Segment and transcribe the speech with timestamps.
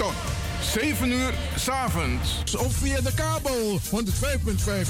[0.00, 0.14] tot
[0.62, 2.42] 7 uur s avonds.
[2.58, 3.90] Of via de kabel 105.5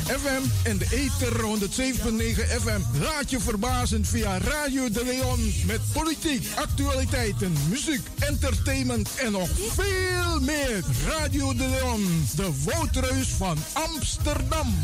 [0.04, 3.00] FM en de ether 107.9 FM.
[3.00, 10.40] Laat je verbazen via Radio de Leon met politiek, actualiteiten, muziek, entertainment en nog veel
[10.40, 10.84] meer.
[11.08, 14.74] Radio de Leon, de woudreus van Amsterdam.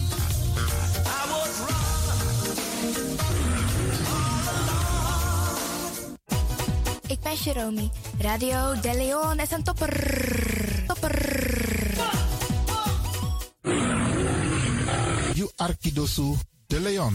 [7.35, 7.91] Jeromy.
[8.19, 10.85] Radio De Leon is een topper.
[10.87, 11.15] Topper.
[15.35, 16.35] You Arkidosu
[16.67, 17.15] de Leon.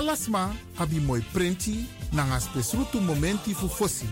[0.00, 4.06] Alasma abi moi prenti nanga spesrutu momenti fu fosi.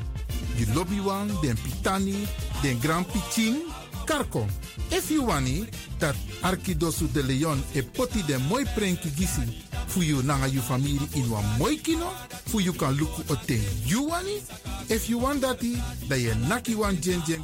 [0.58, 2.28] You lobby wan, den pitani,
[2.62, 3.56] den grand pitin,
[4.05, 4.47] karko.
[4.91, 5.66] If you wani,
[5.98, 11.09] dat Arkidosu de Leon e poti den moi prenki gisi fu you nanga you family
[11.14, 12.12] in wan moi kino,
[12.47, 14.42] fu you kan luku o ten you wani.
[14.91, 17.42] If you want dati, da ye naki wan jen jen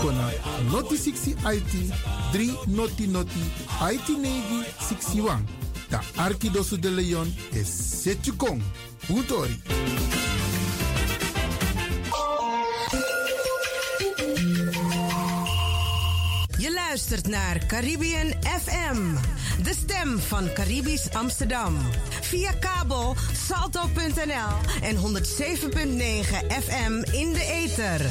[0.00, 0.30] kona
[0.70, 1.72] noti 60 IT
[2.32, 3.42] 3 noti noti
[3.92, 5.44] IT negi 61.
[5.88, 8.62] Da Arkidosu de Leon is Setchukong.
[9.08, 9.60] Utori.
[16.58, 19.14] Je luistert naar Caribbean FM,
[19.62, 21.76] de stem van Caribisch Amsterdam.
[22.20, 23.16] Via kabel
[23.46, 25.02] salto.nl en 107.9
[26.48, 28.10] FM in de ether.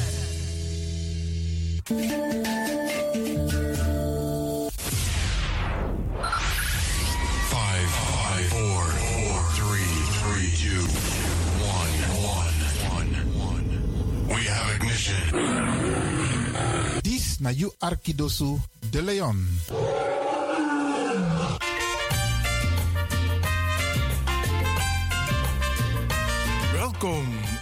[17.02, 18.60] This na you Arkidosu
[18.90, 19.36] de Leon.
[26.72, 27.61] Welcome.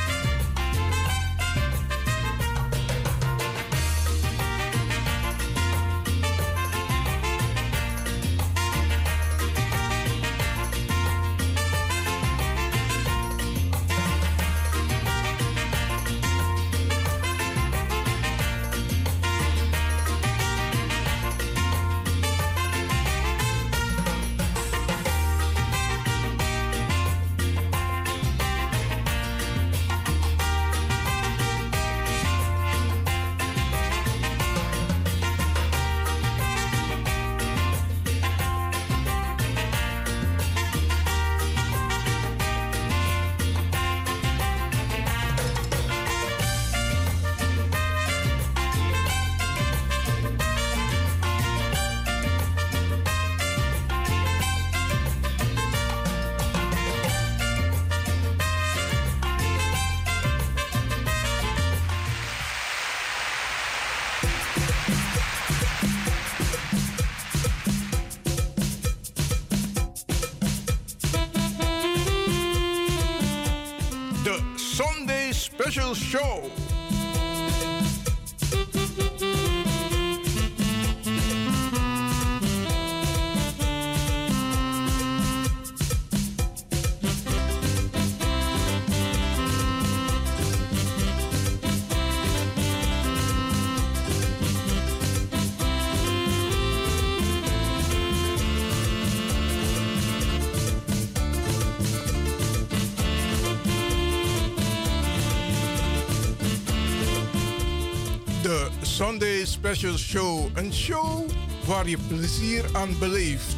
[109.61, 110.49] Special Show.
[110.53, 111.29] Een show
[111.65, 113.55] waar je plezier aan beleeft.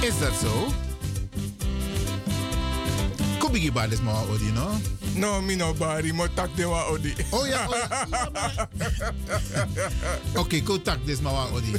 [0.00, 0.66] Is dat zo?
[3.38, 4.68] Kubigi ba des ma odi, no?
[5.14, 7.14] No, mi no bari, mo tak de wa odi.
[7.30, 8.68] Oh ja, oh ja.
[10.42, 11.72] Oké, ko tak des ma wa odi.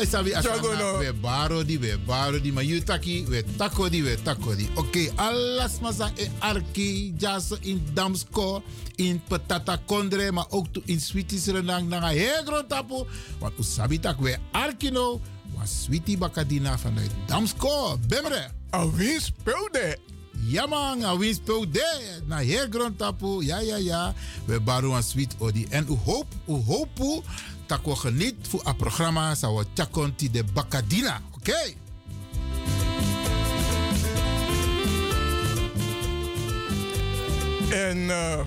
[0.00, 0.96] Maar sabi as Jago, no.
[0.98, 4.64] we baro di, we baro di, maar you taki, we tako di, we tako di.
[4.74, 8.62] Oké, alles maar sa in arki, jas in damsko,
[8.96, 13.04] in patata kondre, maar ook to in sweeties renang na heel groot tapu.
[13.44, 15.20] Want usabi tak we arki no,
[15.52, 18.00] was sweetie bakadina vanuit damsko.
[18.08, 18.48] Bemre.
[18.70, 19.98] Alweer speelde.
[20.48, 22.22] Ja man, a win speel de.
[22.24, 23.44] Na heel grond tapu.
[23.44, 24.14] Ja, ja, ja.
[24.48, 25.66] We baro een sweet odi.
[25.68, 27.22] En u hoop, u hoop
[27.78, 29.34] we geniet voor het programma.
[29.40, 31.20] We chakonti de Bacadina.
[31.34, 31.74] Oké?
[37.70, 38.40] En eh,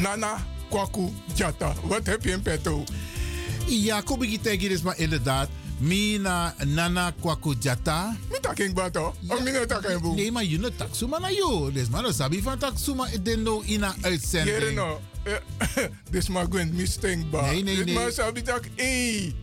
[0.00, 1.74] Nana Kwaku Jata.
[1.82, 2.84] Wat heb je in petto?
[3.66, 5.48] Ja, kom ik tegen is maar inderdaad.
[5.78, 8.16] Mina Nana Kwaku Jata.
[8.30, 9.14] Mi taking bato?
[9.28, 10.14] Of mi no taking?
[10.14, 11.70] Nee, maar je no taksuma na yo.
[11.72, 14.58] Dus man, sabi van taksuma de no in een uitzending.
[14.58, 15.00] Jere no.
[16.10, 17.50] Dit maar mistake ba.
[17.50, 17.94] Nee, nee, nee.
[17.94, 19.34] maar sabi tak, hey.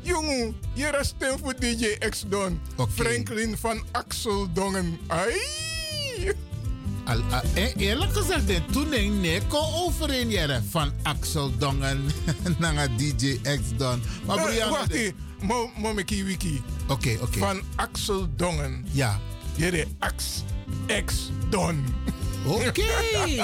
[0.00, 0.54] Jongen,
[1.00, 2.60] is stem voor DJ X Don.
[2.94, 4.98] Franklin van Axel Dongen.
[5.06, 5.32] Ai.
[7.04, 12.04] Al, al- eh, eerlijk gezegd, de ik neko overeen jere van Axel Dongen
[12.58, 14.02] naar DJ X Don.
[14.26, 15.12] Maar Eh, Brianna, Wacht de-.
[15.40, 15.70] Mo,
[16.24, 16.62] wiki.
[16.88, 17.38] Oké, oké.
[17.38, 18.84] Van Axel Dongen.
[18.90, 19.20] Ja.
[19.56, 20.42] Jere Ax.
[21.04, 21.84] X Don.
[22.46, 22.82] Oké.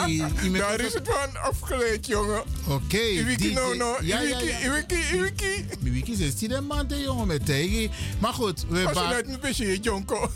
[0.07, 2.43] Iemand- Daar is het van afgeleid, jongen.
[2.67, 2.99] Oké.
[3.01, 3.97] Iwiki DJ no no.
[4.01, 4.65] Iwiki.
[4.65, 5.65] Iwiki, Iwiki.
[5.81, 7.91] Mi wiki 16 de hè, jongen, met tegen.
[8.19, 10.31] Maar goed, we Als je net een beetje jonko.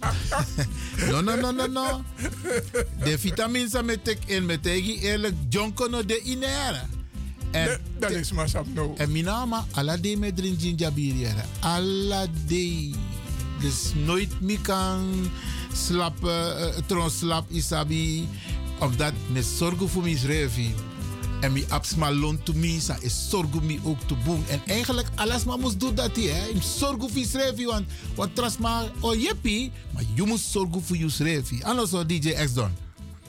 [1.10, 2.02] No, no, no, no, no.
[3.04, 6.80] De vitamine sa met tek in met tegen eerlijk jonko no de inere.
[7.50, 8.94] En, Dat is maar sap no.
[8.96, 10.92] en mijn naam, alla de met drin ginger
[12.46, 12.90] de.
[13.60, 15.30] Dus nooit meer kan
[15.74, 18.28] slapen, uh, tron slap isabi.
[18.78, 20.74] Omdat me zorgen voor mijn revi.
[21.40, 24.44] En mi absma loon to me, sa is zorgen mi ook te boem.
[24.48, 26.48] En eigenlijk alles maar moest doen dat hij.
[26.52, 30.82] Im zorgen voor je revi, want, want tras maar, oh jeppie, maar je moet zorgen
[30.82, 31.62] voor je revi.
[31.62, 32.70] Anders zou DJ X doen.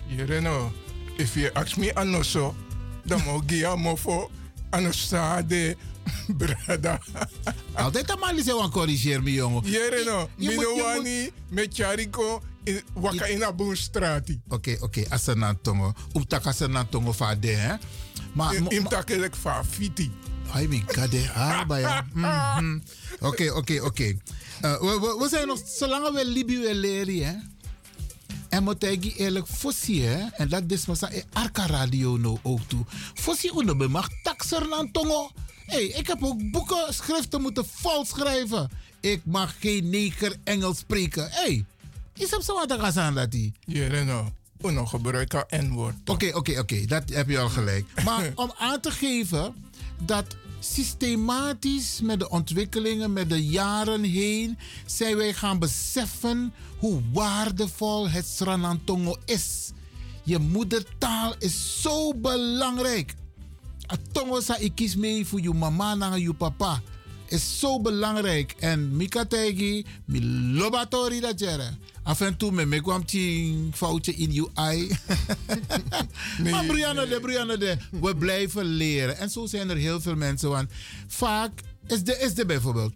[0.07, 0.71] Jere no.
[1.18, 2.56] If you ask me anoso,
[3.03, 4.30] dan mo gia mo fo
[4.69, 5.75] anosade
[6.38, 7.00] brada.
[7.74, 9.63] Altijd een man die zegt, corrigeer me, jongen.
[9.72, 10.19] Jere no.
[10.19, 12.42] Je moet- je Mino moet- wani met chariko
[12.94, 14.42] waka in abun strati.
[14.50, 15.94] Oké, oké, als er na tongo.
[16.13, 17.75] Om tak als er na tongo va de, hè.
[18.34, 20.12] Maar, ma- takelek fa fiti.
[20.54, 21.31] Ai, mi kade.
[21.34, 22.06] Ah, baya.
[22.13, 22.80] Mhm.
[23.19, 24.18] Oké, oké, oké.
[24.62, 27.34] Eh, we- zijn nog, zolang we Libië willen leren, hè.
[28.50, 30.25] En moet ik eerlijk fossie, hè.
[30.38, 32.86] En dat is maar Arca Radio nou ook toe.
[33.13, 35.31] Fossie onder me mag taxer aan tongo.
[35.66, 38.70] Hey, ik heb ook boeken, schriften moeten vol schrijven.
[39.00, 41.28] Ik mag geen neger Engels spreken.
[41.32, 41.66] hey,
[42.14, 43.54] is dat zo wat ik ga dat die?
[43.66, 44.32] Jere no.
[44.62, 45.96] Uno gebruiken N-woord.
[46.06, 46.86] Oké, oké, oké.
[46.86, 47.86] Dat heb je al gelijk.
[48.06, 49.56] Maar om aan te geven
[50.02, 50.26] dat
[50.60, 58.26] systematisch met de ontwikkelingen, met de jaren heen, zijn wij gaan beseffen hoe waardevol het
[58.26, 59.72] Sranantongo is.
[60.24, 63.14] Je moedertaal is zo belangrijk.
[63.87, 66.81] Het tongo sa ikis mee voor je mama en je papa.
[67.27, 68.56] Is zo belangrijk.
[68.59, 70.25] En mika tegi, mi
[70.57, 71.69] lobatori dat jere.
[72.04, 74.97] Af en toe me me kwam een foutje in je ei.
[76.51, 79.18] maar Brianna de, Brianna de, we blijven leren.
[79.18, 80.49] En zo zijn er heel veel mensen.
[80.49, 80.69] Want
[81.07, 81.51] vaak
[81.87, 82.94] is de, is de bijvoorbeeld.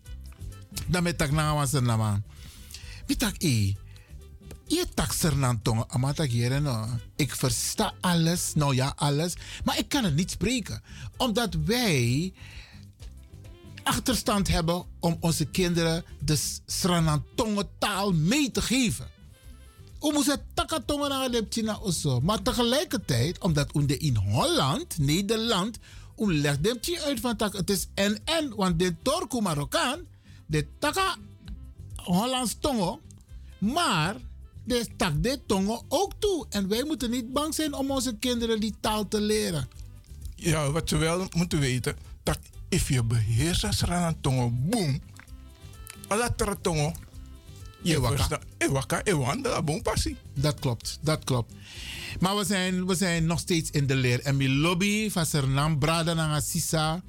[0.87, 2.23] Dan met tak na was er na man.
[3.07, 3.73] Mitak e.
[4.69, 6.23] Je taxer nan tongen, amata.
[7.15, 9.33] Ik versta alles, nou ja, alles,
[9.63, 10.81] maar ik kan het niet spreken.
[11.17, 12.33] Omdat wij
[13.83, 19.07] achterstand hebben om onze kinderen de Sranantongen taal mee te geven.
[19.99, 22.19] We moeten takatongen naar China osso.
[22.19, 25.77] Maar tegelijkertijd, omdat we in Holland, Nederland,
[26.15, 29.99] we chi uit van tak, het is en-en, want de Torko Marokkaan,
[30.45, 31.15] de taka
[31.95, 33.01] Hollands tongo,
[33.57, 34.15] maar
[34.69, 36.45] de tak de tongo ook toe.
[36.49, 39.67] En wij moeten niet bang zijn om onze kinderen die taal te leren.
[40.35, 41.95] Ja, wat ze wel moeten weten.
[42.23, 43.83] Dat if je beheerst als
[44.21, 45.01] tongo, boom.
[46.07, 46.91] Alla tongo.
[47.81, 48.39] Je Ewaka.
[48.57, 50.17] Ewaka, ewanda, boom passie.
[50.33, 51.53] Dat klopt, dat klopt.
[52.19, 54.21] Maar we zijn, we zijn nog steeds in de leer.
[54.21, 57.03] En mijn lobby van Sernam, Brada Nanga Sisa,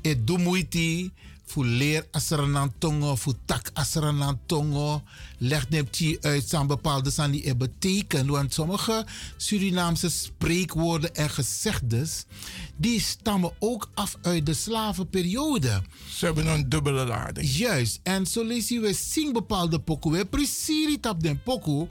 [0.00, 1.12] et Dumuiti,
[1.44, 5.02] Voor leer aseranan tongo, voor tak aseranan tongo.
[5.46, 8.28] Leg nepti uit zijn bepaalde san die het betekent.
[8.28, 12.24] Want sommige Surinaamse spreekwoorden en gezegdes,
[12.76, 15.82] die stammen ook af uit de slavenperiode.
[16.08, 17.50] Ze hebben een dubbele lading.
[17.50, 18.00] Juist.
[18.02, 20.12] En zo lezen we zing bepaalde pokoe.
[20.12, 21.88] We precies op den pokoe.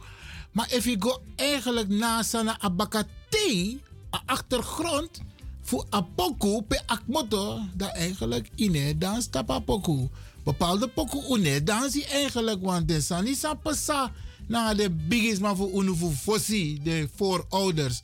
[0.52, 3.78] Maar als je go eigenlijk na sana abakate,
[4.26, 5.22] achtergrond,
[5.62, 10.10] voor a pokoe pe akmoto, dat eigenlijk ine dan stapa pokoe.
[10.44, 14.12] Bepaalde pokoe une dan zie eigenlijk, want de sani sa pasa
[14.48, 18.02] na de biggest man voor unu voor fossi, de voorouders.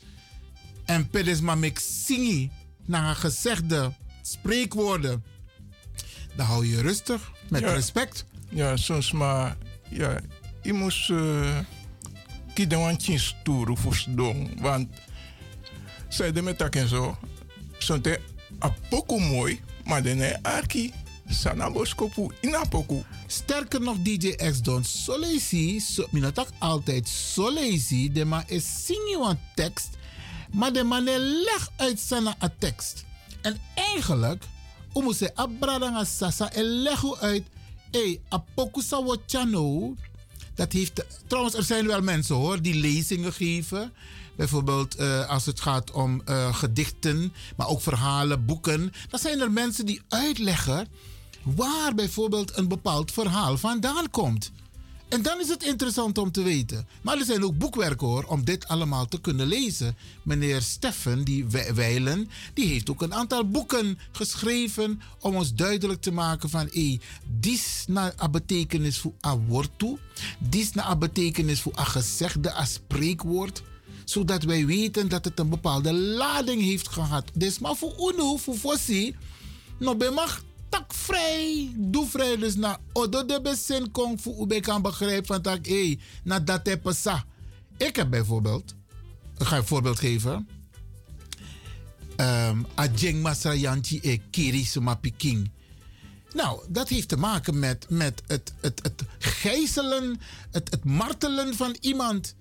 [0.86, 2.52] En pedes maar mek singi,
[2.86, 3.92] na gezegde
[4.22, 5.24] spreekwoorden.
[6.36, 7.74] Dan hou je rustig, met Ja.
[7.74, 8.26] respect.
[8.50, 9.58] Ja, soms maar,
[9.90, 10.20] ja,
[10.62, 11.60] je moest uh,
[12.54, 14.62] kiezen want je stoer voor dong.
[14.62, 14.88] Want
[16.08, 17.18] zij de met en zo,
[17.78, 18.20] zo'n te
[18.60, 20.94] apoko mooi, maar de ne arki,
[21.30, 21.72] sana.
[23.28, 28.90] Sterker nog, DJ X Don, so lazy, so, minatak altijd so lazy, de man is
[28.90, 29.90] een tekst,
[30.52, 33.06] maar de man leg uit zijn a tekst.
[33.42, 34.44] En eigenlijk,
[34.94, 37.44] moet ze abradanga sasa en leg u uit,
[37.92, 39.96] hey, apoku wo chano,
[40.56, 43.94] dat heeft, trouwens, er zijn wel mensen hoor, die lezingen geven.
[44.36, 48.94] Bijvoorbeeld eh, als het gaat om eh, gedichten, maar ook verhalen, boeken.
[49.10, 50.88] Dan zijn er mensen die uitleggen
[51.44, 54.52] waar bijvoorbeeld een bepaald verhaal vandaan komt.
[55.10, 56.88] En dan is het interessant om te weten.
[57.02, 59.96] Maar er zijn ook boekwerken hoor, om dit allemaal te kunnen lezen.
[60.24, 66.02] Meneer Steffen, die We- Weilen, die heeft ook een aantal boeken geschreven om ons duidelijk
[66.02, 67.00] te maken van hé,
[67.40, 69.98] dis na betekenis voor a woord toe,
[70.40, 73.62] dis na a betekenis voor a gezegde, a spreekwoord
[74.06, 77.24] zodat wij weten dat het een bepaalde lading heeft gehad.
[77.34, 79.16] Dus maar voor UNO, voor Fossi,
[79.80, 82.38] no be mag tak vrij, doe vrij.
[82.38, 86.66] Dus na odo de besin kong voor ube kan begrijpen van tak, hé, na dat
[86.66, 87.26] heb sa.
[87.78, 88.76] Ik heb bijvoorbeeld,
[89.38, 90.48] ik ga een voorbeeld geven.
[92.18, 95.52] Um, Ajeng Masrayanti e Kiri Suma Piking.
[96.34, 100.20] Nou, dat heeft te maken met, met het, het, het gijzelen,
[100.52, 102.36] het, het martelen van iemand.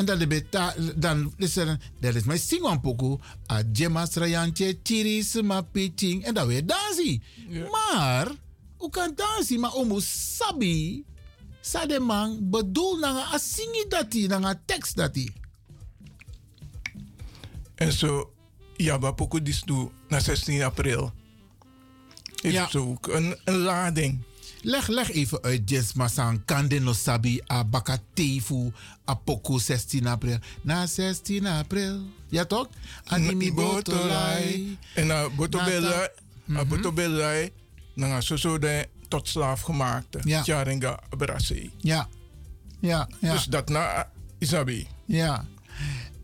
[0.00, 3.18] En dan, beta, dan is er, dat is mijn singwampoku.
[3.52, 6.24] A jemas rayantje, tiris, ma pitching.
[6.24, 7.22] En dan weer dansie.
[7.70, 8.28] Maar,
[8.76, 9.58] hoe kan dansie?
[9.58, 11.04] Maar omo sabi.
[11.60, 15.32] Sa de man bedoel na a singi dati, na a tekst dati.
[17.74, 18.32] En zo,
[18.76, 21.12] ja, maar poko dis toe na 16 april.
[22.42, 22.68] Heeft Ja.
[22.68, 24.22] zo ook een, een lading.
[24.62, 26.44] Leg, leg even uit, Jens Masan.
[26.44, 28.72] Kande no sabi, a bakatefu,
[29.08, 30.38] a poku 16 april.
[30.62, 32.00] Na 16 april.
[32.28, 32.68] Ja toch?
[33.04, 34.78] Animi botolai.
[34.94, 36.08] En na botobelai,
[36.44, 37.50] na botobelai,
[37.94, 40.20] na zo zo de tot slaaf gemaakte.
[40.24, 40.42] Ja.
[40.44, 41.70] Jaringa Brassi.
[41.78, 42.08] Ja.
[42.80, 43.32] Ja, ja.
[43.32, 44.86] Dus dat na Isabi.
[45.04, 45.44] Ja.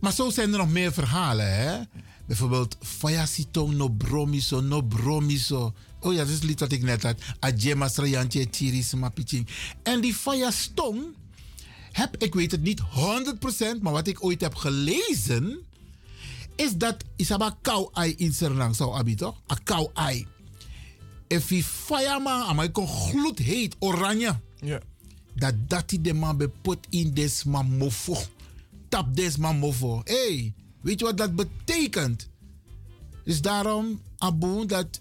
[0.01, 1.79] Maar zo zijn er nog meer verhalen, hè?
[2.27, 5.75] Bijvoorbeeld, Fayasito no bromiso, no bromiso.
[6.01, 7.21] Oh ja, dat is het lied wat ik net had.
[7.41, 9.49] Ajema Srayantje Chiris Mapiching.
[9.83, 11.15] En die Fayastong
[11.93, 12.85] heb, ik weet het niet 100%,
[13.81, 15.59] maar wat ik ooit heb gelezen,
[16.57, 19.41] is dat Isaba kou ai in Sernang zou abi toch?
[19.53, 20.27] A kou ai.
[21.29, 24.81] If je fayama, amai kon gloed heet, oranje Ja.
[25.35, 28.17] dat dat die de man beput in des man mofo.
[28.89, 30.01] Tap des man mofo.
[30.05, 32.29] hey, weet je wat dat betekent?
[33.25, 35.01] Dus daarom, Abu, dat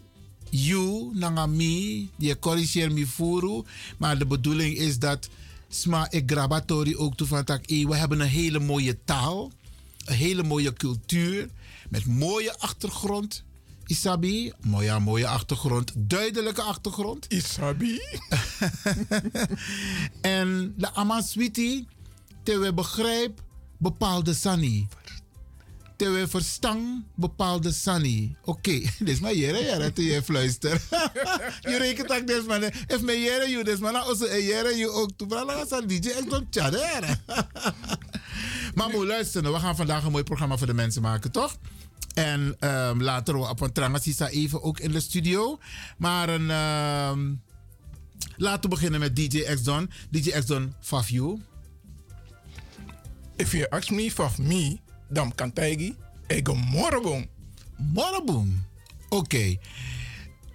[0.56, 3.64] you, nanga mi, die corrigeer mi furu.
[3.98, 5.30] Maar de bedoeling is dat,
[5.70, 9.52] sma ik grabatori ook toe van tak, hey, we hebben een hele mooie taal.
[10.06, 11.50] Een hele mooie cultuur.
[11.90, 13.44] Met mooie achtergrond.
[13.88, 15.92] Isabi, mooie, mooie achtergrond.
[15.96, 17.26] Duidelijke achtergrond.
[17.30, 18.00] Isabi.
[20.22, 21.88] En de Amaswiti,
[22.44, 23.42] te we begrijp
[23.78, 24.88] bepaalde sani.
[25.96, 28.36] Te we verstang bepaalde sani.
[28.44, 30.82] Oké, dit is maar jere jere te je fluister.
[31.62, 32.64] je rekent ook man.
[32.64, 35.10] If me jere you des man, also jere you ook.
[35.16, 37.18] Tu brala sa DJ don tjadere.
[38.76, 41.58] Maar moet luisteren, we gaan vandaag een mooi programma voor de mensen maken, toch?
[42.14, 45.60] En ehm, later we op een trangasisa even ook in de studio.
[45.98, 47.34] Maar een, ehm,
[48.36, 49.90] laten we beginnen met DJ X-Don.
[50.10, 50.74] DJ X-Don,
[51.08, 51.42] you.
[53.36, 55.96] If you ask me of me, dan kan tegi
[56.28, 57.28] ego morabong.
[57.94, 58.66] Morgenboom.
[59.10, 59.58] Oké.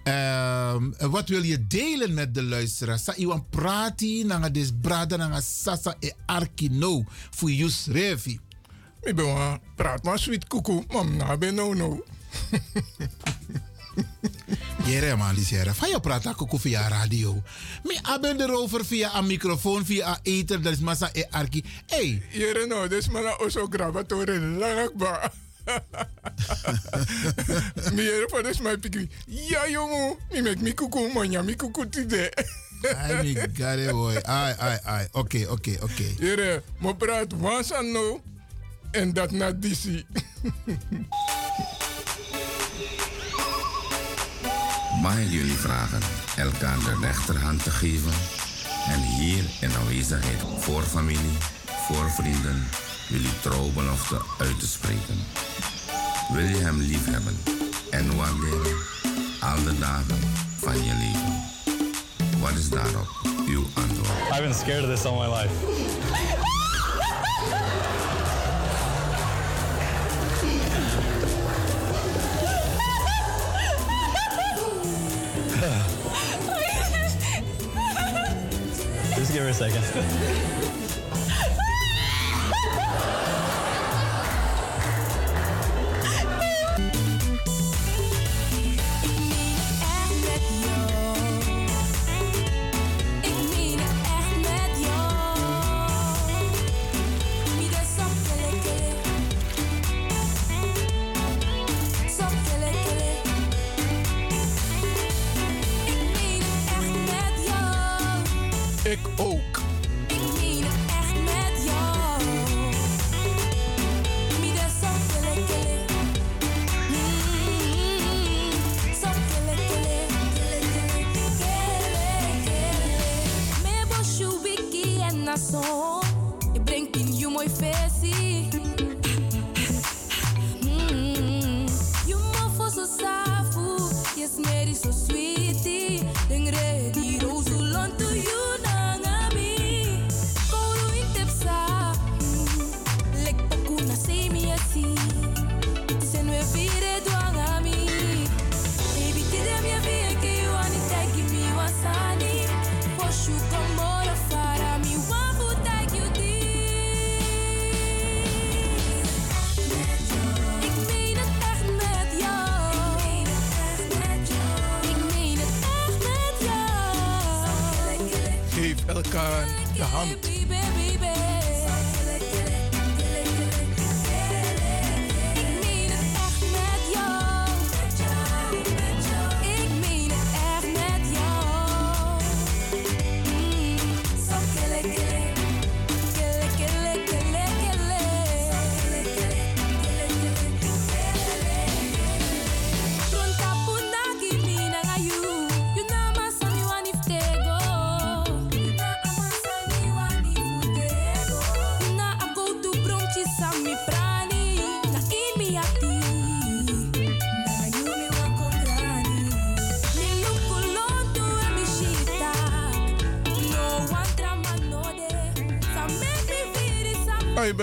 [0.03, 3.03] Ehm, wat wil je delen met de luisteraars?
[3.03, 8.39] Sa iwan prati nanga des brada nanga sasa e arki no voor Yus Revi.
[9.01, 12.03] Ik ben praat maar sweet koekoe, maar na ben no no.
[14.85, 17.41] Jere man die zeggen, van je praat ook via radio.
[17.83, 21.63] Mi aben erover via een microfoon, via een ether, dat is massa e arki.
[21.85, 22.21] Hey.
[22.29, 25.31] Jere no, dus maar oso gravatore langakba.
[27.95, 29.09] Mi jere voor dus mijn pikri.
[29.25, 32.33] Ja jongen, mi mek mi kuku manja, mi kuku tide.
[32.97, 34.15] Ai mi gare boy.
[34.15, 35.07] Ai ai ai.
[35.11, 36.05] Oké, oké, oké.
[36.17, 38.21] Jere, mo praat wansan no
[38.91, 40.05] en dat na disi.
[45.01, 45.99] Mag ik jullie vragen
[46.37, 48.11] elkaar de rechterhand te geven
[48.87, 51.37] en hier in aanwezigheid voor familie,
[51.87, 52.67] voor vrienden,
[53.07, 55.19] jullie trouwbelofte uit te spreken?
[56.33, 57.37] Wil je hem liefhebben
[57.89, 58.77] en waarderen
[59.39, 60.19] al de dagen
[60.59, 61.43] van je leven?
[62.41, 63.07] Wat is daarop
[63.47, 64.29] uw antwoord?
[64.31, 66.60] I've been scared of this all my life.
[79.15, 79.83] Just give her a second.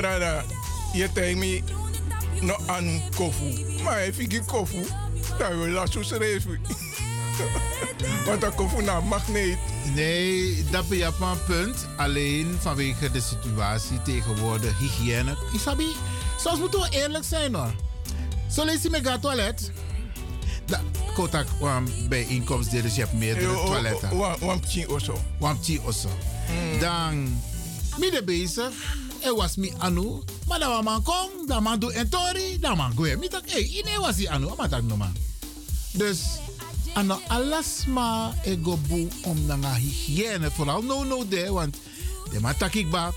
[0.01, 0.45] brada,
[0.93, 1.63] je me
[2.41, 3.65] no aan kofu.
[3.83, 4.87] Maar if ik kofu,
[5.39, 6.61] dan wil ik zo schrijven.
[8.27, 9.59] Want dat kofu naar magneet.
[9.95, 11.87] Nee, dat ben je op een punt.
[11.97, 15.37] Alleen vanwege de situatie tegenwoordig, hygiëne.
[15.55, 15.97] Isabi,
[16.41, 17.75] soms moeten we eerlijk zijn hoor.
[18.51, 19.73] Zo lees je het toilet.
[20.65, 20.81] Da,
[21.15, 24.11] kotak um, bij inkomsten, dus je hebt meerdere toiletten.
[25.39, 26.09] Wampchi of zo.
[26.81, 27.43] Dan,
[27.97, 28.73] midden bezig.
[29.29, 30.23] Er was mi anu.
[30.47, 33.17] Maar dan man kom, dan man doe en tori, dan man goe.
[33.17, 35.13] Mi tak, hey, ine was die anu, maar tak no man.
[35.93, 36.21] Dus,
[36.95, 41.77] ano alasma ego boe om na nga hygiëne, vooral no no de, want
[42.33, 43.13] de man tak ik ba,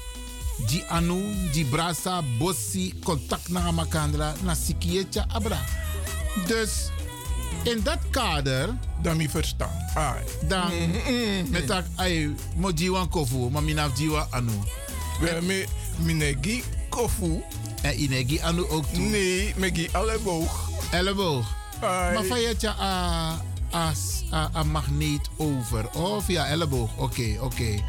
[0.67, 5.63] di anu, di brasa, bossi, contact na makandra, na sikietje abra.
[6.47, 6.91] Dus,
[7.63, 9.71] in dat kader, Dan mi verstaan.
[9.95, 10.24] Ai.
[10.47, 10.71] dan,
[11.50, 14.60] met tak, ay, mo jiwan kofu, maar minaf jiwa anu.
[15.21, 15.65] We me
[16.02, 17.44] minegi kofu.
[17.82, 19.04] En inegi anu ook toe.
[19.04, 20.70] Nee, megi elleboog.
[20.92, 21.56] Elleboog.
[21.82, 23.42] Maar van je tja a,
[23.74, 23.94] a,
[24.34, 25.90] a, a magneet over.
[25.94, 26.98] Oh, via elleboog.
[26.98, 27.84] Oké, oké.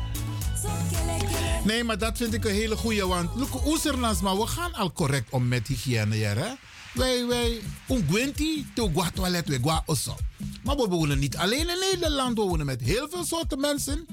[1.64, 3.06] Nee, maar dat vind ik een hele goeie.
[3.06, 6.52] Want look, oesernas, maar we gaan al correct om met hygiëne, ja, hè?
[6.94, 10.16] Wij, wij, ungwenti, to gwa toilet, we gwa osso.
[10.64, 14.06] Maar we wonen niet alleen in Nederland, we wonen met heel veel soorten mensen.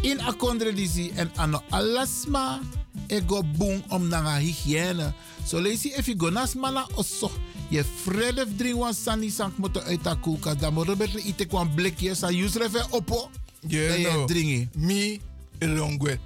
[0.00, 2.60] In akondredisi en ano alasma,
[3.06, 5.12] ego boom om na hygiëne.
[5.46, 7.30] Zo lees je, if je go nas mana osso,
[7.68, 10.60] Je vrede drink wan sani sank moeten uit de koelkast.
[10.60, 12.14] Dan moet je ite kwam blikje.
[12.14, 13.30] Sa use refe oppo.
[13.66, 14.26] Je no.
[14.74, 15.20] Mi
[15.58, 16.18] elongwe.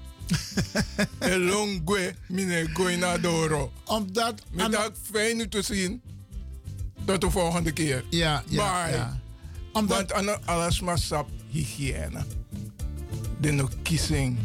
[1.34, 3.72] elongwe mine goina doro.
[3.84, 4.42] Omdat...
[4.50, 6.02] Middag fijn u te zien.
[7.04, 8.04] Tot de volgende keer.
[8.10, 8.96] Ja, ja, Bye.
[8.96, 9.20] ja.
[9.86, 12.24] Want ana alles maar sap hygiëne.
[13.40, 14.38] De no kissing.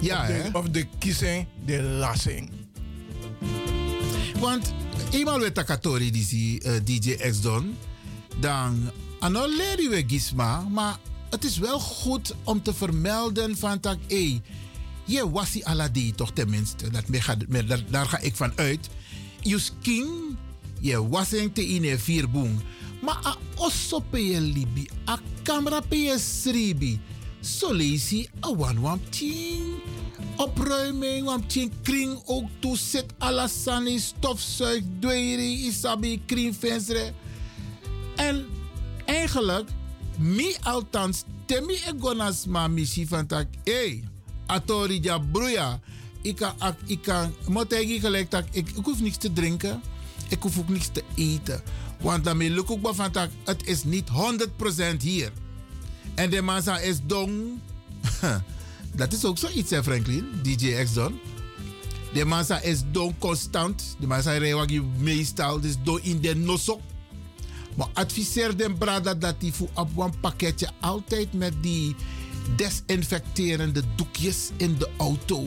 [0.00, 2.50] Ja, of de, of de kissing, de lassing.
[4.38, 4.72] Want
[5.10, 7.76] eenmaal we takatori die uh, DJ X Don,
[8.40, 10.98] dan ano leren we gisma, maar
[11.30, 14.40] het is wel goed om te vermelden van tak, hé,
[15.04, 18.52] je was die aladi toch tenminste, dat me gaat, me, daar, daar ga ik van
[18.54, 18.88] uit.
[19.40, 20.38] Je skin,
[20.80, 22.62] je wasing te in een vierboom,
[23.02, 27.00] maar a osso pe je libi, a camera pe je sribi,
[27.46, 29.80] zo lees je a one one ting
[30.36, 37.12] opruiming, je kring ook toe zit alasani, stofzuig, dweiring, isabi, kringvensre.
[38.16, 38.46] En
[39.04, 39.68] eigenlijk,
[40.18, 44.04] mi althans, temi egonas ma missie van tak, hey,
[44.46, 45.80] atori ja broeia.
[46.22, 46.54] Ik kan,
[46.86, 49.82] ik kan, moet ik gelijk dat ik, ik hoef niks te drinken,
[50.28, 51.62] ik hoef ook niks te eten.
[52.00, 54.08] Want daarmee lukt ook van tak, het is niet
[54.96, 55.32] 100% hier.
[56.16, 57.60] En de massa is dong.
[58.96, 61.20] Dat is ook zoiets, hè, Franklin, DJ X Don.
[62.12, 63.96] De massa is don constant.
[63.98, 66.80] De massa rijdt meestal, dus don in de nosok.
[67.74, 71.94] Maar adviseer de brada dat hij voor op een pakketje altijd met die
[72.56, 75.46] desinfecterende doekjes in de auto.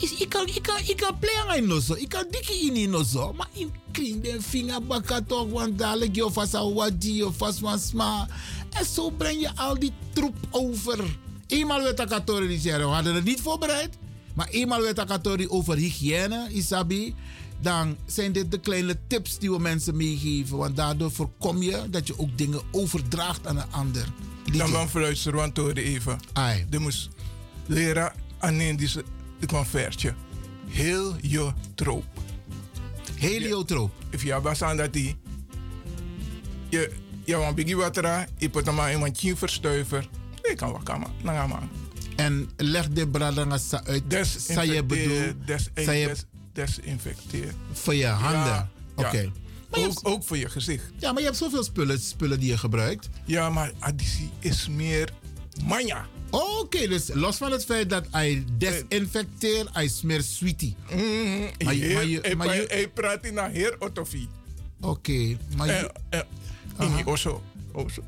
[0.00, 1.94] Is, ik kan, ik kan, ik kan playen in nozo.
[1.94, 7.00] Ik kan dikke in clean de vinger bakken toch, want dadelijk je vast al wat
[7.00, 8.28] die, je vast sma.
[8.70, 11.18] En zo breng je al die troep over.
[11.46, 13.98] Eenmaal werd Takatori die we hadden het niet voorbereid.
[14.34, 17.14] Maar eenmaal werd Takatori over hygiëne, Isabi.
[17.60, 20.56] Dan zijn dit de kleine tips die we mensen meegeven.
[20.56, 24.04] Want daardoor voorkom je dat je ook dingen overdraagt aan een ander.
[24.56, 26.20] Dan van fluisteren, want hoor even.
[26.32, 26.66] Ai.
[26.70, 27.08] De moest
[27.66, 28.88] leren aan die
[29.40, 30.14] het convertje.
[30.68, 32.04] Heel je troop.
[33.14, 33.92] Heliotroop.
[34.10, 35.16] If je hebt aan dat die.
[36.68, 36.92] Je,
[37.24, 40.08] je want bigi watera, je put hem maar in een tien verstuiver.
[40.42, 41.48] Ik kan wat kan man.
[41.48, 41.68] man.
[42.16, 44.02] En leg de bradangasa uit.
[44.38, 45.68] Sa je bedoel, Des,
[46.52, 47.54] desinfecteer.
[47.72, 48.40] voor je handen.
[48.40, 49.06] Ja, ja.
[49.06, 49.32] Oké.
[49.70, 50.84] Ook, ook voor je gezicht.
[50.98, 53.08] Ja, maar je hebt zoveel spullen, spullen die je gebruikt.
[53.24, 55.12] Ja, maar additie is meer
[55.64, 56.06] manja.
[56.30, 60.76] Oké, dus los van het feit dat hij desinfecteert, hij smeert sweetie.
[60.90, 60.98] Mm,
[61.64, 63.76] Maar je- maar je- maar je- hij praat in een heer.
[64.80, 66.24] Oké, maar je- Eh, eh.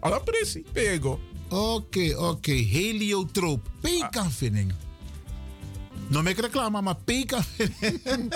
[0.01, 0.65] Alla presi.
[0.73, 1.21] Pego.
[1.49, 2.53] Oké, oké.
[2.53, 3.71] Heliotroop.
[3.81, 4.73] Pekanvinning.
[6.07, 8.33] Nou, ik reclame, maar pekanvinning.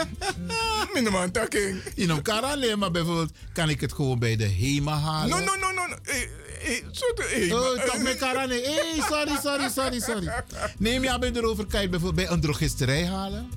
[0.94, 1.83] Minimaal taking.
[1.94, 5.29] In elkaar alleen, maar bijvoorbeeld kan ik het gewoon bij de HEMA halen.
[5.29, 5.87] No, no, no, no.
[5.87, 5.96] no.
[6.02, 6.22] Eh,
[6.66, 8.20] eh, eh, Oh, toch met.
[8.20, 10.44] Hey, sorry, sorry, sorry, sorry.
[10.79, 13.50] Neem je aan erover, kan je bijvoorbeeld bij een drogisterij halen?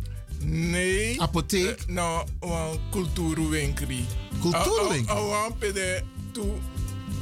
[0.43, 1.21] Nee.
[1.21, 1.79] Apotheek?
[1.79, 4.05] Eh, nou, een cultuurwinkeli.
[4.41, 5.15] Cultuurwinkel?
[5.15, 6.41] Awan pede tu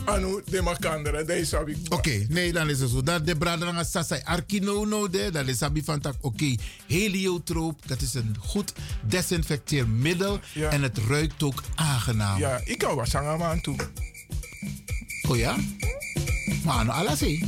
[0.08, 3.04] anu de is wat ik Oké, nee, dan is het zo.
[3.04, 6.14] Dat de brader aan sasai arkinono de, dat is sabi van tak.
[6.22, 6.56] Oké,
[6.88, 10.70] heliotroop, dat is een goed desinfecteermiddel Ja.
[10.70, 12.40] en het ruikt ook aangenaam.
[12.40, 13.76] Ja, ik kan wat man toe.
[15.30, 15.56] Oh ja?
[16.64, 17.40] Maar alles hé.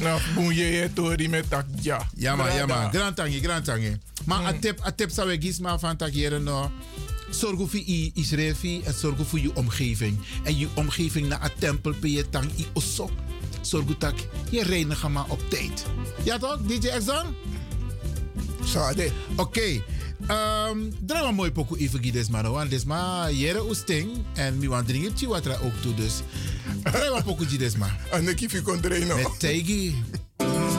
[0.00, 2.06] Nou, boen je tori met tak ja.
[2.14, 2.90] Ja maar, ja maar.
[2.92, 3.98] Grand tangi, grand tangi.
[4.24, 4.46] Maar Mm.
[4.46, 6.70] een tip, een tip zou ik gisma van tak hier no.
[7.30, 10.18] Zorg voor je Israël en zorg voor je omgeving.
[10.44, 13.10] En je omgeving naar een tempel per je tang i osok.
[13.60, 14.14] Zorg dat
[14.50, 15.86] je reinigen maar op tijd.
[16.22, 17.34] Ja toch, DJ Exxon?
[18.64, 19.12] Sade.
[19.36, 19.82] Oké.
[20.26, 24.58] Ehm draai maar mooi pokoe even gides maar no, want des maar jere oesting en
[24.58, 26.22] mi wan drinken ook toe dus.
[26.82, 28.00] Draai maar pokoe gides maar.
[28.10, 29.16] En ik kon trainen.
[29.16, 29.94] Met Tegi.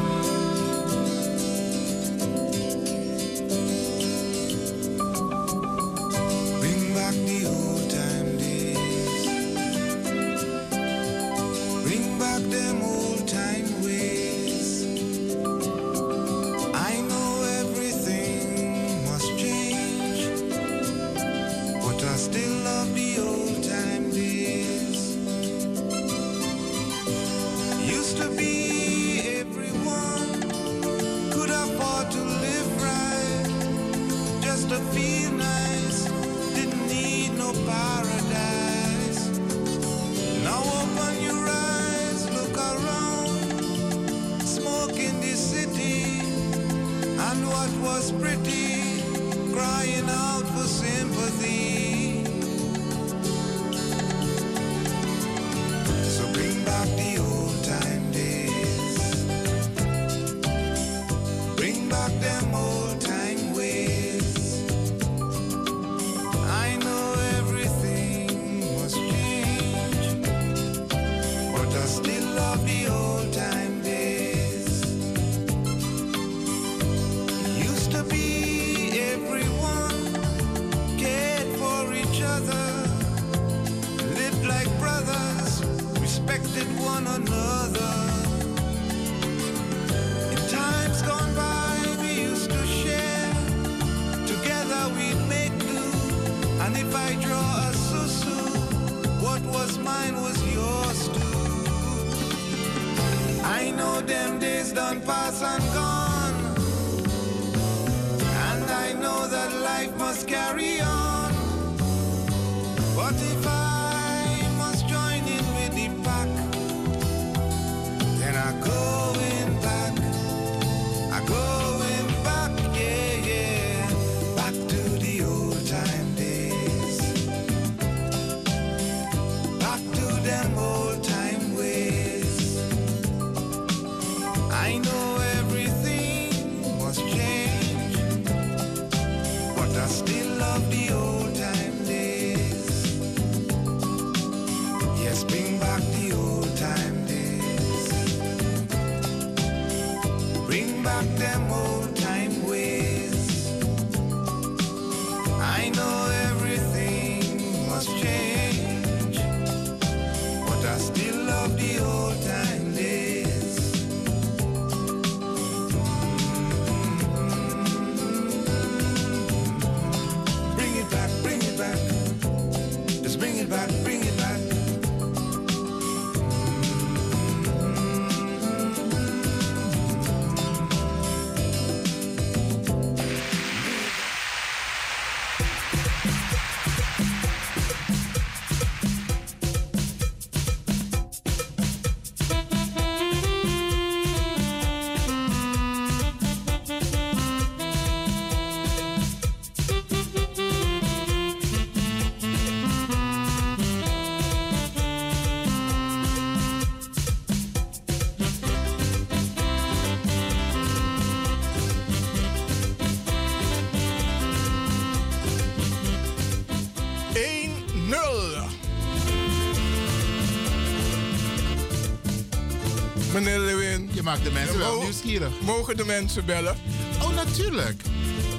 [224.12, 225.30] maakt de mensen wel nieuwsgierig.
[225.42, 226.58] Mogen de mensen bellen?
[227.02, 227.82] Oh, natuurlijk.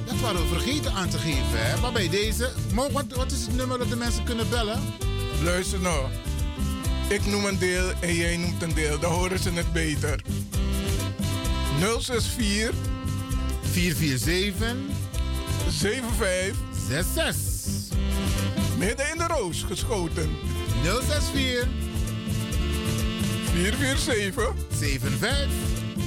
[0.05, 1.81] Dat waren we vergeten aan te geven, hè?
[1.81, 4.81] Maar bij deze, wat, wat is het nummer dat de mensen kunnen bellen?
[5.43, 6.11] Luister nou.
[7.09, 8.99] Ik noem een deel en jij noemt een deel.
[8.99, 10.21] Dan horen ze het beter.
[11.79, 12.75] 064
[13.63, 14.77] 447
[15.69, 16.57] 75
[16.89, 17.97] 66
[18.79, 20.31] Midden in de roos geschoten.
[20.83, 21.82] 064
[23.63, 25.51] 447 75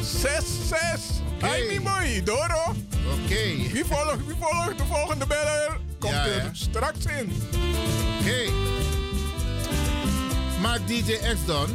[0.01, 1.23] 66.
[1.39, 2.73] Hij niet mooi, Doro.
[3.23, 3.71] Oké.
[3.71, 5.79] Wie volgt, wie volgt de volgende beller?
[5.99, 7.31] Komt Ja, er straks in.
[8.19, 8.51] Oké.
[10.61, 11.69] Maar DJ X-Don,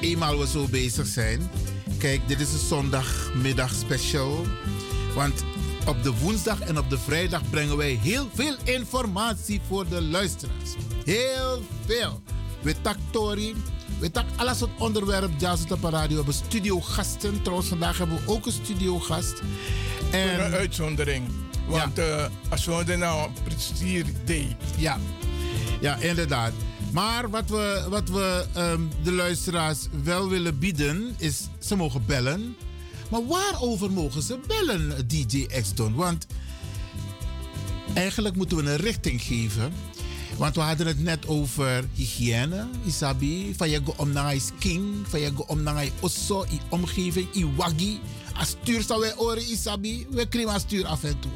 [0.00, 1.50] eenmaal we zo bezig zijn.
[1.98, 4.46] Kijk, dit is een zondagmiddag special.
[5.14, 5.44] Want
[5.86, 10.74] op de woensdag en op de vrijdag brengen wij heel veel informatie voor de luisteraars.
[11.04, 12.22] Heel veel.
[12.62, 13.54] We tak Tori,
[13.98, 16.08] we tak alles het onderwerp Jazz op de radio.
[16.08, 17.42] We hebben studiogasten.
[17.42, 19.42] Trouwens, vandaag hebben we ook een studiogast.
[20.12, 21.28] Een En, uitzondering.
[21.66, 24.54] Want eh, als we nou plezier deed.
[24.76, 24.98] Ja,
[25.80, 26.52] ja inderdaad.
[26.92, 32.56] Maar wat we, wat we ehm, de luisteraars wel willen bieden, is ze mogen bellen.
[33.10, 35.94] Maar waarover mogen ze bellen, DJ X-Don?
[35.94, 36.26] Want
[37.94, 39.72] eigenlijk moeten we een richting geven.
[40.38, 43.54] Want we hadden het net over hygiëne, Isabi.
[43.56, 46.58] Van je go om naar je skin, van je go om naar je osso, je
[46.68, 48.00] omgeving, je waggi.
[48.38, 50.06] Als stuur zou wij oren, Isabi.
[50.10, 51.30] We krijgen stuur af en toe.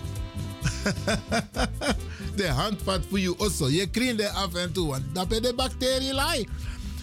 [2.37, 3.69] de handvat voor je osso.
[3.69, 6.47] Je krijgt de af en toe, want dat ben de bacterie lai.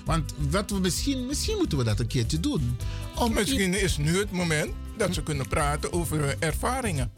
[0.05, 2.77] Want wat we misschien, misschien moeten we dat een keertje doen.
[3.15, 7.12] Om Misschien is nu het moment dat ze kunnen praten over hun ervaringen.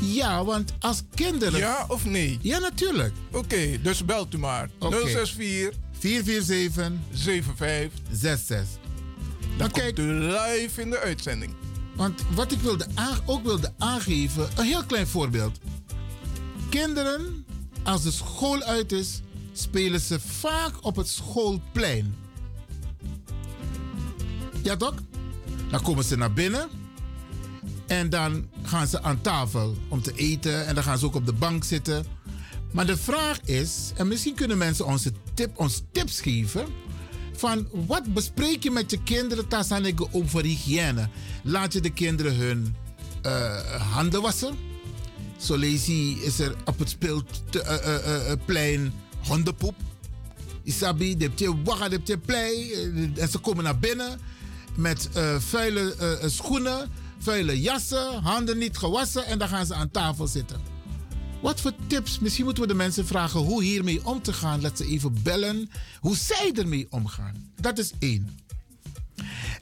[0.00, 1.58] Ja, want als kinderen.
[1.58, 2.38] Ja of nee?
[2.42, 3.14] Ja, natuurlijk.
[3.32, 4.70] Oké, dus belt u maar.
[4.78, 4.96] Oké.
[4.96, 8.80] 064 447 75 66.
[9.56, 11.54] Dan Maar komt u live in de uitzending.
[11.94, 12.86] Want wat ik wilde
[13.26, 15.58] ook wilde aangeven, een heel klein voorbeeld.
[16.68, 17.46] Kinderen,
[17.82, 19.20] als de school uit is,
[19.52, 22.16] spelen ze vaak op het schoolplein.
[24.62, 24.94] Ja toch?
[25.70, 26.68] Dan komen ze naar binnen
[27.92, 31.26] en dan gaan ze aan tafel om te eten en dan gaan ze ook op
[31.26, 32.04] de bank zitten.
[32.72, 36.66] Maar de vraag is, en misschien kunnen mensen onze tip, ons tips geven,
[37.36, 41.08] van wat bespreek je met je kinderen tassanego over hygiëne?
[41.42, 42.74] Laat je de kinderen hun
[43.22, 43.56] eh,
[43.92, 44.56] handen wassen?
[45.36, 48.92] Zo je, is er op het speelplein
[49.26, 49.74] hondenpoep.
[50.62, 52.72] Isabi, de je wagga, de je plei.
[52.72, 54.20] eh, En ze komen naar binnen
[54.74, 56.90] met eh, vuile eh, schoenen,
[57.22, 60.60] vuile jassen, handen niet gewassen en dan gaan ze aan tafel zitten.
[61.42, 62.18] Wat voor tips?
[62.18, 64.60] Misschien moeten we de mensen vragen hoe hiermee om te gaan.
[64.60, 67.52] Laat ze even bellen hoe zij ermee omgaan.
[67.60, 68.38] Dat is één.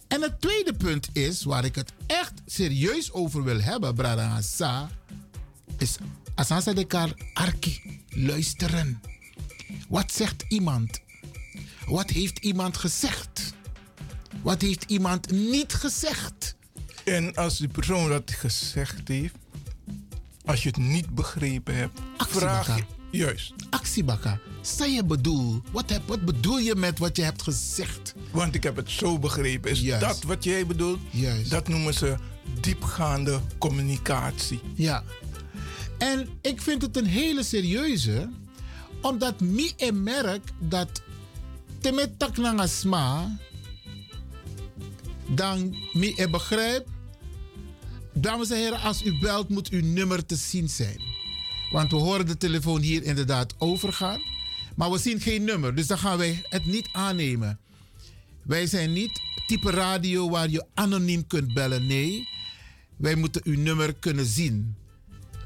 [0.08, 4.90] En het tweede punt is, waar ik het echt serieus over wil hebben, Brada Asa,
[5.78, 5.96] is
[6.34, 8.02] Asansa de Kar Arki.
[8.08, 9.00] Luisteren.
[9.88, 11.00] Wat zegt iemand?
[11.86, 13.52] Wat heeft iemand gezegd?
[14.42, 16.58] Wat heeft iemand niet gezegd?
[17.04, 19.34] En als die persoon dat gezegd heeft,
[20.44, 22.84] als je het niet begrepen hebt, vraag je.
[23.10, 23.52] Juist.
[23.70, 24.38] Actiebakka.
[24.60, 25.62] Sta je bedoel?
[25.70, 28.14] Wat, heb, wat bedoel je met wat je hebt gezegd?
[28.30, 29.70] Want ik heb het zo begrepen.
[29.70, 30.06] Is Juist.
[30.06, 30.98] dat wat jij bedoelt?
[31.10, 31.50] Juist.
[31.50, 32.16] Dat noemen ze
[32.60, 34.60] diepgaande communicatie.
[34.74, 35.02] Ja.
[35.98, 38.28] En ik vind het een hele serieuze,
[39.02, 41.02] omdat mi en merk dat
[41.80, 43.38] temet tak sma,
[45.34, 46.88] dan mi e begrijp,
[48.12, 51.00] dames en heren, als u belt moet uw nummer te zien zijn.
[51.70, 54.20] Want we horen de telefoon hier inderdaad overgaan,
[54.76, 57.58] maar we zien geen nummer, dus dan gaan wij het niet aannemen.
[58.42, 62.28] Wij zijn niet type radio waar je anoniem kunt bellen, nee.
[62.96, 64.74] Wij moeten uw nummer kunnen zien.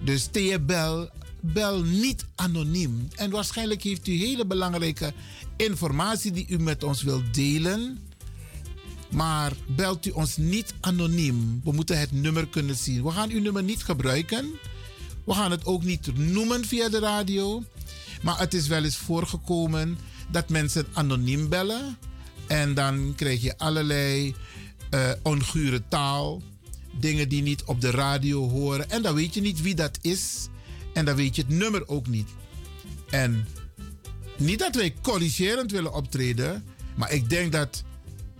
[0.00, 3.08] Dus je bel, bel niet anoniem.
[3.16, 5.12] En waarschijnlijk heeft u hele belangrijke
[5.56, 7.98] informatie die u met ons wilt delen.
[9.14, 11.60] Maar belt u ons niet anoniem.
[11.64, 13.02] We moeten het nummer kunnen zien.
[13.02, 14.50] We gaan uw nummer niet gebruiken.
[15.24, 17.62] We gaan het ook niet noemen via de radio.
[18.22, 19.98] Maar het is wel eens voorgekomen
[20.30, 21.98] dat mensen anoniem bellen.
[22.46, 24.34] En dan krijg je allerlei
[24.90, 26.42] eh, ongure taal.
[27.00, 28.90] Dingen die niet op de radio horen.
[28.90, 30.48] En dan weet je niet wie dat is.
[30.92, 32.28] En dan weet je het nummer ook niet.
[33.10, 33.46] En
[34.36, 36.64] niet dat wij corrigerend willen optreden.
[36.94, 37.84] Maar ik denk dat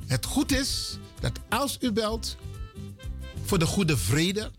[0.07, 2.37] het goed is dat als u belt.
[3.45, 4.51] Voor de goede vrede.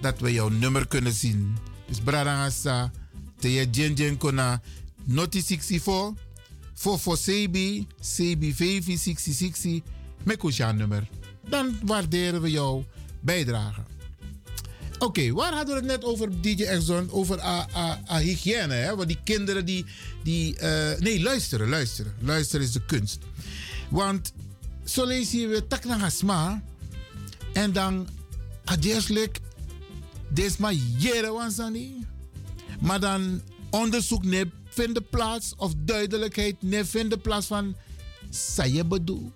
[0.00, 1.56] Dat we jouw nummer kunnen zien.
[1.86, 2.90] Dus Bradangasa.
[3.38, 4.60] Te jen jen kona.
[5.04, 6.12] Noti 64.
[6.74, 7.56] Voor voor CB.
[8.00, 9.80] CB 6660.
[10.22, 11.08] Met nummer.
[11.48, 12.84] Dan waarderen we jouw
[13.20, 13.80] bijdrage.
[14.98, 17.10] Oké, waar hadden we het net over DJ Exxon?
[17.10, 18.96] Over a, a, a hygiëne, hè?
[18.96, 19.84] Want die kinderen die...
[20.22, 22.14] die eh, nee, luisteren, luisteren.
[22.20, 23.18] Luisteren is de kunst.
[23.88, 24.32] Want
[24.88, 26.62] zo lees je weer tak na gasma.
[27.52, 28.08] En dan...
[28.64, 29.40] Adjerselijk...
[30.28, 32.06] Desma jere wansani.
[32.80, 35.54] Maar dan onderzoek ne vinden plaats.
[35.56, 37.76] Of duidelijkheid ne vinden plaats van...
[38.30, 39.32] Saye bedoel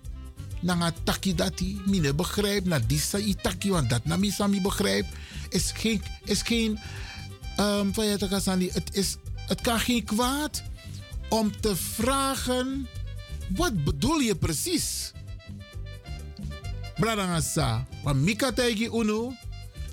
[0.63, 5.05] nanga taki dati, mine begrijp, na disa itaki, want dat na misami begrijp,
[5.49, 6.79] is geen, is geen,
[7.59, 10.63] um, het is, het kan geen kwaad
[11.29, 12.87] om te vragen,
[13.49, 15.11] wat bedoel je precies?
[16.95, 19.33] Bradangasa, want mika tegi uno,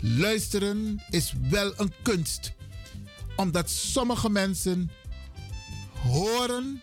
[0.01, 2.53] luisteren is wel een kunst.
[3.37, 4.91] Omdat sommige mensen
[6.03, 6.83] horen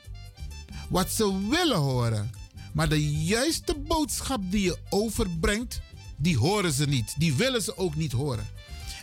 [0.90, 2.32] wat ze willen horen.
[2.74, 5.82] Maar de juiste boodschap die je overbrengt,
[6.18, 7.14] die horen ze niet.
[7.18, 8.48] Die willen ze ook niet horen.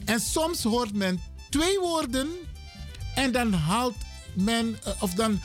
[0.04, 2.28] En soms hoort men twee woorden
[3.14, 3.96] en dan haalt
[4.34, 5.40] men, eh, of dan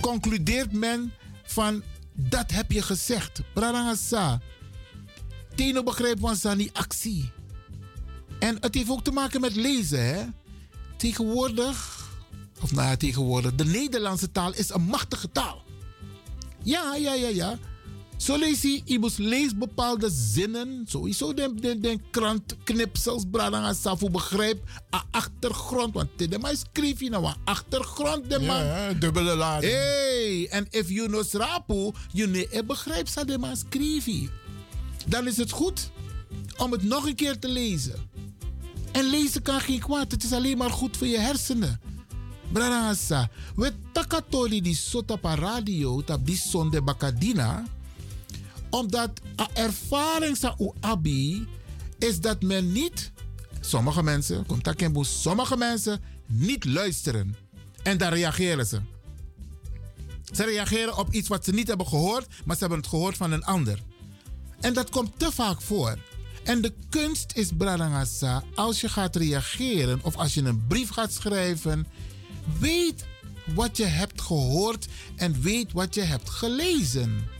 [0.00, 1.12] concludeert men
[1.44, 1.82] van
[2.16, 3.40] dat heb je gezegd.
[3.54, 4.40] Brarangasa.
[5.54, 7.30] Teno begrijpt van Sani actie.
[8.38, 10.06] En het heeft ook te maken met lezen.
[10.06, 10.24] Hè?
[10.96, 12.08] Tegenwoordig,
[12.62, 15.62] of nou ja, tegenwoordig, de Nederlandse taal is een machtige taal.
[16.62, 17.58] Ja, ja, ja, ja.
[18.16, 20.84] Zo lees je, Ibus leest bepaalde zinnen.
[20.88, 24.68] Sowieso de, de, de krantknipsels, bradanga safu begrijp.
[24.94, 28.64] A achtergrond, want de man schreef je nou achtergrond, de man.
[28.64, 29.72] Ja, dubbele lading.
[29.72, 33.56] Hey, en if you know srapu, you ne begrijpt sa de man.
[35.06, 35.90] Dan is het goed
[36.56, 37.94] om het nog een keer te lezen.
[38.92, 41.80] En lezen kan geen kwaad, het is alleen maar goed voor je hersenen.
[42.52, 47.64] Brarasa, we takatoli di sota pa radio tap di sonde bakadina.
[48.70, 49.10] Omdat
[49.52, 51.48] ervaring sa abi
[51.98, 53.12] is dat men niet,
[53.60, 57.36] sommige mensen, komt dat sommige mensen niet luisteren.
[57.82, 58.80] En dan reageren ze.
[60.34, 63.32] Ze reageren op iets wat ze niet hebben gehoord, maar ze hebben het gehoord van
[63.32, 63.82] een ander.
[64.60, 65.98] En dat komt te vaak voor.
[66.44, 71.12] En de kunst is, Bradangasa, als je gaat reageren of als je een brief gaat
[71.12, 71.86] schrijven,
[72.58, 73.04] weet
[73.54, 74.86] wat je hebt gehoord
[75.16, 77.35] en weet wat je hebt gelezen.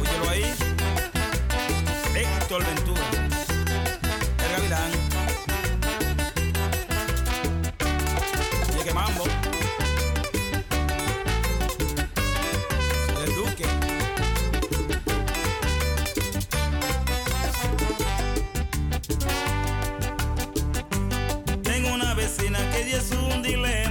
[0.00, 0.54] Óyelo ahí.
[2.14, 3.00] Héctor Ventura.
[4.44, 4.90] El Gavilán.
[8.76, 9.24] Llegue Mambo.
[13.24, 13.66] El Duque.
[21.62, 23.81] Tengo una vecina que es un dilema.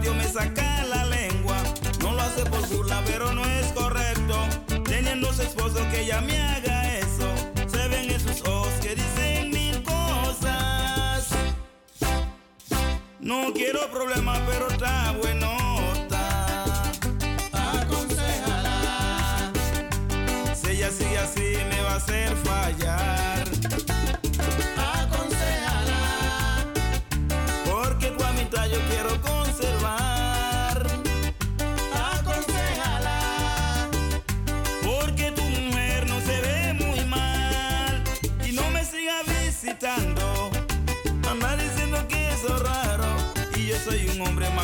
[0.00, 1.58] Patio me saca la lengua.
[2.00, 4.48] No lo hace por burla, pero no es correcto.
[4.82, 7.30] Teniendo su esposo que ella me haga eso.
[7.66, 11.28] Se ven en sus ojos que dicen mil cosas.
[13.20, 15.54] No quiero problemas, pero está bueno.
[17.52, 19.52] Aconsejala.
[20.54, 23.29] Si ella sigue así, me va a hacer fallar.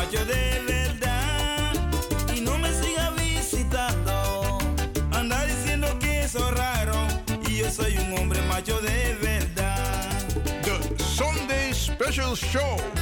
[0.07, 1.73] Macho de verdad.
[2.33, 4.57] Y no me siga visitando.
[5.11, 6.95] Anda diciendo que es raro.
[7.47, 10.09] Y yo soy un hombre macho de verdad.
[10.63, 12.96] The Sunday Special Show.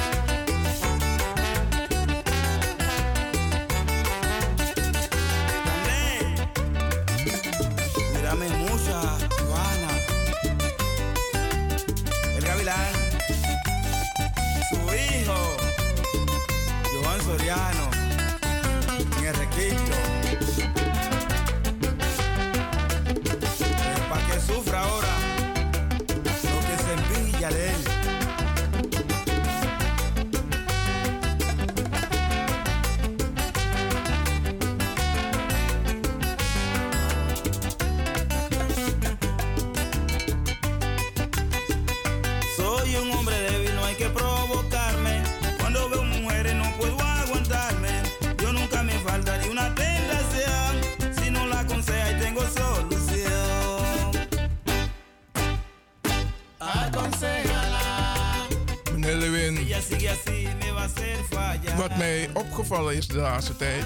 [62.89, 63.83] Is de laatste tijd.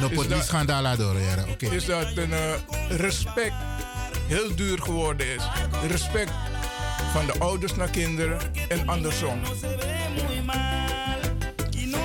[0.00, 1.44] No is dat- door, ja.
[1.48, 1.66] Oké.
[1.66, 2.52] is dat een eh,
[2.88, 3.54] respect
[4.26, 5.42] heel duur geworden is.
[5.88, 6.32] Respect
[7.12, 9.40] van de ouders naar kinderen en andersom.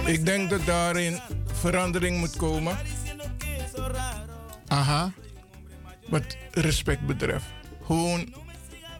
[0.06, 1.20] Ik denk dat daarin
[1.54, 2.78] verandering moet komen.
[4.68, 5.12] Aha.
[6.08, 7.46] Wat respect betreft.
[7.86, 8.34] Gewoon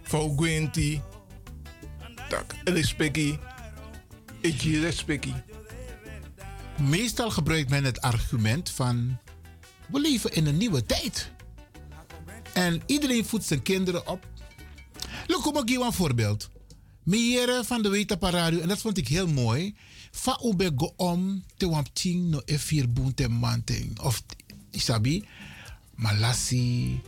[0.04, 1.02] voor Gwenti.
[2.30, 3.40] Tak, respectie.
[4.42, 5.34] Ik respectie.
[6.80, 9.18] Meestal gebruikt men het argument van
[9.88, 11.32] we leven in een nieuwe tijd.
[12.54, 14.28] En iedereen voedt zijn kinderen op.
[15.28, 16.50] Look, kom ik een voorbeeld.
[17.04, 19.76] Meneer van de Wetapa Radio, en dat vond ik heel mooi.
[20.12, 22.88] Fa ube go om te wampting no e vier
[23.30, 24.00] manting.
[24.00, 24.24] Of
[24.72, 25.26] isabi,
[25.96, 27.02] malassi,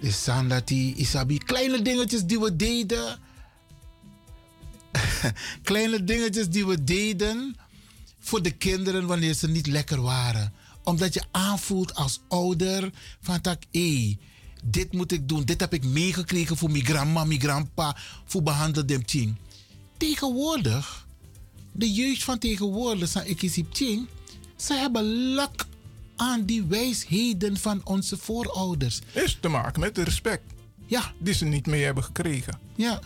[0.00, 1.38] de sandati, isabi.
[1.38, 3.18] Kleine dingetjes die we deden.
[5.62, 7.56] Kleine dingetjes die we deden
[8.30, 10.52] voor de kinderen wanneer ze niet lekker waren.
[10.84, 14.18] Omdat je aanvoelt als ouder van tak, hé,
[14.64, 15.44] dit moet ik doen.
[15.44, 19.36] Dit heb ik meegekregen voor mijn grandma, mijn grandpa, voor behandelen dem ting.
[19.96, 21.06] Tegenwoordig,
[21.72, 24.08] de jeugd van tegenwoordig, zijn ik is ting,
[24.56, 25.66] ze hebben lak
[26.16, 29.00] aan die wijsheden van onze voorouders.
[29.12, 30.42] Is te maken met de respect.
[30.86, 31.12] Ja.
[31.18, 32.58] Die ze niet mee hebben gekregen.
[32.76, 33.00] Ja.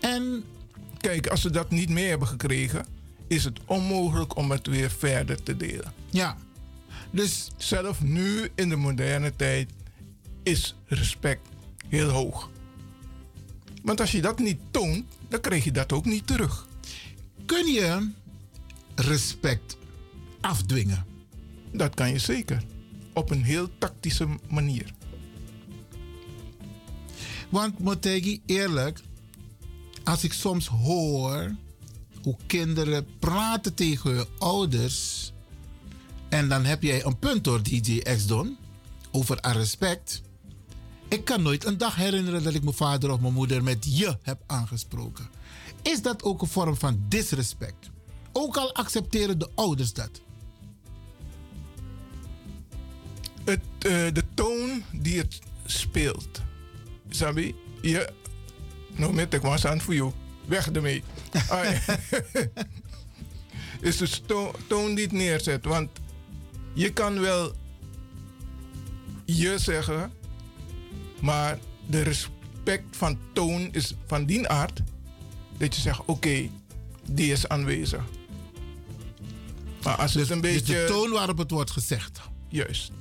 [0.00, 0.44] En.
[0.98, 2.95] Kijk, als ze dat niet mee hebben gekregen,
[3.28, 5.92] is het onmogelijk om het weer verder te delen.
[6.10, 6.36] Ja.
[7.10, 7.50] Dus.
[7.56, 9.70] Zelf nu in de moderne tijd
[10.42, 11.48] is respect
[11.88, 12.50] heel hoog.
[13.82, 16.68] Want als je dat niet toont, dan krijg je dat ook niet terug.
[17.46, 18.10] Kun je
[18.94, 19.76] respect
[20.40, 21.04] afdwingen?
[21.72, 22.62] Dat kan je zeker.
[23.12, 24.92] Op een heel tactische manier.
[27.48, 29.00] Want Motegi, eerlijk,
[30.04, 31.54] als ik soms hoor
[32.26, 35.32] hoe kinderen praten tegen hun ouders.
[36.28, 38.56] En dan heb jij een punt door DJ X-Don
[39.10, 40.22] over respect.
[41.08, 44.18] Ik kan nooit een dag herinneren dat ik mijn vader of mijn moeder met je
[44.22, 45.28] heb aangesproken.
[45.82, 47.90] Is dat ook een vorm van disrespect?
[48.32, 50.10] Ook al accepteren de ouders dat.
[53.44, 56.40] Het, eh, de toon die het speelt.
[57.08, 58.12] Sabi, je.
[58.96, 60.12] Nou, met ik was aan voor jou.
[60.46, 61.02] Weg ermee.
[63.80, 64.20] Is de
[64.66, 65.64] toon die het neerzet.
[65.64, 65.90] Want
[66.74, 67.52] je kan wel
[69.24, 70.12] je zeggen,
[71.20, 74.80] maar de respect van toon is van die aard
[75.58, 76.48] dat je zegt: oké,
[77.10, 78.02] die is aanwezig.
[79.82, 80.74] Maar als het een Dus beetje.
[80.74, 82.20] de toon waarop het wordt gezegd.
[82.48, 82.92] Juist.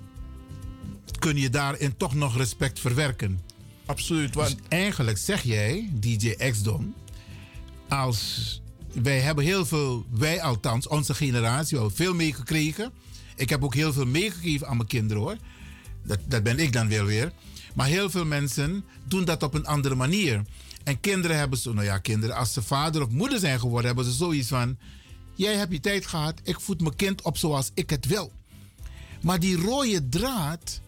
[1.20, 3.40] Kun je daarin toch nog respect verwerken?
[3.86, 4.34] Absoluut.
[4.34, 6.94] Dus Want eigenlijk zeg jij, DJ X-Don,
[7.90, 8.62] als
[8.94, 12.92] wij hebben heel veel, wij althans, onze generatie, we hebben veel meegekregen.
[13.36, 15.38] Ik heb ook heel veel meegegeven aan mijn kinderen hoor.
[16.04, 17.32] Dat, dat ben ik dan wel weer.
[17.74, 20.42] Maar heel veel mensen doen dat op een andere manier.
[20.84, 24.06] En kinderen hebben zo, nou ja, kinderen, als ze vader of moeder zijn geworden, hebben
[24.06, 24.78] ze zoiets van:
[25.36, 28.32] Jij hebt je tijd gehad, ik voed mijn kind op zoals ik het wil.
[29.22, 30.82] Maar die rode draad,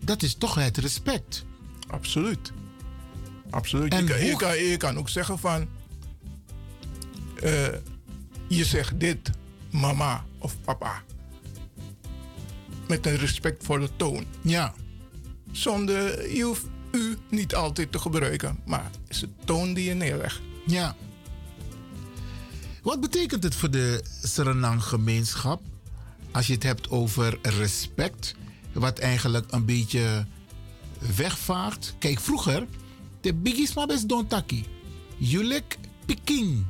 [0.00, 1.44] dat is toch het respect.
[1.86, 2.52] Absoluut.
[3.50, 3.92] Absoluut.
[3.92, 5.68] En je, kan, je, hoe- kan, je kan ook zeggen van...
[7.42, 7.66] eh,
[8.48, 9.30] je zegt dit,
[9.70, 11.02] mama of papa.
[12.88, 14.24] Met een respectvolle toon.
[14.42, 14.74] Ja.
[15.52, 18.58] Zonder, je hoeft u niet altijd te gebruiken.
[18.66, 20.40] Maar het is de toon die je neerlegt.
[20.66, 20.96] Ja.
[22.82, 25.62] Wat betekent het voor de Suriname-gemeenschap
[26.32, 28.34] als je het hebt over respect,
[28.72, 30.26] wat eigenlijk een beetje
[31.16, 31.94] wegvaart?
[31.98, 32.66] Kijk, vroeger,
[33.20, 34.64] de bigisma best don taki.
[35.16, 36.64] Julek piking.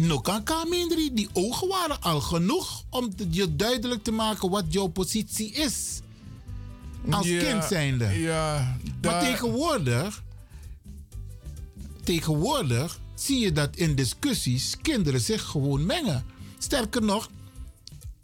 [0.00, 4.86] No kan kamindri, die ogen waren al genoeg om je duidelijk te maken wat jouw
[4.86, 6.00] positie is.
[7.10, 8.04] Als Ja, kind zijnde.
[8.04, 10.22] Ja, Maar tegenwoordig,
[12.04, 16.24] tegenwoordig zie je dat in discussies kinderen zich gewoon mengen.
[16.58, 17.30] Sterker nog,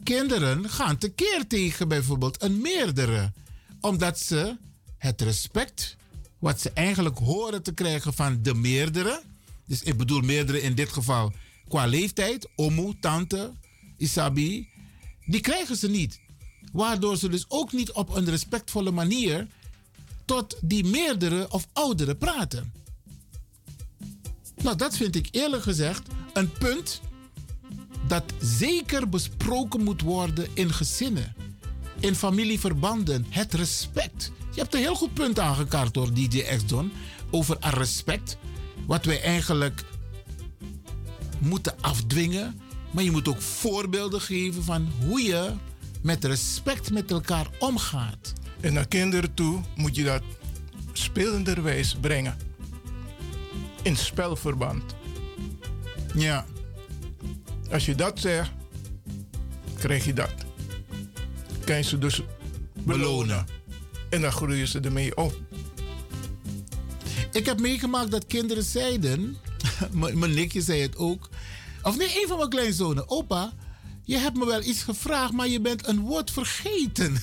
[0.02, 3.32] kinderen gaan tekeer tegen bijvoorbeeld een meerdere.
[3.80, 4.56] Omdat ze
[4.98, 5.96] het respect,
[6.38, 9.22] wat ze eigenlijk horen te krijgen van de meerdere.
[9.66, 11.32] Dus ik bedoel meerdere in dit geval
[11.68, 13.52] qua leeftijd, omu, tante,
[13.96, 14.68] isabi.
[15.26, 16.20] Die krijgen ze niet.
[16.72, 19.46] Waardoor ze dus ook niet op een respectvolle manier
[20.24, 22.72] tot die meerdere of oudere praten.
[24.62, 27.00] Nou, dat vind ik eerlijk gezegd een punt
[28.06, 31.34] dat zeker besproken moet worden in gezinnen,
[32.00, 33.26] in familieverbanden.
[33.28, 34.32] Het respect.
[34.54, 36.92] Je hebt een heel goed punt aangekaart door DJ X-Don
[37.30, 38.36] over respect.
[38.86, 39.84] Wat wij eigenlijk
[41.38, 42.60] moeten afdwingen.
[42.90, 45.52] Maar je moet ook voorbeelden geven van hoe je
[46.02, 48.32] met respect met elkaar omgaat.
[48.60, 50.22] En naar kinderen toe moet je dat
[50.92, 52.36] spelenderwijs brengen.
[53.82, 54.94] In spelverband.
[56.14, 56.46] Ja.
[57.70, 58.50] Als je dat zegt,
[59.78, 60.34] krijg je dat.
[61.64, 62.22] Kan je ze dus
[62.84, 63.46] belonen.
[64.10, 65.34] En dan groeien ze ermee op.
[67.32, 69.36] Ik heb meegemaakt dat kinderen zeiden,
[70.14, 71.28] mijn nichtje zei het ook,
[71.82, 73.52] of nee, een van mijn kleinzonen, opa,
[74.06, 77.16] je hebt me wel iets gevraagd, maar je bent een woord vergeten.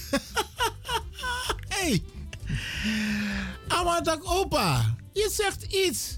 [1.76, 2.04] hey.
[3.68, 6.18] Amadak, opa, je zegt iets.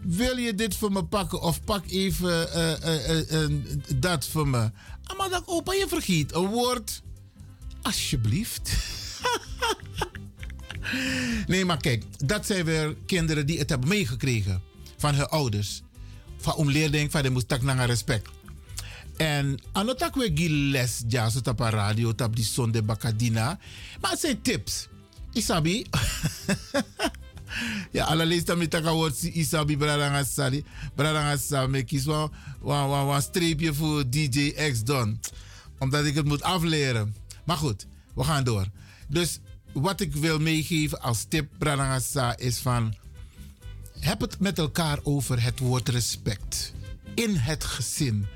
[0.00, 3.50] Wil je dit voor me pakken of pak even eh, eh, eh,
[3.96, 4.70] dat voor me?
[5.04, 7.02] Amadak, opa, je vergeet een woord.
[7.82, 8.70] Alsjeblieft.
[11.46, 14.62] Nee, maar kijk, dat zijn weer kinderen die het hebben meegekregen
[15.06, 15.82] van hun ouders.
[16.36, 18.28] Van omleerding, van de moest tak naar respect.
[19.16, 23.58] En anotak we giles ja zo tap radio tap die zonde bakadina.
[24.00, 24.88] Maar het zijn tips.
[25.32, 25.86] Isabi.
[27.96, 30.64] ja, allerlees dan met taka woord Isabi bradanga sali.
[30.94, 31.84] Bradanga sali.
[31.84, 32.30] Kies wel
[32.62, 35.20] een streepje voor DJ X Don.
[35.78, 37.14] Omdat ik het moet afleren.
[37.44, 38.66] Maar goed, we gaan door.
[39.08, 39.40] Dus
[39.72, 42.94] wat ik wil meegeven als tip, Bradangasa, is van...
[44.00, 46.72] Heb het met elkaar over het woord respect.
[47.14, 48.26] In het gezin.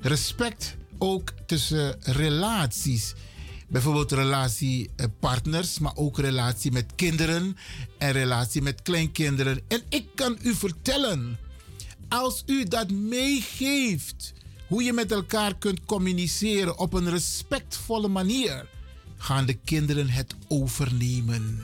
[0.00, 3.14] Respect ook tussen relaties.
[3.68, 7.56] Bijvoorbeeld relatie eh, partners, maar ook relatie met kinderen
[7.98, 9.60] en relatie met kleinkinderen.
[9.68, 11.38] En ik kan u vertellen,
[12.08, 14.32] als u dat meegeeft,
[14.68, 18.66] hoe je met elkaar kunt communiceren op een respectvolle manier,
[19.16, 21.60] gaan de kinderen het overnemen.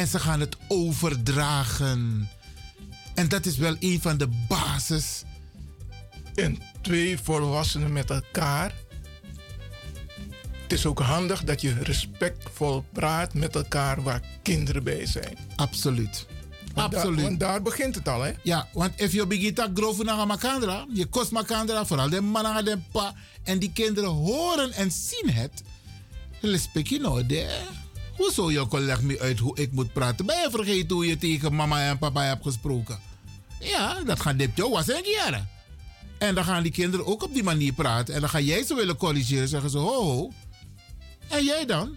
[0.00, 2.28] En ze gaan het overdragen.
[3.14, 5.22] En dat is wel een van de basis
[6.34, 8.74] en twee volwassenen met elkaar.
[10.62, 15.38] Het is ook handig dat je respectvol praat met elkaar waar kinderen bij zijn.
[15.56, 16.26] Absoluut.
[16.74, 17.22] Want daar- Absoluut.
[17.22, 18.32] want daar begint het al, hè?
[18.42, 22.56] Ja, want if je begint te groven naar makandra, je kost makandra, vooral de mannen
[22.56, 25.62] en de pa, en die kinderen horen en zien het,
[26.40, 27.26] respect je nou.
[28.20, 30.26] Hoezo je leg me uit hoe ik moet praten?
[30.26, 32.98] Ben je vergeten hoe je tegen mama en papa hebt gesproken?
[33.60, 35.48] Ja, dat gaat dit jou was en jaren.
[36.18, 38.14] En dan gaan die kinderen ook op die manier praten.
[38.14, 39.48] En dan ga jij ze willen corrigeren.
[39.48, 40.32] Zeggen ze, ho, ho.
[41.28, 41.96] En jij dan?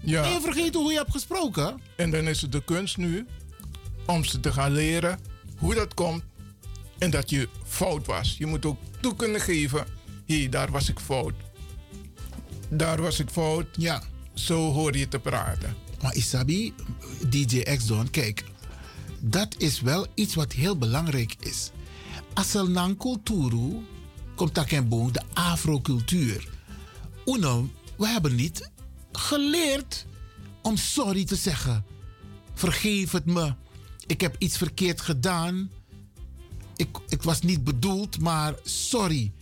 [0.00, 0.22] Ja.
[0.22, 1.80] Ben je vergeten hoe je hebt gesproken?
[1.96, 3.26] En dan is het de kunst nu
[4.06, 5.18] om ze te gaan leren
[5.58, 6.22] hoe dat komt
[6.98, 8.34] en dat je fout was.
[8.38, 9.86] Je moet ook toe kunnen geven,
[10.26, 11.34] hé, daar was ik fout.
[12.68, 13.66] Daar was ik fout.
[13.76, 14.02] Ja.
[14.34, 15.76] Zo hoor je te praten.
[16.02, 16.74] Maar Isabi,
[17.28, 18.44] DJ X-Don, kijk,
[19.20, 21.70] dat is wel iets wat heel belangrijk is.
[22.68, 23.52] Naar cultuur
[24.34, 26.48] komt dat geen boom, de afrocultuur.
[27.24, 28.70] Uno, we hebben niet
[29.12, 30.06] geleerd
[30.62, 31.84] om sorry te zeggen.
[32.54, 33.54] Vergeef het me.
[34.06, 35.70] Ik heb iets verkeerd gedaan.
[36.76, 39.32] Ik, ik was niet bedoeld, maar sorry.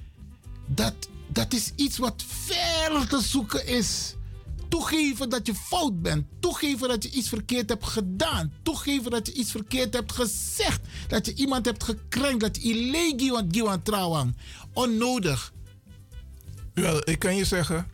[0.66, 0.94] Dat,
[1.28, 4.14] dat is iets wat ver te zoeken is.
[4.72, 6.26] Toegeven dat je fout bent.
[6.40, 8.52] Toegeven dat je iets verkeerd hebt gedaan.
[8.62, 10.80] Toegeven dat je iets verkeerd hebt gezegd.
[11.08, 12.40] Dat je iemand hebt gekrenkt.
[12.40, 14.36] Dat je illegio want giwan trouwang.
[14.72, 15.52] Onnodig.
[16.74, 17.86] Wel, ik kan je zeggen,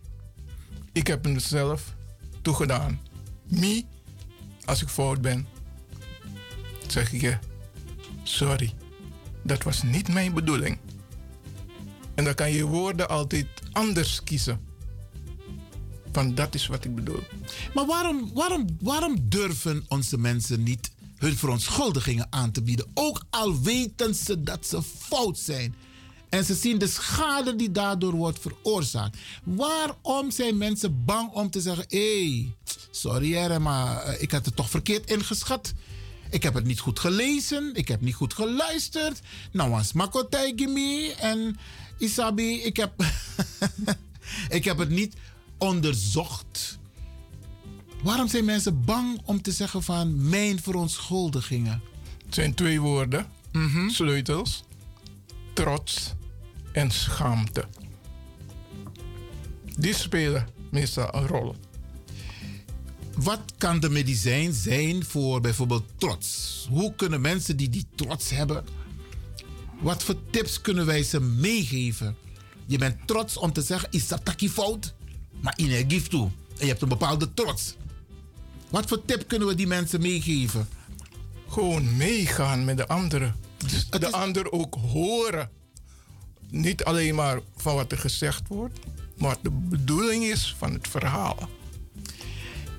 [0.92, 1.94] ik heb het zelf
[2.42, 3.00] toegedaan.
[3.48, 3.84] Me,
[4.64, 5.46] als ik fout ben,
[6.86, 7.38] zeg ik je,
[8.22, 8.74] sorry,
[9.42, 10.78] dat was niet mijn bedoeling.
[12.14, 14.67] En dan kan je woorden altijd anders kiezen.
[16.12, 17.22] Van dat is wat ik bedoel.
[17.74, 22.86] Maar waarom, waarom, waarom durven onze mensen niet hun verontschuldigingen aan te bieden?
[22.94, 25.74] Ook al weten ze dat ze fout zijn.
[26.28, 29.18] En ze zien de schade die daardoor wordt veroorzaakt.
[29.44, 32.56] Waarom zijn mensen bang om te zeggen: hé, hey,
[32.90, 35.72] sorry hè, maar eh, ik had het toch verkeerd ingeschat.
[36.30, 37.70] Ik heb het niet goed gelezen.
[37.74, 39.20] Ik heb niet goed geluisterd.
[39.52, 41.56] Nou was Makotay Gimi en
[41.98, 42.62] Isabi.
[42.62, 42.92] Ik heb,
[44.58, 45.14] ik heb het niet
[45.58, 46.78] onderzocht.
[48.02, 51.80] Waarom zijn mensen bang om te zeggen van mijn verontschuldigingen?
[52.24, 53.88] Het zijn twee woorden, Mhm.
[53.88, 54.64] sleutels,
[55.52, 56.14] trots
[56.72, 57.64] en schaamte.
[59.78, 61.54] Die spelen meestal een rol.
[63.16, 66.66] Wat kan de medicijn zijn voor bijvoorbeeld trots?
[66.70, 68.64] Hoe kunnen mensen die die trots hebben,
[69.80, 72.16] wat voor tips kunnen wij ze meegeven?
[72.66, 74.94] Je bent trots om te zeggen, is dat fout?
[75.40, 76.30] Maar in geeft toe.
[76.58, 77.74] En je hebt een bepaalde trots.
[78.68, 80.68] Wat voor tip kunnen we die mensen meegeven?
[81.48, 83.34] Gewoon meegaan met de anderen.
[83.66, 85.50] Dus de ander ook horen.
[86.50, 88.78] Niet alleen maar van wat er gezegd wordt,
[89.16, 91.48] maar de bedoeling is van het verhaal.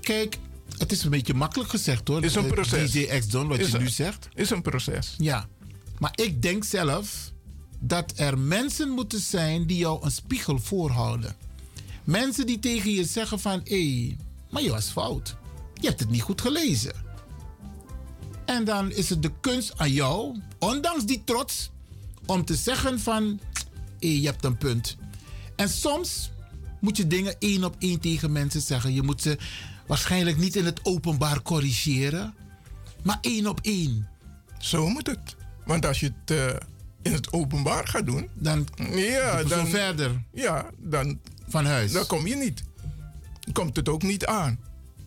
[0.02, 0.38] Kijk,
[0.78, 2.24] het is een beetje makkelijk gezegd hoor.
[2.24, 2.92] Is een Eh, proces.
[2.92, 4.30] DJ X Don, wat Is je een- nu zegt.
[4.36, 5.16] Is een proces.
[5.18, 5.48] Ja,
[6.00, 7.32] maar ik denk zelf
[7.80, 11.36] dat er mensen moeten zijn die jou een spiegel voorhouden.
[12.04, 14.18] Mensen die tegen je zeggen van, hé, hey,
[14.50, 15.36] maar je was fout.
[15.74, 16.94] Je hebt het niet goed gelezen.
[18.46, 21.72] En dan is het de kunst aan jou, ondanks die trots,
[22.26, 23.40] om te zeggen van,
[24.00, 24.98] hé, je hebt een punt.
[25.56, 26.32] En soms
[26.80, 28.94] moet je dingen één op één tegen mensen zeggen.
[28.94, 29.38] Je moet ze
[29.88, 32.34] waarschijnlijk niet in het openbaar corrigeren,
[33.04, 34.08] maar één op één.
[34.60, 35.36] Zo moet het.
[35.66, 36.56] Want als je het eh,
[37.02, 40.24] in het openbaar gaat doen, dan, ja, dan verder.
[40.34, 41.20] Ja, dan,
[41.50, 41.92] van huis.
[41.92, 42.64] Dan kom je niet.
[43.54, 44.60] Komt het ook niet aan.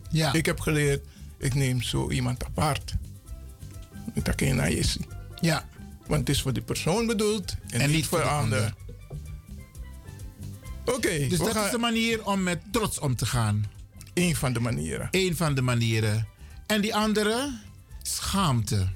[0.09, 0.33] Ja.
[0.33, 1.05] Ik heb geleerd,
[1.37, 2.93] ik neem zo iemand apart.
[4.13, 5.05] Dat kan je naar je zien.
[5.41, 5.65] Ja.
[6.07, 8.73] Want het is voor die persoon bedoeld en, niet, voor de ander.
[10.85, 13.65] Oké, Dus dat gaan- is de manier om met trots om te gaan.
[14.13, 15.07] Eén van de manieren.
[15.11, 16.27] Eén van de manieren.
[16.67, 17.59] En die andere,
[18.01, 18.87] schaamte.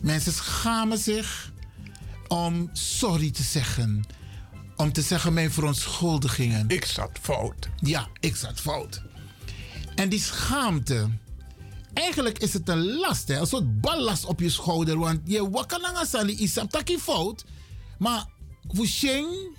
[0.00, 1.52] Mensen schamen zich
[2.28, 4.04] om sorry te zeggen.
[4.76, 6.68] Om te zeggen mijn verontschuldigingen.
[6.68, 7.68] Ik zat fout.
[7.80, 9.02] Ja, ik zat fout.
[9.94, 11.08] En die schaamte.
[11.94, 13.38] Eigenlijk is het een last, hè?
[13.38, 14.98] een soort ballast op je schouder.
[14.98, 17.44] Want je wakananga sani isam taki fout.
[17.98, 18.24] Maar
[18.72, 19.56] wusheng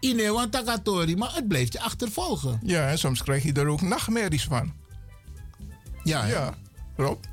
[0.00, 1.16] ine want takatori.
[1.16, 2.60] Maar het blijft je achtervolgen.
[2.62, 4.72] Ja, en soms krijg je er ook nachtmerries van.
[6.04, 6.32] Ja, hè?
[6.32, 6.54] ja
[6.96, 7.24] Rob.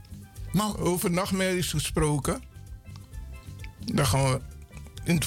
[0.52, 2.44] Maar, Over nachtmerries gesproken.
[3.86, 4.42] Dan gaan we
[5.04, 5.26] in het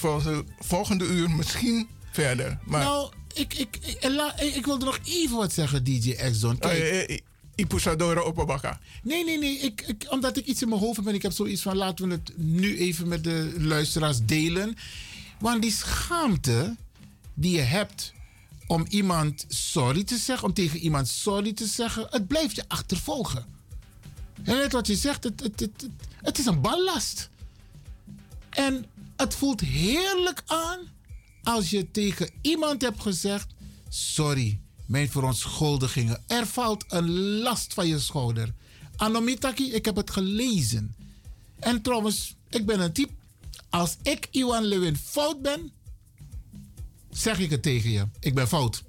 [0.58, 2.58] volgende, uur misschien verder.
[2.64, 6.12] Maar, Nou, ik, ik, ik, eh, la- ik, ik wilde nog even wat zeggen, DJ
[6.30, 6.58] X-Don.
[6.58, 6.78] Kijk.
[6.78, 7.18] Eh, eh,
[7.54, 8.80] Ipusadora Opabaka.
[9.02, 9.58] Nee, nee, nee.
[9.58, 12.08] Ik, ik, omdat ik iets in mijn hoofd heb en ik heb zoiets van laten
[12.08, 14.76] we het nu even met de luisteraars delen.
[15.38, 16.76] Want die schaamte
[17.34, 18.12] die je hebt
[18.66, 23.44] om iemand sorry te zeggen, om tegen iemand sorry te zeggen, het blijft je achtervolgen.
[24.42, 25.90] En net wat je zegt, het, het, het, het,
[26.22, 27.30] het is een ballast.
[28.50, 28.84] En
[29.16, 30.78] het voelt heerlijk aan
[31.42, 33.46] als je tegen iemand hebt gezegd:
[33.88, 36.22] Sorry, mijn verontschuldigingen.
[36.26, 38.54] Er valt een last van je schouder.
[38.96, 40.94] Anomitaki, ik heb het gelezen.
[41.58, 43.12] En trouwens, ik ben een type.
[43.70, 45.70] Als ik, Iwan Lewin, fout ben,
[47.10, 48.06] zeg ik het tegen je.
[48.20, 48.84] Ik ben fout.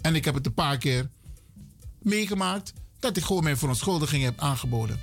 [0.00, 1.10] En ik heb het een paar keer
[1.98, 5.00] meegemaakt dat ik gewoon mijn verontschuldiging heb aangeboden.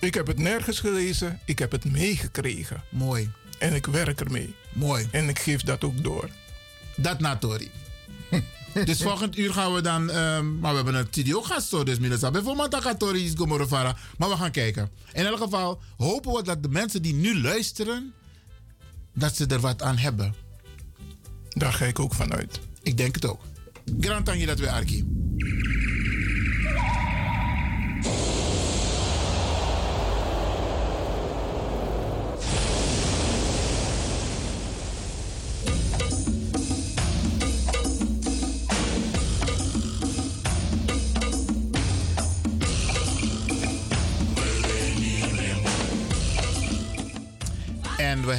[0.00, 2.82] Ik heb het nergens gelezen, ik heb het meegekregen.
[2.90, 3.30] Mooi.
[3.60, 4.54] En ik werk ermee.
[4.72, 5.08] Mooi.
[5.10, 6.28] En ik geef dat ook door.
[6.96, 7.70] Dat na Tori.
[8.84, 10.10] dus volgend uur gaan we dan.
[10.10, 12.30] ehm, maar we hebben een studiogast hoor, dus Minasa.
[12.30, 13.96] Bijvoorbeeld Takatori is Gomorofara.
[14.18, 14.90] Maar we gaan kijken.
[15.12, 18.12] In elk geval hopen we dat de mensen die nu luisteren.
[19.14, 20.34] dat ze er wat aan hebben.
[21.48, 22.60] Daar ga ik ook vanuit.
[22.82, 23.40] Ik denk het ook.
[24.00, 25.04] Grand Tangi dat we Arki.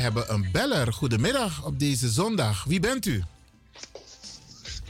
[0.02, 0.94] Hebben een beller.
[0.94, 2.64] Goedemiddag op deze zondag.
[2.64, 3.24] Wie bent u?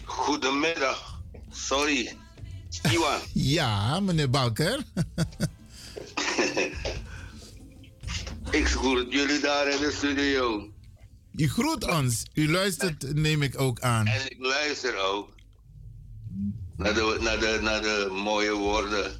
[0.04, 1.20] Goedemiddag.
[1.52, 2.16] Sorry.
[2.92, 3.20] Iwan.
[3.56, 4.80] Ja, meneer Balker.
[8.52, 10.70] Ik groet jullie daar in de studio.
[11.36, 12.24] U groet ons.
[12.34, 14.06] U luistert, neem ik ook aan.
[14.08, 15.30] En ik luister ook
[16.76, 19.12] naar de, naar de, naar de mooie woorden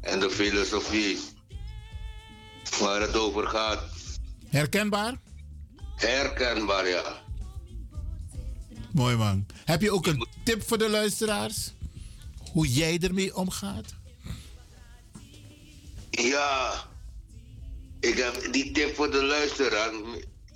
[0.00, 1.18] en de filosofie
[2.80, 3.97] waar het over gaat.
[4.50, 5.14] Herkenbaar?
[5.96, 7.22] Herkenbaar, ja.
[8.92, 9.46] Mooi man.
[9.64, 11.72] Heb je ook een tip voor de luisteraars?
[12.52, 13.94] Hoe jij ermee omgaat?
[16.10, 16.84] Ja,
[18.00, 19.90] ik heb die tip voor de luisteraar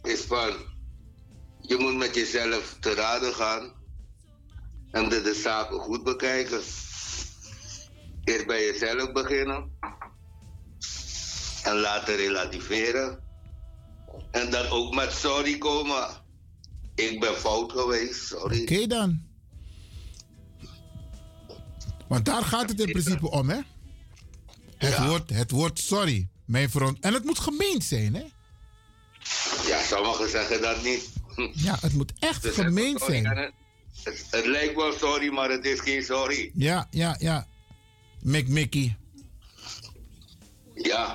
[0.02, 0.52] is van
[1.60, 3.72] je moet met jezelf te raden gaan
[4.90, 6.60] en de, de zaken goed bekijken.
[8.24, 9.78] Eerst bij jezelf beginnen
[11.62, 13.22] en later relativeren
[14.32, 16.08] en dan ook met sorry komen.
[16.94, 18.60] Ik ben fout geweest, sorry.
[18.62, 19.20] Oké dan.
[22.08, 23.60] Want daar gaat het in principe om, hè?
[24.76, 26.28] Het, woord, het woord sorry.
[26.44, 27.00] Mijn front.
[27.00, 28.24] En het moet gemeend zijn, hè?
[29.66, 31.10] Ja, sommigen zeggen dat niet.
[31.66, 33.36] Ja, het moet echt Dus gemeend sorry, zijn.
[33.36, 33.52] en Het,
[34.04, 36.50] het, het lijkt wel sorry, maar het is geen sorry.
[36.54, 37.46] Ja, ja, ja.
[38.20, 38.96] Mick Mickey.
[40.74, 41.14] Ja,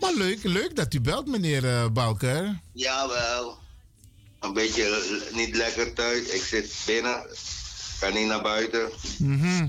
[0.00, 2.60] Maar leuk, leuk dat u belt, meneer eh, Balker.
[2.72, 3.58] jawel.
[4.40, 6.26] Een beetje niet lekker thuis.
[6.28, 7.26] Ik zit binnen.
[8.00, 8.88] Kan niet naar buiten.
[9.18, 9.68] Mhm.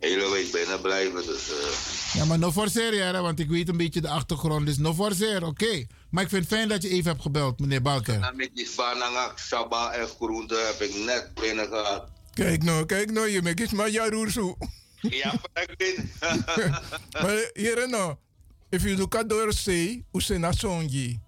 [0.00, 1.26] Hele week binnen blijven.
[1.26, 4.66] Dus eh, Ja, maar no forceer, hè, want ik weet een beetje de achtergrond.
[4.66, 5.86] Dus no forceer, oké.
[6.10, 8.20] Maar ik vind het fijn dat je even hebt gebeld, meneer Balker.
[8.22, 12.08] en met die spanangak, saba en groente heb ik net binnen gehad.
[12.34, 14.54] Kijk nou, kijk nou, je maakt iets maar jaroersu.
[15.00, 15.98] Ja, maar ik weet.
[17.22, 18.14] Maar hier nou,
[18.70, 21.20] if you look at door say, usena songi.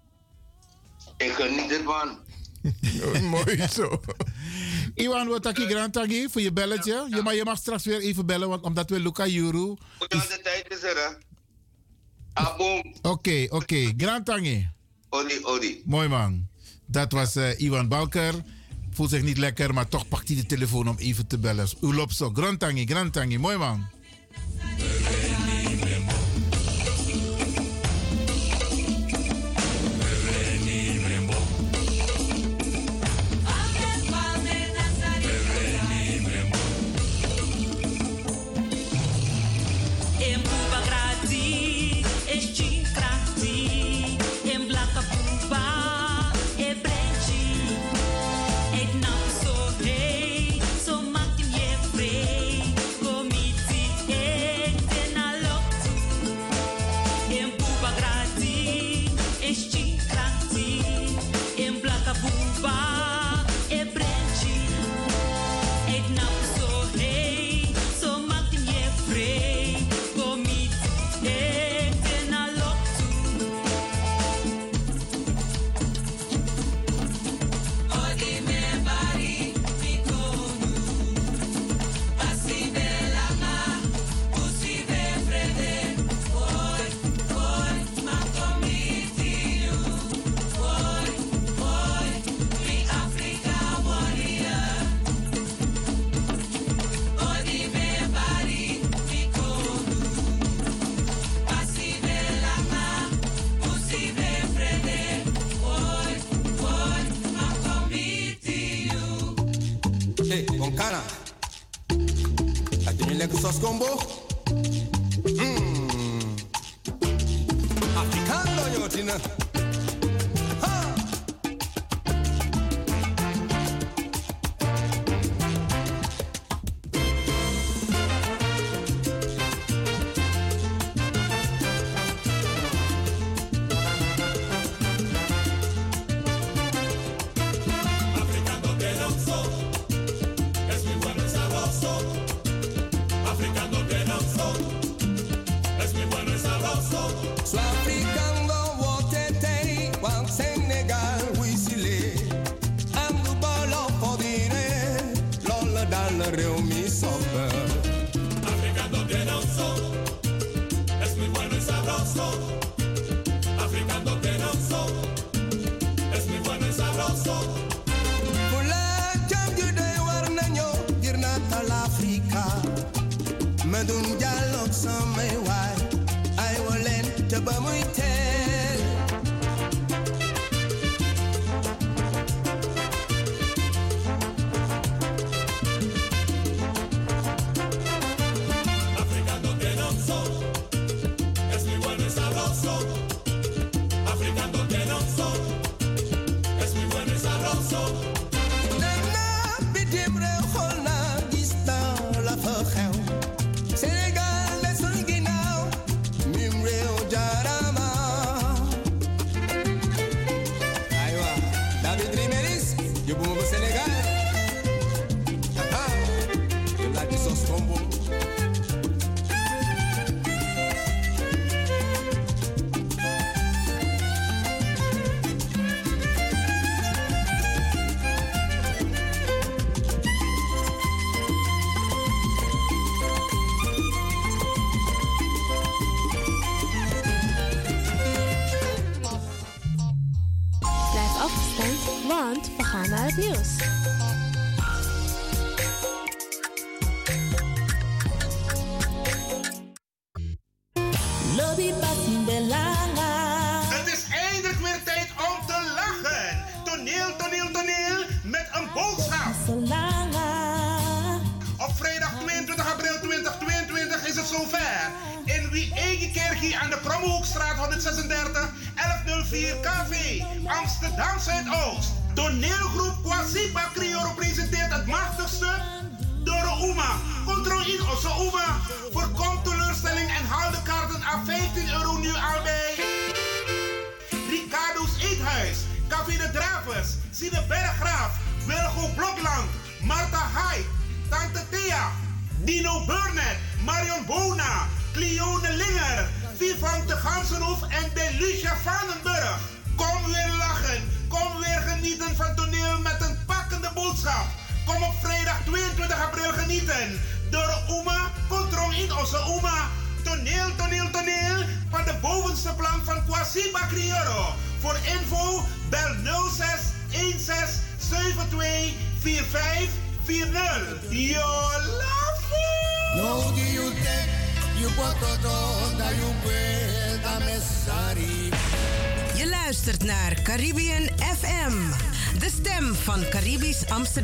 [1.17, 2.17] ik geniet ervan.
[3.29, 4.01] Mooi zo.
[5.03, 7.07] Iwan, wat grand taki voor je belletje.
[7.09, 9.75] Ja, maar je mag straks weer even bellen, want omdat we Luca Juru.
[9.99, 11.25] Ja, de tijd is er, hè.
[12.33, 12.95] Abom.
[13.01, 13.93] Oké, oké.
[13.97, 14.69] Grand tangi.
[15.09, 15.81] Odi, odi.
[15.85, 16.47] Mooi man.
[16.85, 18.33] Dat was eh, Iwan Balker.
[18.91, 21.67] Voelt zich niet lekker, maar toch pakt hij de telefoon om even te bellen.
[21.81, 22.29] U loopt zo.
[22.33, 23.37] Grand tangi, grand tangi.
[23.37, 23.87] Mooi man.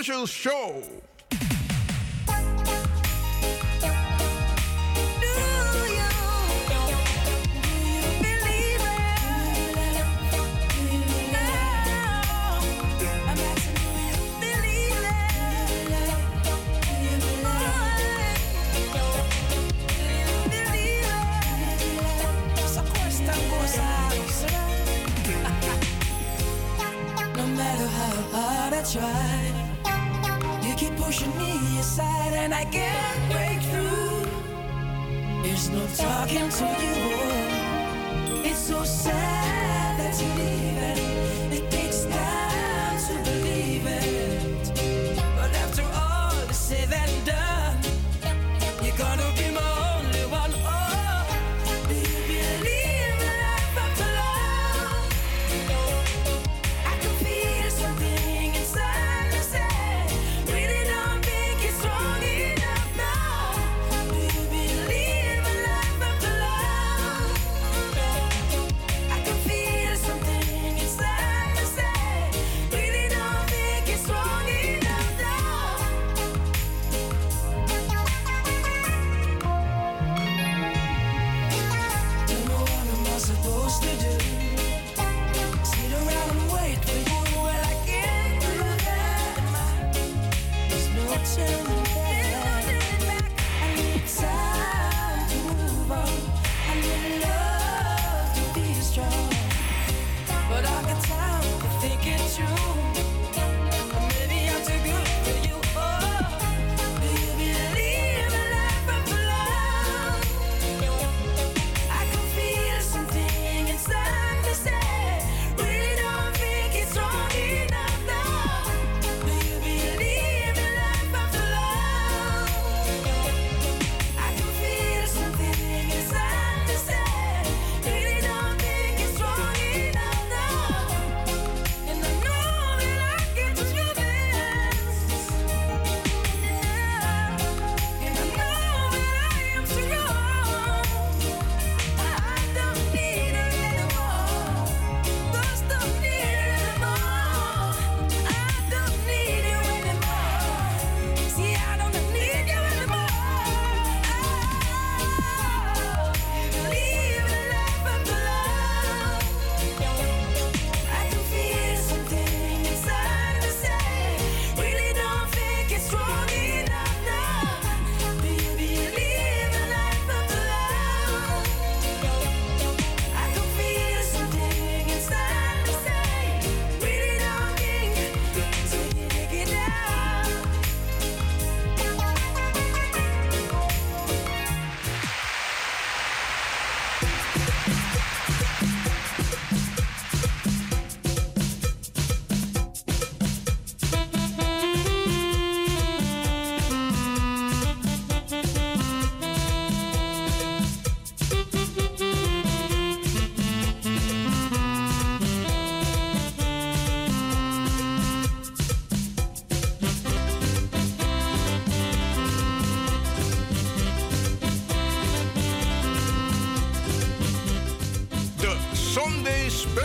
[0.00, 0.99] Special Show.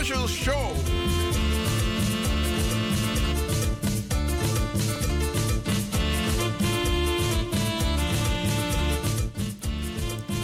[0.06, 0.72] Special Show.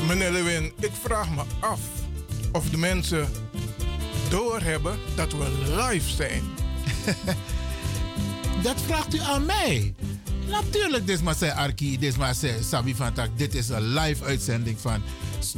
[0.06, 1.80] Meneer Lewin, ik vraag me af
[2.52, 3.28] of de mensen
[4.28, 6.42] doorhebben dat we live zijn.
[8.62, 9.94] Dat vraagt u aan mij.
[10.48, 13.28] Natuurlijk, dit is maar zijn Arki, dit is maar zijn Sabi van Tak.
[13.36, 15.02] Dit is een live uitzending van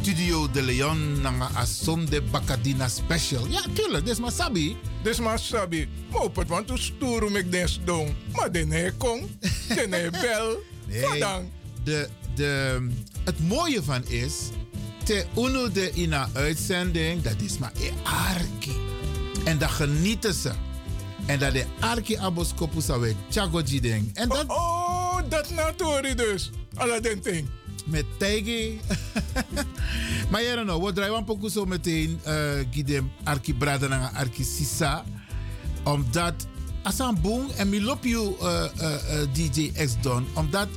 [0.01, 3.47] Studio de Leon Nanga Asonde Bacadina Special.
[3.49, 4.77] Ja, tuurlijk, dit is maar Sabi.
[5.03, 5.89] Dit is maar Sabi.
[6.11, 8.17] Maar op het want to stoer om ik des doen.
[8.33, 9.21] Maar de nee kom,
[9.69, 10.63] de nee bel.
[10.89, 11.49] Vadang.
[11.85, 12.87] de, de,
[13.25, 14.35] het mooie van is,
[15.05, 18.77] te uno de ina uitzending, dat is maar e arki.
[19.45, 20.53] En dat genieten ze.
[21.27, 24.11] En dat de arki aboskopu sawe chagoji ding.
[24.15, 24.45] En dat...
[24.47, 26.51] Oh, dat natori dus.
[26.75, 27.49] Alla den ting.
[27.85, 28.81] Met tegi.
[30.31, 32.21] maar ja, no, we draaien een pokoe zo meteen
[32.71, 35.05] gidem arki brada na arki sisa.
[35.85, 36.35] Omdat,
[36.83, 38.65] als een boom en mi lop you uh,
[39.33, 40.27] DJ X Don.
[40.35, 40.69] Omdat,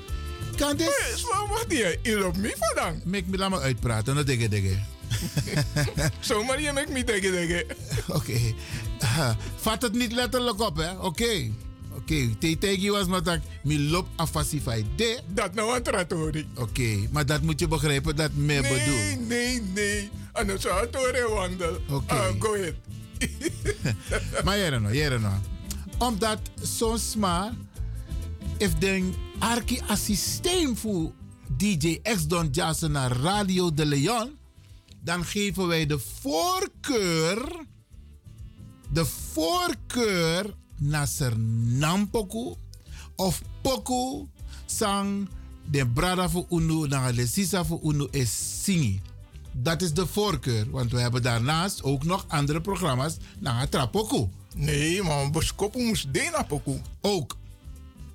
[0.55, 1.23] kan dit...
[1.49, 3.01] Wacht je, hier op mij vandaan.
[3.05, 4.77] Mek me laat me uitpraten, no dege dege.
[6.19, 7.65] Zomaar je mek me dege dege.
[8.17, 8.39] Oké.
[8.99, 10.91] Ah, vat het niet letterlijk op, hè?
[10.91, 11.51] Oké.
[12.07, 12.15] Oké.
[12.15, 15.19] Oké, Tetegi was maar dat mi lop afasifai de.
[15.27, 16.47] Dat nou een trattori.
[16.55, 18.77] Oké, maar dat moet je begrijpen dat me bedoel.
[18.77, 20.09] Nee, nee, nee.
[20.31, 21.77] Anders zou het wandel.
[21.89, 22.13] Oké.
[22.13, 22.73] Ah, go ahead.
[24.45, 25.31] maar jere no, jere no.
[25.97, 27.51] Omdat soms maar,
[28.57, 31.11] if den arki a systeem voor
[31.57, 34.37] DJ X Don Jassen naar Radio de Leon,
[35.03, 37.65] dan geven wij de voorkeur,
[38.89, 42.53] de voorkeur naar Sernam Poku
[43.15, 44.25] of Poku
[44.65, 45.29] sang
[45.69, 49.01] de brada voor Unu, naar de sisa voor Unu is singi.
[49.51, 54.27] Dat is de voorkeur, want we hebben daarnaast ook nog andere programma's naar Trapoku.
[54.55, 56.81] Nee, maar Boskopu moest Dena Poku.
[57.01, 57.37] Ook.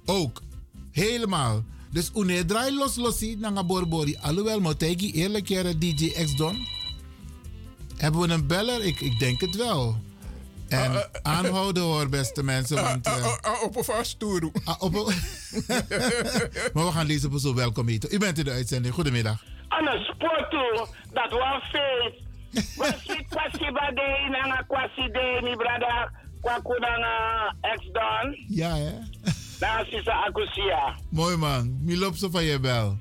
[0.05, 0.43] Ook.
[0.91, 1.65] Helemaal.
[1.91, 4.17] Dus une draai los losi naar Borbori.
[4.21, 6.67] Alhoewel, Motegi eerlijk jaren DJ X Don.
[7.97, 8.85] Hebben we een beller?
[8.85, 9.97] Ik, ik denk het wel.
[10.73, 12.83] En aanhouden hoor, beste mensen.
[12.83, 14.51] Want, eh, op een vast toer.
[16.73, 18.15] maar we gaan deze persoon welkom heten.
[18.15, 18.95] U bent in de uitzending.
[18.95, 19.45] Goedemiddag.
[19.69, 20.53] Aan een sport
[21.13, 22.21] dat was feest.
[22.77, 28.37] Maar si kwasi ba de nanga kwasi de ni brada kwa kunanga ex don.
[28.49, 28.93] Ja, hè?
[29.61, 30.95] Na sisa akusia.
[31.11, 31.79] Mooi man.
[31.81, 32.99] Mi loopt zo van je bel.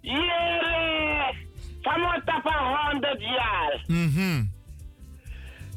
[0.00, 1.34] Yere!
[1.82, 3.84] Van tapa 100 jaar.
[3.86, 4.44] Mhm.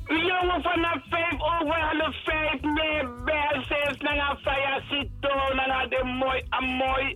[0.09, 4.01] Jongen vanaf 5 over half 5 mee bezig.
[4.01, 7.15] Nanga faya sito, nanga de mooi, a mooi.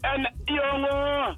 [0.00, 1.36] En jongen.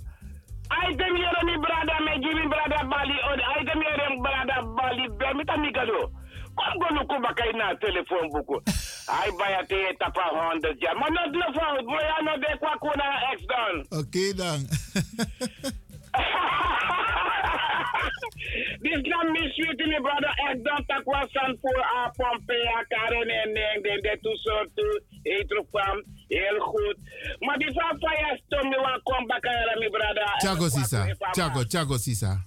[0.88, 5.34] Item hier mi brada me Jimmy brada Bali on item hier mi brada Bali be
[5.34, 6.10] mi tamikado.
[6.56, 8.60] Kom go no kuba kay na telephone buku.
[9.08, 10.96] Ay baya te tapa 100 jaar.
[10.98, 11.84] Maar not no fout.
[11.86, 13.76] Moya no de kwa kuna ex don.
[13.98, 14.60] Oké dan.
[18.82, 23.28] This not me sweet me brother ex don takwa san voor a pompe a karen
[23.28, 26.02] en en de de tu soortu etrofam.
[26.28, 26.96] Heel goed.
[27.38, 30.26] Maar die van fire storm me wa kom bakara mi brada.
[30.38, 31.06] Chago Sisa.
[31.32, 32.44] Chago, Chago Sisa.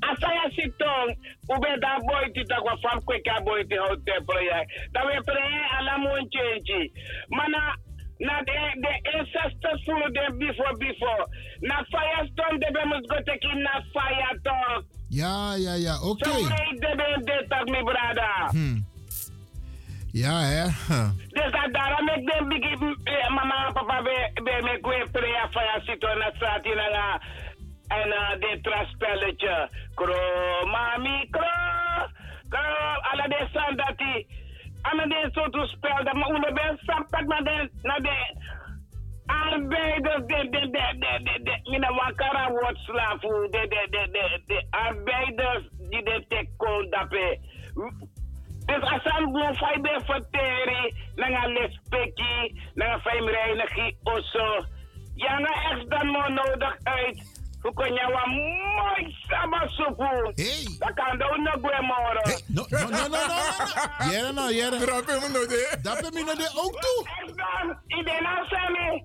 [0.00, 1.16] Asaya sitong,
[1.48, 4.70] ube da boy ti ta kwa fam kwe ka boy ti hotel project.
[4.92, 5.42] Da we pre
[5.78, 6.90] ala mon change.
[7.30, 7.74] Mana
[8.18, 11.24] na the the ancestors full them before before.
[11.60, 14.84] Na firestorm de be must go take in na fire talk.
[15.08, 15.94] Ja, ja, ja.
[16.02, 16.28] Oké.
[16.28, 18.48] So we de be de talk mi brada.
[18.50, 18.80] Hm.
[20.12, 20.64] Ja, hè.
[20.88, 21.10] Huh.
[21.28, 25.48] Dus dat daarom ik denk bigi eh, mama en papa be be me pre a
[25.50, 27.20] fire sitong na straat in na
[27.88, 29.70] en uh, dit traspelletje.
[29.94, 31.42] Kro, mami, kro.
[32.48, 33.76] Kro, de san
[34.90, 38.18] Alle de soort spel dat maar onder ben sampak naar de, naar de
[39.26, 44.42] arbeiders, de, de, de, de, de, de, mina wakara wordt slafu, de, de, de, de,
[44.46, 47.38] de arbeiders die de teko dape.
[48.66, 54.64] Dus als aan boel fai be verteri, nanga lespeki, nanga fai mreinigi oso.
[55.14, 57.35] Ja, na echt dan mo nodig uit.
[57.66, 60.32] Kukonya wa mooi sama supu.
[60.38, 60.64] Hey.
[60.78, 62.22] Dat kan do no gwe moro.
[62.54, 63.40] No, no, no, no, no.
[64.10, 64.78] Jere no, jere.
[64.78, 65.60] Drap hem no de.
[65.82, 67.00] Heb je no de ook toe.
[67.34, 69.02] Dan, ide na sami.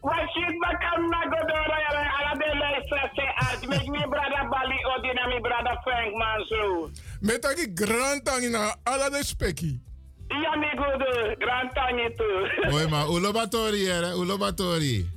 [0.00, 3.66] Wat shit bakam na godoro ya ala de leistra se art.
[3.66, 6.90] Make me brother Bali odina mi brother Frank Manso.
[7.20, 9.82] Met aki grand tangi na ala de spekkie.
[10.28, 12.30] Ja mi godo, grand tangi tu.
[12.70, 13.08] Mooi man.
[13.08, 14.14] Ulobatori, jere.
[14.14, 15.10] Ulobatori.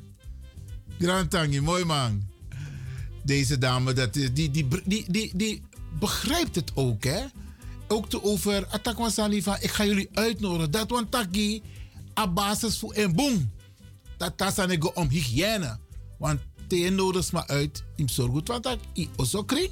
[1.00, 2.31] Grand Tangi, mooi man.
[3.24, 5.62] Deze dame, dat, die, die, die, die, die, die
[6.00, 7.26] begrijpt het ook, hè?
[7.88, 10.72] Ook te over Atakwansani van ik ga jullie uitnodigen.
[10.72, 11.62] Dat want taki
[12.20, 13.52] a basis voor een boom.
[14.18, 15.78] Dat tasanego om hygiëne.
[16.18, 19.70] Want te nodig maar uit zorg goed want ik osso kri.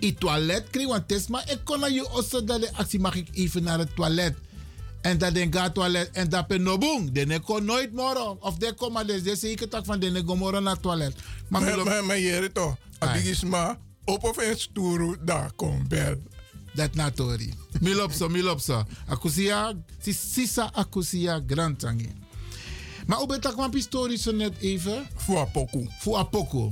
[0.00, 3.62] I toilet kri want maar ik kon naar je osso dat actie mag ik even
[3.62, 4.36] naar het toilet.
[5.06, 7.12] En dat den gaat toilet en dat ben no boom.
[7.12, 8.42] Den kon nooit morgen.
[8.42, 11.14] Of de kom maar de zeker tak van den go morgen naar toilet.
[11.48, 12.76] Maar Maar maar maar jere toch.
[13.46, 16.22] Ma op of een stoer daar kom bel.
[16.74, 17.54] Dat natori.
[17.80, 18.84] Milopso, milopso.
[19.06, 19.72] Akusia,
[20.02, 22.12] si- sisa akusia grantangi.
[23.06, 25.06] Maar op het kwam historie zo net even.
[25.14, 25.88] Voor Apoku.
[25.98, 26.70] Voor Apoku.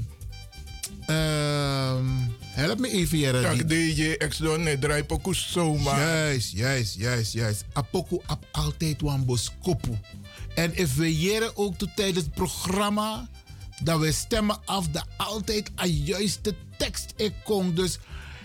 [1.07, 2.07] Ehm,
[2.55, 3.43] help me even, Jere.
[3.43, 5.99] Tak DJ X don ne draai poku zomaar.
[5.99, 7.65] Juist, juist, juist, juist.
[7.73, 9.99] Apoku ap altijd wan boskopu.
[10.55, 13.29] En if we ook toe tijdens het programma,
[13.83, 17.75] dat we stemmen af dat altijd een juiste tekst ik kom.
[17.75, 17.99] Dus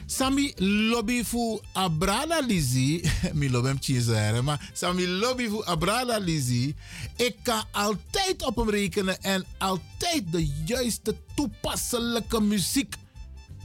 [0.06, 3.04] Sami lobby voor Abrada Lizzy.
[3.34, 6.76] Mi lobby hem maar Sami lobby voor Abrada Lizzy.
[7.16, 12.96] Ik kan altijd op hem rekenen en altijd de juiste toepasselijke muziek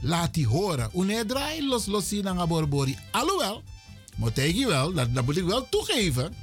[0.01, 0.89] laat hij horen.
[0.93, 2.97] Wanneer draai los los zien naar Borbori.
[3.11, 3.63] Alhoewel,
[4.15, 6.33] moet ik wel, dat, dat moet ik wel toegeven.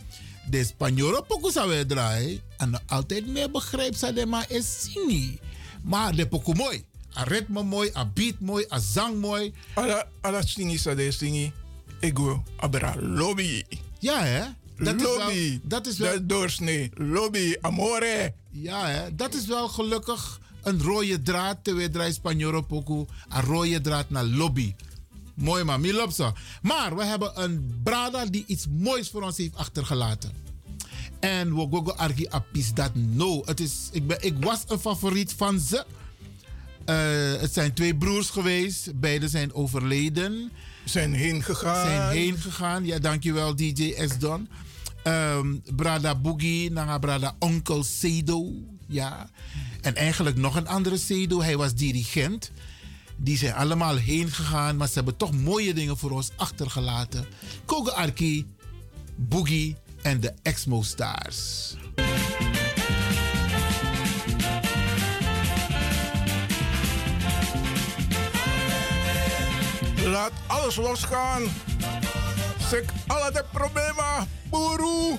[0.50, 2.40] de Spanjoro poku sa we draai.
[2.56, 5.38] En altijd meer begrijp sa de ma is singi.
[5.82, 6.84] Maar de poku mooi.
[7.16, 9.52] A ritme mooi, a beat mooi, a zang mooi.
[9.74, 11.52] Ala, ala singi sa de singi.
[12.00, 13.62] Ego, abra lobby.
[13.98, 14.44] Ja, hè?
[14.76, 15.48] Dat is lobby.
[15.50, 16.90] wel- dat is wel- De doorsnee.
[16.94, 18.34] Lobby, amore.
[18.50, 19.14] Ja, hè?
[19.14, 23.06] dat is wel gelukkig een rode draad terwijl draai Spanjoro poku.
[23.28, 24.74] Een rode draad naar lobby.
[25.34, 26.32] Mooi man, Milopsa.
[26.62, 30.32] Maar we hebben een brada die iets moois voor ons heeft achtergelaten.
[31.20, 33.42] En we gogo argi apis dat no.
[33.44, 35.84] Het is, ik, ben, ik was een favoriet van ze.
[36.84, 39.00] Eh, het zijn twee broers geweest.
[39.00, 40.52] Beiden zijn overleden.
[40.84, 41.86] Zijn heen gegaan.
[41.86, 42.84] Zijn heen gegaan.
[42.84, 44.18] Ja, dankjewel DJ S.
[44.18, 44.48] Don.
[45.02, 48.52] Ehm, brada Boogie, naar brada Onkel Sedo.
[48.92, 49.30] Ja.
[49.80, 51.42] En eigenlijk nog een andere Sedo.
[51.42, 52.50] Hij was dirigent.
[53.16, 54.76] Die zijn allemaal heen gegaan.
[54.76, 57.26] Maar ze hebben toch mooie dingen voor ons achtergelaten.
[57.64, 58.46] Koge Arki,
[59.16, 61.74] Boogie en de Exmo Stars.
[70.04, 71.42] Laat alles losgaan.
[72.70, 74.28] Zeg alle de problemen.
[74.50, 75.18] Buru.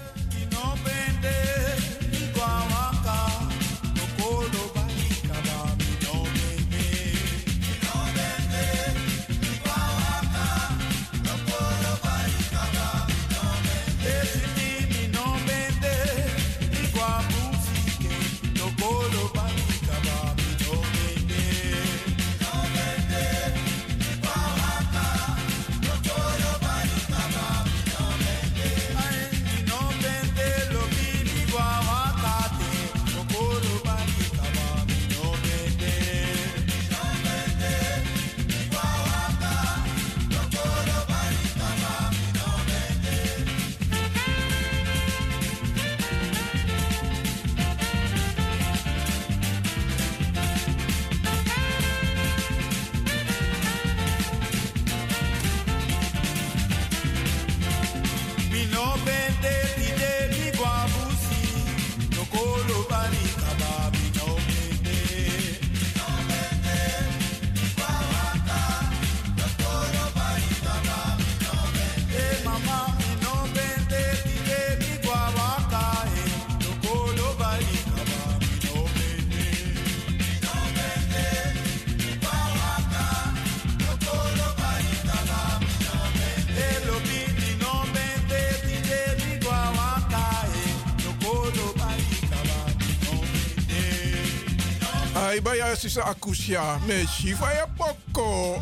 [95.33, 96.79] Ay, baya sisa akusya.
[96.85, 98.61] Me shiva ya poko.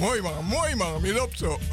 [0.00, 1.02] Mooi man, mooi man.
[1.02, 1.58] Milopso.
[1.58, 1.71] Vaodu.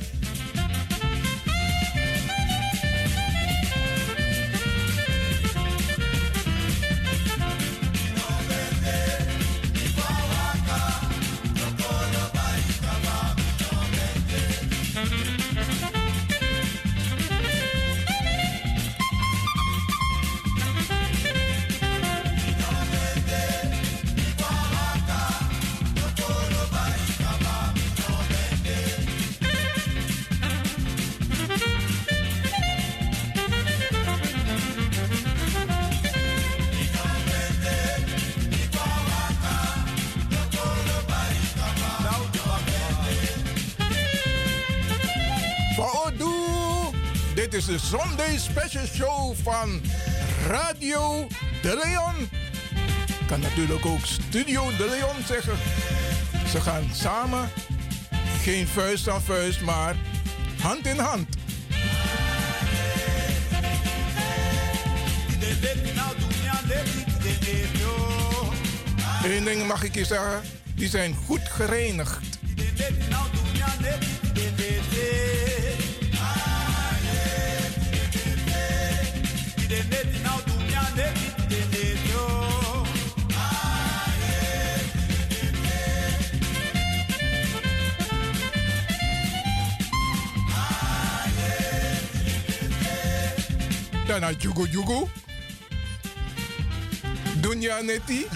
[50.48, 51.27] Radio
[51.61, 52.30] De Leon.
[53.27, 55.57] Kan natuurlijk ook Studio De Leon zeggen.
[56.49, 57.49] Ze gaan samen,
[58.41, 59.95] geen vuist aan vuist, maar
[60.61, 61.27] hand in hand.
[69.23, 70.41] Eén ding mag ik je zeggen,
[70.76, 72.29] die zijn goed gereinigd.
[94.20, 95.10] Daarna Jugo Jugo.
[97.40, 98.28] Dunya Neti.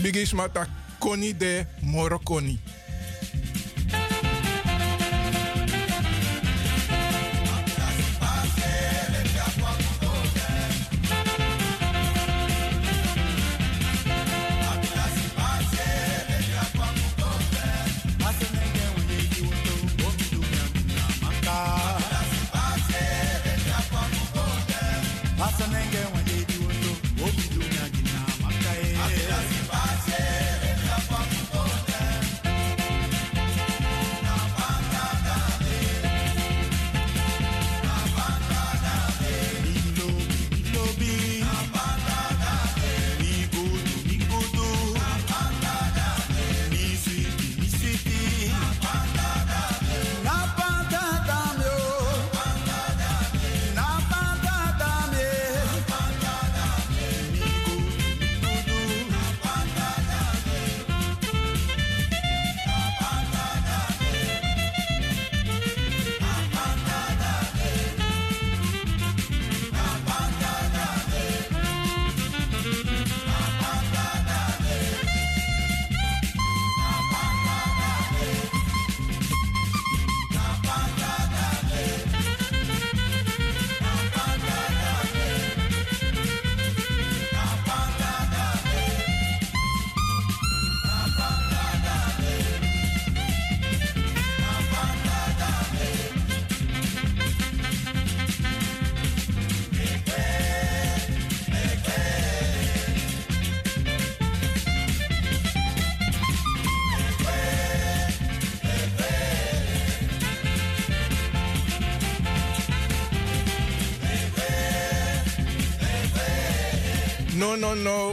[0.00, 0.66] Bigis mata
[0.98, 2.71] koni de morokoni.
[25.38, 26.11] Passa ninguém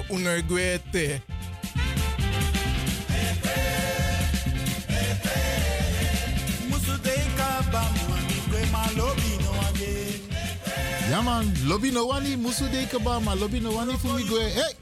[0.09, 1.21] unerguete.
[11.09, 14.49] Yaman, lobby no wani, musu de kaba, ma lobby no wani fumigwe.
[14.49, 14.78] Hey!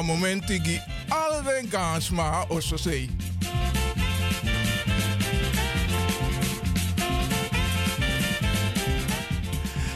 [0.00, 3.10] een moment die alweer kans maakt, als zei.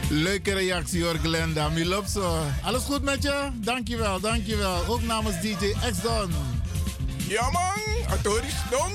[0.09, 2.37] Leuke reactie hoor Glenda, Milop zo.
[2.63, 3.49] Alles goed met je?
[3.53, 4.85] Dankjewel, dankjewel.
[4.87, 6.31] Ook namens DJ X-Don.
[7.27, 8.91] Ja man, Atoris Don.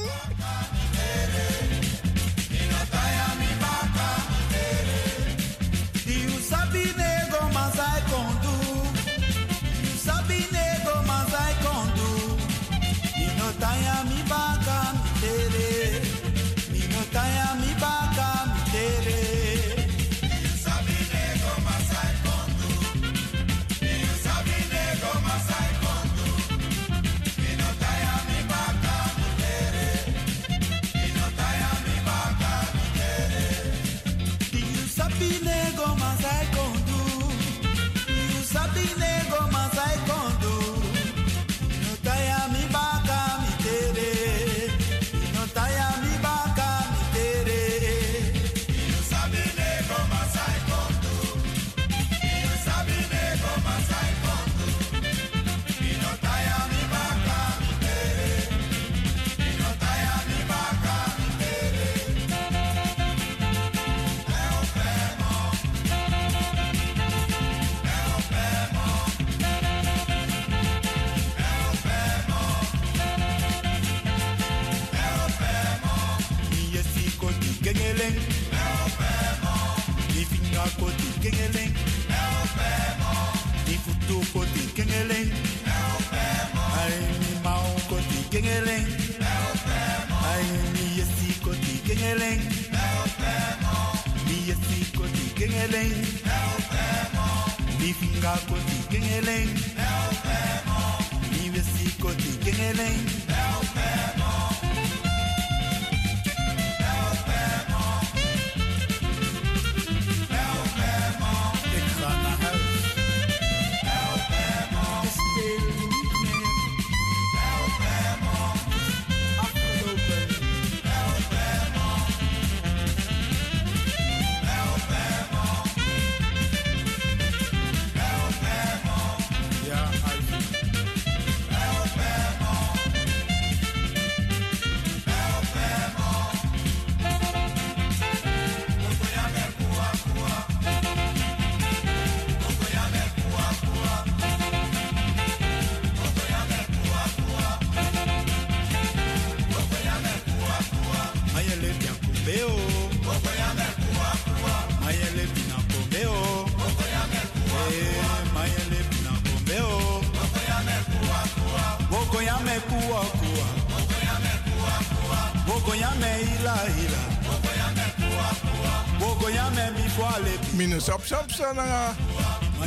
[170.57, 171.95] Mine sap sap sana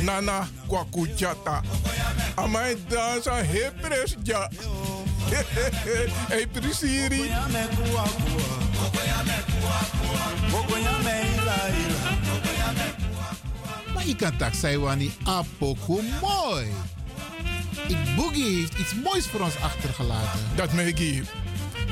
[0.02, 1.62] nana kwaku chata.
[2.36, 4.48] Amai dansa he pres ja.
[6.28, 7.28] Hey prisiri.
[13.94, 16.66] Maar je kan tak zijn wanneer apoko mooi.
[17.88, 20.40] Ik Boogie heeft iets moois voor ons achtergelaten.
[20.54, 21.22] Dat merk je.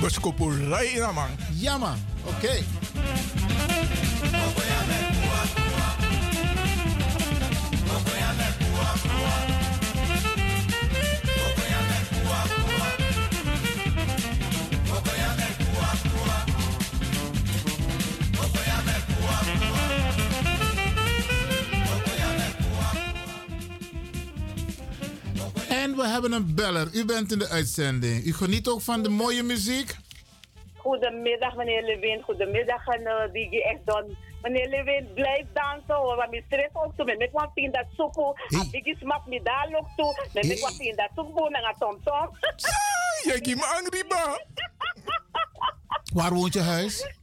[0.01, 1.29] Beskoppelrij in man.
[1.51, 2.63] Ja man, oké.
[25.83, 26.89] En we hebben een beller.
[26.95, 28.25] U bent in de uitzending.
[28.27, 29.97] U geniet ook van de mooie muziek?
[30.77, 32.23] Goedemiddag, meneer Levin.
[32.23, 34.17] Goedemiddag, en uh, DJ Ekdon.
[34.43, 36.17] Meneer Levin, blijf dansen hoor.
[36.17, 37.05] Want mijn stress ook toe.
[37.05, 38.35] Met wat vind dat soepo.
[38.55, 40.29] A biggie smak me daar ook toe.
[40.33, 41.49] Met wat vind dat soepo.
[41.49, 42.29] Naar tom tom.
[43.23, 44.45] Je geeft me angry ba.
[46.15, 47.21] Waar woont je huis?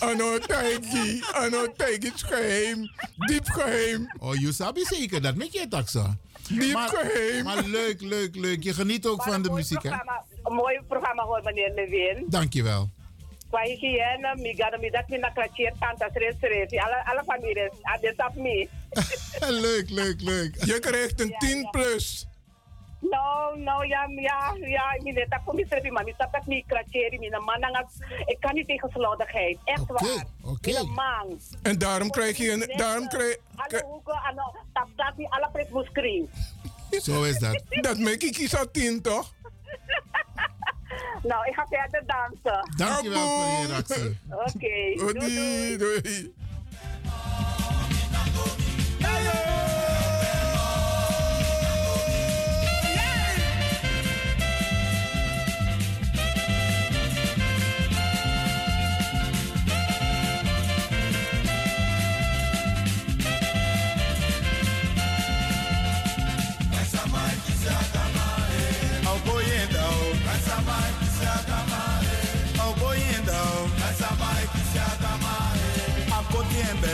[0.00, 4.14] Ano Taiki, ano Taiki is geheim, diep geheim.
[4.18, 6.16] Oh, je sabi zeker, dat met je taxa.
[6.48, 7.44] Diep maar, geheim.
[7.44, 8.62] Maar leuk, leuk, leuk.
[8.62, 9.90] Je geniet ook van de muziek, hè?
[10.42, 12.26] Een mooi programma hoor, meneer Levin.
[12.28, 12.90] Dankjewel.
[13.50, 16.72] Kwa hygiëne, mi gada mi dat mi na kratje tanta stres stres.
[16.84, 18.68] Alle alle families, adesap mi.
[19.48, 20.64] leuk, leuk, leuk.
[20.64, 22.26] Je krijgt een 10 plus.
[23.00, 26.66] No, no, ja, ja, ja, ik weet dat kom ik maar ik snap dat niet
[26.66, 27.86] kratjeri, mijn man,
[28.24, 30.24] ik kan niet tegen slordigheid, echt waar.
[30.42, 30.82] Oké.
[30.82, 31.40] Man.
[31.62, 35.90] En daarom krijg je een, daarom krijg Alle hoeken, alle, tap tap, alle pret moest.
[37.04, 37.62] Zo is dat.
[37.86, 39.32] Dat maak ik iets aan 10 toch?
[41.22, 42.74] Nou, ik ga verder dansen.
[42.76, 44.18] Dankjewel voor je reactie.
[44.30, 45.76] Oké, doei, doei.
[45.76, 46.34] doei.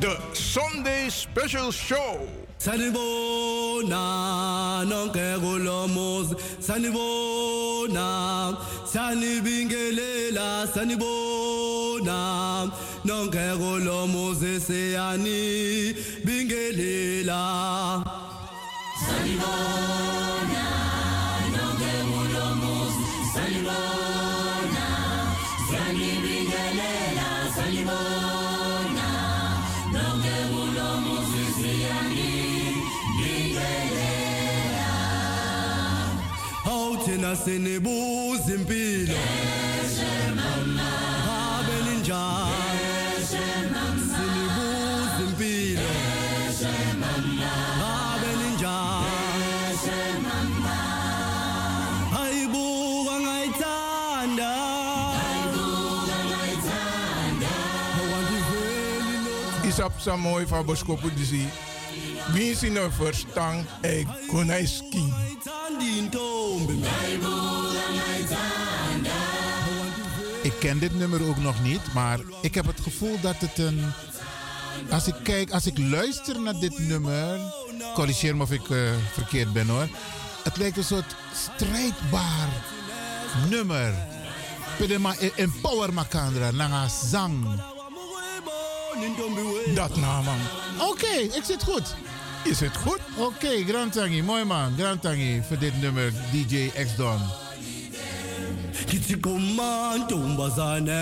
[0.00, 2.26] De Sunday Special Show.
[2.58, 10.66] Sanibo na non kegolomos Sanibo na sanibingelela.
[10.72, 12.70] Sanibo na
[13.04, 15.94] non kegolomos eseani
[16.24, 18.02] bingelela.
[19.04, 19.52] Sanibo
[20.52, 20.59] na
[37.20, 39.14] wena senibuza impilo.
[59.80, 61.48] Isap sa mooi van Boskopu Disi.
[62.32, 63.64] Wie is in een verstang?
[63.80, 64.76] Ngayithanda
[70.42, 73.92] Ik ken dit nummer ook nog niet, maar ik heb het gevoel dat het een.
[74.90, 77.38] Als ik kijk, als ik luister naar dit nummer.
[77.94, 78.78] Corrigeer me of ik eh,
[79.12, 79.88] verkeerd ben hoor.
[80.44, 82.48] Het lijkt een soort strijdbaar
[83.48, 83.94] nummer.
[84.78, 87.69] Pedema empower makandra, nanga zang.
[89.74, 90.38] Dat nou, man.
[90.88, 91.94] Oké, ik zit goed.
[92.44, 92.98] Je zit goed?
[93.16, 94.74] Oké, Grand Tangi, mooi man.
[94.78, 97.20] Grand Tangi voor dit nummer, DJ X Don.
[98.86, 101.00] Kitikomanto mbazane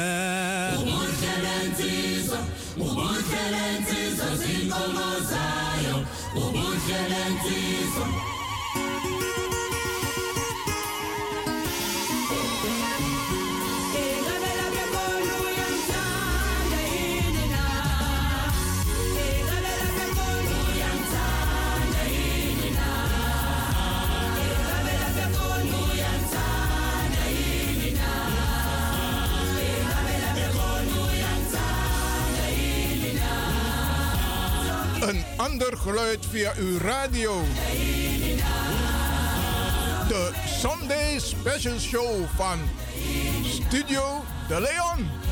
[0.79, 2.39] Ubunjelentizo,
[2.77, 6.05] ubunjelentizo, zinkomo zayo,
[35.09, 37.43] Een ander geluid via uw radio.
[40.09, 42.59] De Sunday Special Show van
[43.45, 45.28] Studio De Leon.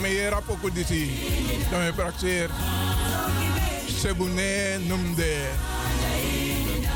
[0.00, 1.18] Mij hier op ook disi.
[1.70, 2.50] Dan heb ik
[4.00, 5.34] Sebune noemde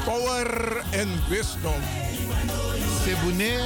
[0.05, 1.81] power and wisdom.
[3.05, 3.59] Sebune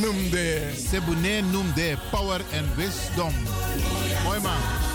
[0.00, 0.70] noemde.
[0.90, 3.32] Sebune noemde power and wisdom.
[4.24, 4.87] Mooi man.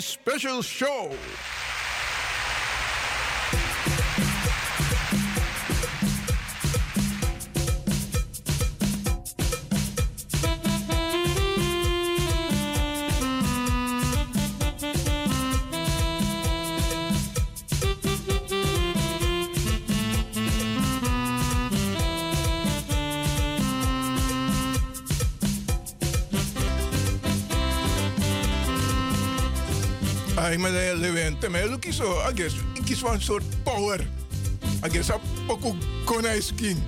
[0.00, 1.10] Special Show.
[31.50, 32.28] Mij lukt zo.
[32.74, 34.00] Ik kies van een soort power.
[34.84, 35.74] I guess, op ook
[36.04, 36.82] konijn skin.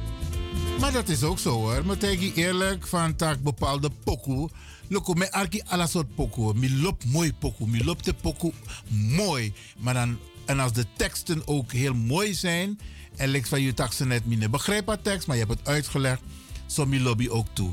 [0.80, 1.86] Maar dat is ook zo hoor.
[1.86, 4.50] Maar tegen je eerlijk van tak bepaalde pokoe.
[4.88, 6.54] Loko, me arki alla soort pokoe.
[6.54, 7.68] Mi loopt mooi pokoe.
[7.68, 8.52] Mi loopt de pokoe
[8.90, 9.52] mooi.
[9.78, 12.78] Maar dan, en als de teksten ook heel mooi zijn.
[13.16, 16.20] En lijkt van je taksen net niet begrijp tekst, maar je hebt het uitgelegd.
[16.66, 17.72] Zo lobby ook toe.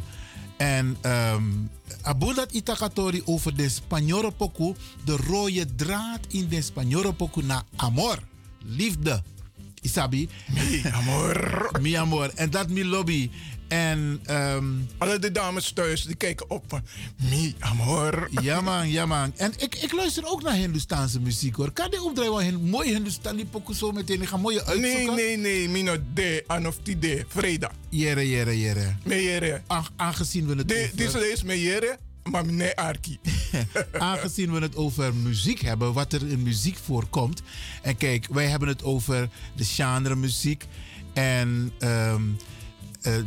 [0.57, 1.69] En um,
[2.35, 4.75] dat itakatori over de Spanjoro pokoe.
[5.03, 8.19] De rode draad in de Spanjoro pokoe naar amor.
[8.63, 9.23] Liefde.
[9.81, 10.29] Isabi?
[10.53, 11.69] Mi amor.
[11.81, 12.31] Mi amor.
[12.35, 13.29] En dat mi lobby.
[13.67, 14.21] En...
[14.29, 16.81] Um, Alle de dames thuis die kijken op van...
[17.29, 18.27] Mi amor.
[18.41, 19.33] Ja man, ja man.
[19.37, 21.71] En ik, ik luister ook naar Hindustaanse muziek hoor.
[21.71, 24.21] Kan die opdraaien wat mooi Hindustani pokoe zo meteen?
[24.21, 25.15] Ik ga mooie uitzoeken.
[25.15, 25.69] Nee, nee, nee.
[25.69, 27.25] Mino de, an of die de.
[27.27, 27.71] Vreda.
[27.89, 28.95] Jere, jere, jere.
[29.03, 29.61] Me jere.
[29.95, 30.97] aangezien we het de, over...
[30.97, 31.97] Dit is me jere.
[32.31, 33.19] Maar nee, Arki.
[33.91, 37.41] Aangezien we het over muziek hebben, wat er in muziek voorkomt.
[37.81, 40.65] En kijk, wij hebben het over de genre muziek
[41.13, 42.37] en um,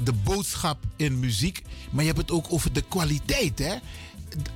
[0.05, 1.63] de boodschap in muziek.
[1.91, 3.75] Maar je hebt het ook over de kwaliteit, hè?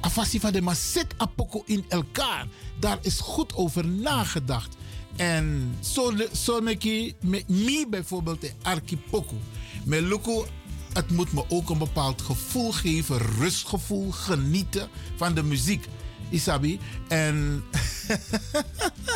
[0.01, 0.77] Afasi van de maar
[1.17, 2.47] apoko in elkaar.
[2.81, 4.77] Daar is goed over nagedacht.
[5.17, 9.37] En zo, zo met me bijvoorbeeld, de Arki Poku.
[9.85, 10.45] Met Luku
[10.93, 15.87] het moet me ook een bepaald gevoel geven, rustgevoel, genieten van de muziek.
[16.31, 16.81] Isabi.
[17.09, 17.63] En.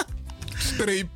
[0.59, 1.09] Streep.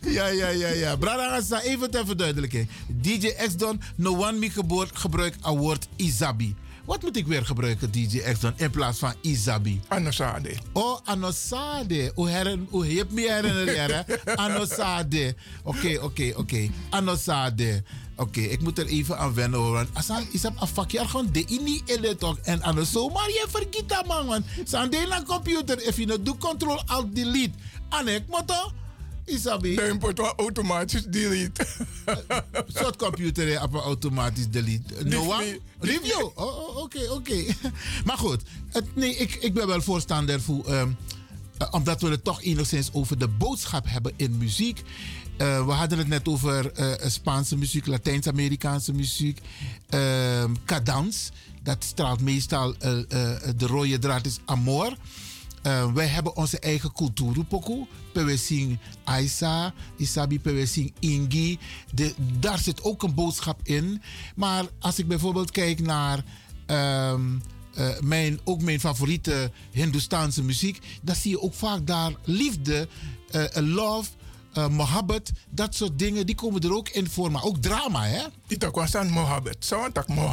[0.00, 0.96] Ja, ja, ja, ja.
[0.96, 2.68] Brada, even ter verduidelijking.
[2.88, 6.54] DJ X-Don, no one me gebruik het woord Isabi.
[6.88, 9.80] Wat moet ik weer gebruiken, DJ X-Don, in plaats van Isabi?
[9.88, 10.54] Anosade.
[10.72, 12.12] Oh, anosade.
[12.14, 14.04] Hoe heren, je hebt me herinneren?
[14.36, 15.34] Anosade.
[15.62, 16.70] Oké, oké, oké.
[16.90, 17.82] Anosade.
[18.16, 19.72] Oké, ik moet er even aan wennen hoor.
[19.72, 23.08] Want Asan is een vakje gewoon de ini ele toch en aan zo.
[23.08, 24.44] Maar je vergeet dat man, want
[24.74, 25.86] aan computer.
[25.86, 27.58] If je nou doet control alt delete.
[27.88, 28.72] Anek, motto.
[29.28, 29.74] Isabi.
[29.74, 31.66] Wel automatisch delete.
[32.80, 35.04] soort computer op een automatisch delete.
[35.04, 35.42] Noah?
[35.80, 36.28] Review?
[36.34, 37.44] Oh, oh, oké, oké.
[38.06, 40.64] Maar goed, het, nee, ik, ik ben wel voorstander voor...
[40.66, 40.90] ehm,
[41.58, 44.82] eh, omdat we het toch enigszins over de boodschap hebben in muziek.
[45.36, 49.38] Eh, we hadden het net over eh, Spaanse muziek, Latijns-Amerikaanse muziek.
[49.88, 51.30] ehm cadans,
[51.62, 53.04] dat straalt meestal eh, eh,
[53.56, 54.96] de rode draad is amor.
[55.62, 57.86] Eh, wij hebben onze eigen cultuur, Poku.
[58.12, 61.58] We zien Aisa, Isabi, we zien Ingi.
[61.94, 64.02] De, daar zit ook een boodschap in.
[64.36, 66.24] Maar als ik bijvoorbeeld kijk naar
[66.66, 67.38] ehm,
[67.74, 72.88] eh, mijn, ook mijn favoriete Hindoestaanse muziek, dan zie je ook vaak daar liefde,
[73.30, 74.10] eh, love,
[74.52, 77.30] eh mohabbat, dat soort dingen, die komen er ook in voor.
[77.30, 78.22] Maar ook drama, hè?
[78.46, 79.64] Ita was aan mohabbat.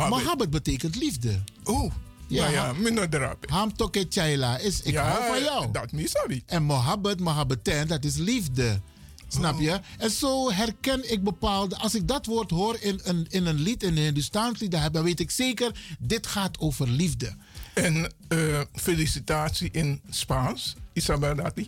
[0.09, 1.43] Mohabbat betekent liefde.
[1.63, 1.91] Oh,
[2.27, 3.49] ja, ja, minder drap.
[3.49, 5.71] Ham toke chaila is ik Ja, hou van jou.
[5.71, 6.43] dat niet sabi.
[6.45, 8.79] En mohabbat, mohabbaten, dat is liefde.
[9.27, 9.79] Snap je?
[9.97, 11.75] En zo herken ik bepaalde...
[11.77, 14.71] Als ik dat woord hoor in een, in een lied, in een Hindustaans lied...
[14.91, 17.35] dan weet ik zeker, dit gaat over liefde.
[17.73, 20.75] En eh, felicitatie in Spaans.
[20.93, 21.67] Isabel Dati.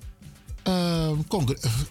[0.68, 1.11] Eh,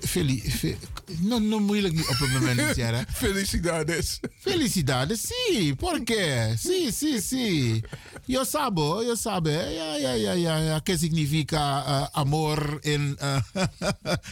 [0.01, 0.77] feli, fe-
[1.21, 3.07] no, no, moeilijk niet op het moment niet zeggen.
[3.15, 4.21] Felicidades.
[4.41, 7.83] Felicidades, sí, porque, sí, sí, sí.
[8.27, 13.37] Yo sabo, yo sabe, ja, ja, ja, ja, ja, que significa eh, amor in, uh,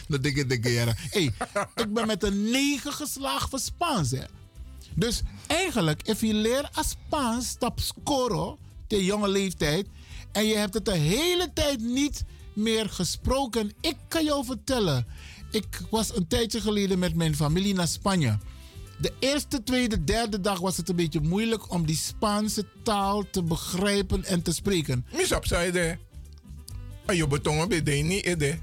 [0.07, 0.93] no dikke, dikke, ja.
[1.09, 1.31] Hey,
[1.75, 4.23] ik ben met een 9 geslaagd voor Spaans, hè.
[4.93, 8.57] Dus eigenlijk, als je leert als Spaans, stap scoro,
[8.87, 9.87] te jonge leeftijd,
[10.31, 12.23] en je hebt het de hele tijd niet
[12.55, 15.07] meer gesproken, ik kan jou vertellen.
[15.51, 18.37] Ik was een tijdje geleden met mijn familie naar Spanje.
[18.97, 23.43] De eerste, tweede, derde dag was het een beetje moeilijk om die Spaanse taal te
[23.43, 25.05] begrijpen en te spreken.
[25.13, 25.97] Misap zei de.
[27.29, 28.57] Betongen bij de niet ede.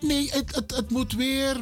[0.00, 1.60] Nee, het, het, het moet weer.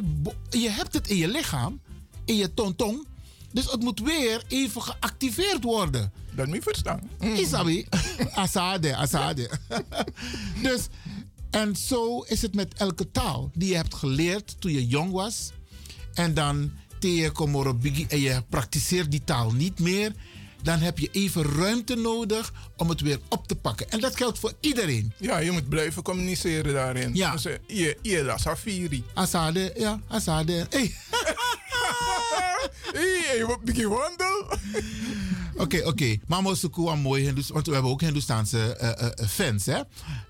[0.49, 1.81] Je hebt het in je lichaam,
[2.25, 3.07] in je tontong.
[3.53, 6.11] Dus het moet weer even geactiveerd worden.
[6.35, 7.09] Dat niet verstaan.
[7.19, 7.33] Mm.
[7.33, 7.85] Isabi.
[8.33, 9.49] Asade, asade.
[10.63, 10.87] dus,
[11.51, 15.51] en zo is het met elke taal die je hebt geleerd toen je jong was.
[16.13, 20.11] En dan tegen Komoro Bigi en je praktiseert die taal niet meer.
[20.63, 23.89] Dan heb je even ruimte nodig om het weer op te pakken.
[23.89, 25.13] En dat geldt voor iedereen.
[25.17, 27.15] Ja, je moet blijven communiceren daarin.
[27.15, 27.31] Ja.
[27.31, 29.03] Dus, eh, je, je la safiri.
[29.13, 30.65] Asade, ja, asade.
[30.69, 30.95] Hey.
[32.93, 34.45] hey, begin wandel?
[35.61, 36.17] Oké, oké.
[36.27, 36.65] Maar was
[37.01, 39.81] mooi Hindoes, want we hebben ook Hindoestaanse eh, eh, fans, hè?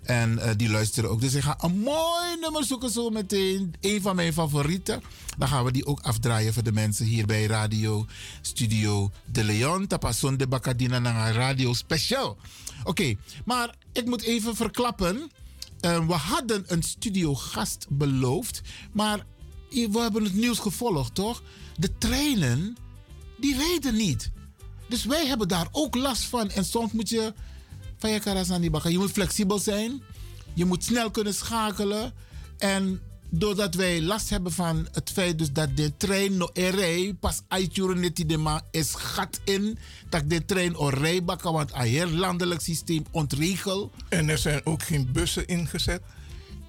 [0.04, 1.22] En eh, die luisteren ook.
[1.22, 3.74] Dus ik ga een mooi nummer zoeken zo meteen.
[3.82, 5.02] Een van mijn favorieten.
[5.38, 8.06] Dan gaan we die ook afdraaien voor de mensen hier bij Radio
[8.42, 9.88] Studio De Leon.
[9.88, 12.38] Tapason de Bacadina naar Radio Special.
[12.84, 15.32] Oké, maar ik moet even verklappen.
[15.80, 18.62] Eh, we hadden een studiogast beloofd,
[18.94, 19.26] maar
[19.70, 21.44] we hebben het nieuws gevolgd, toch?
[21.78, 22.78] De treinen,
[23.38, 24.32] die rijden niet.
[24.92, 26.50] Dus wij hebben daar ook last van.
[26.50, 27.34] En soms moet je
[27.98, 28.92] van je karas aan die bakken.
[28.92, 30.02] Je moet flexibel zijn.
[30.54, 32.14] Je moet snel kunnen schakelen.
[32.58, 37.42] En doordat wij last hebben van het feit dus dat de trein no rij pas
[37.48, 39.78] uitjuren de ma is gat in
[40.10, 43.92] dat de trein o rijbakken want een heel landelijk systeem ontregel.
[44.10, 46.02] En er zijn ook geen bussen ingezet.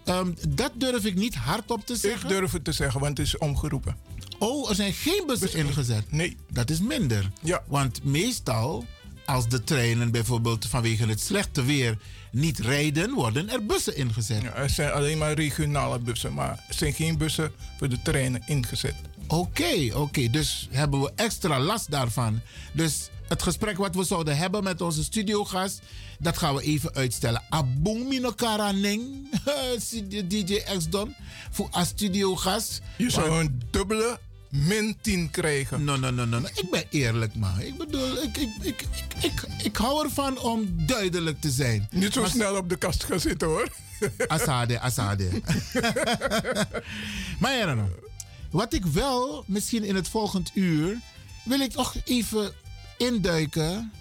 [0.05, 2.31] Ehm, dat durf ik niet hardop te zeggen.
[2.31, 3.97] Ik durf het te zeggen, want het is omgeroepen.
[4.43, 6.13] Oh, er zijn geen bussen ingezet?
[6.13, 6.37] Nee.
[6.51, 7.31] Dat is minder.
[7.43, 7.63] Ja.
[7.67, 8.85] Want meestal,
[9.27, 11.99] als de treinen bijvoorbeeld vanwege het slechte weer
[12.31, 14.43] niet rijden, worden er bussen ingezet.
[14.43, 18.43] Ja, er zijn alleen maar regionale bussen, maar er zijn geen bussen voor de treinen
[18.47, 18.95] ingezet.
[19.27, 20.31] Oké, oké.
[20.31, 22.41] Dus hebben we extra last daarvan.
[22.73, 25.83] Dus het gesprek wat we zouden hebben met onze studiogast,
[26.19, 27.43] dat gaan we even uitstellen.
[27.49, 29.29] Abong minokara ning,
[30.29, 31.15] DJ X Don,
[31.51, 32.81] voor als studiogast.
[32.97, 34.19] Je zou een dubbele
[34.53, 35.85] min 10 krijgen.
[35.85, 36.39] No, no, no, no.
[36.39, 36.47] no.
[36.55, 37.61] Ik ben eerlijk, man.
[37.61, 38.85] Ik bedoel, ik, ik, ik,
[39.21, 41.89] ik, ik, hou ervan om duidelijk te zijn.
[41.91, 43.69] Niet zo Maar- snel op de kast gaan zitten hoor.
[44.27, 45.29] Assade, assade.
[47.41, 47.89] maar ja, no.
[48.51, 50.97] wat ik wel, misschien in het volgend uur,
[51.45, 52.53] wil ik toch even
[52.97, 53.93] induiken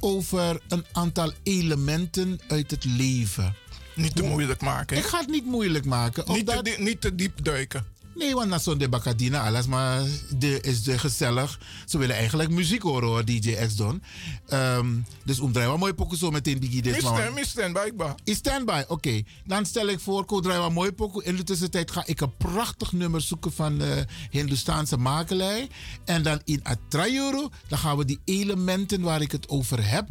[0.00, 3.54] over een aantal elementen uit het leven.
[3.94, 4.96] Niet te moeilijk maken.
[4.96, 5.02] hè?
[5.02, 6.24] Ik ga het niet moeilijk maken.
[6.32, 7.86] Niet te, niet te diep duiken.
[8.18, 10.02] Nee, want na zo'n de Bacadina alles, maar
[10.38, 11.60] de is de gezellig.
[11.86, 14.02] Ze willen eigenlijk muziek horen hoor, DJ X Don.
[14.48, 14.86] Ehm,
[15.24, 18.14] dus omdraai wat mooi pokoe zo meteen Biggie dit Miss maar- Stan, Miss Stan, blijkbaar.
[18.24, 19.22] Is standby, oké.
[19.44, 21.24] Dan stel ik voor, ko draai wat mooi pokoe.
[21.24, 25.68] In de tussentijd ga ik een prachtig nummer zoeken van de Hindoestaanse makelij.
[26.04, 30.08] En dan in Atrayuru, dan gaan we die elementen waar ik het over heb,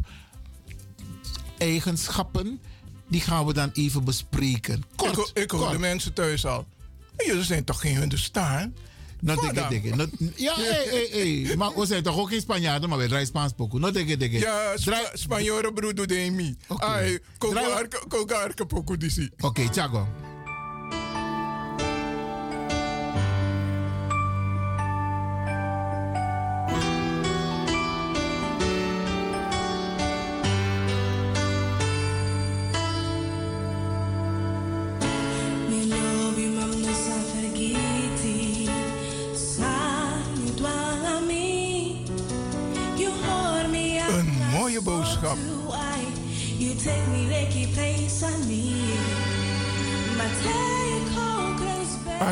[1.58, 2.60] eigenschappen,
[3.08, 4.82] die gaan we dan even bespreken.
[4.96, 5.72] Kort, ik, ik hoor kort.
[5.72, 6.66] de mensen thuis al.
[7.26, 8.10] Jullie zijn toch geen?
[9.20, 9.96] No Wat dikke.
[9.96, 11.56] No, ja, hey, hey, hey.
[11.56, 13.80] Maar we zijn toch ook geen Spanjaarden, maar we draaien Spaans pokoe.
[13.80, 14.38] No dikke dikke.
[14.38, 16.56] Ja, Spa Spanjoren broer de mi.
[16.76, 17.18] Ai,
[18.08, 19.30] koga arke poku disi.
[19.40, 20.27] Oké, Thiago.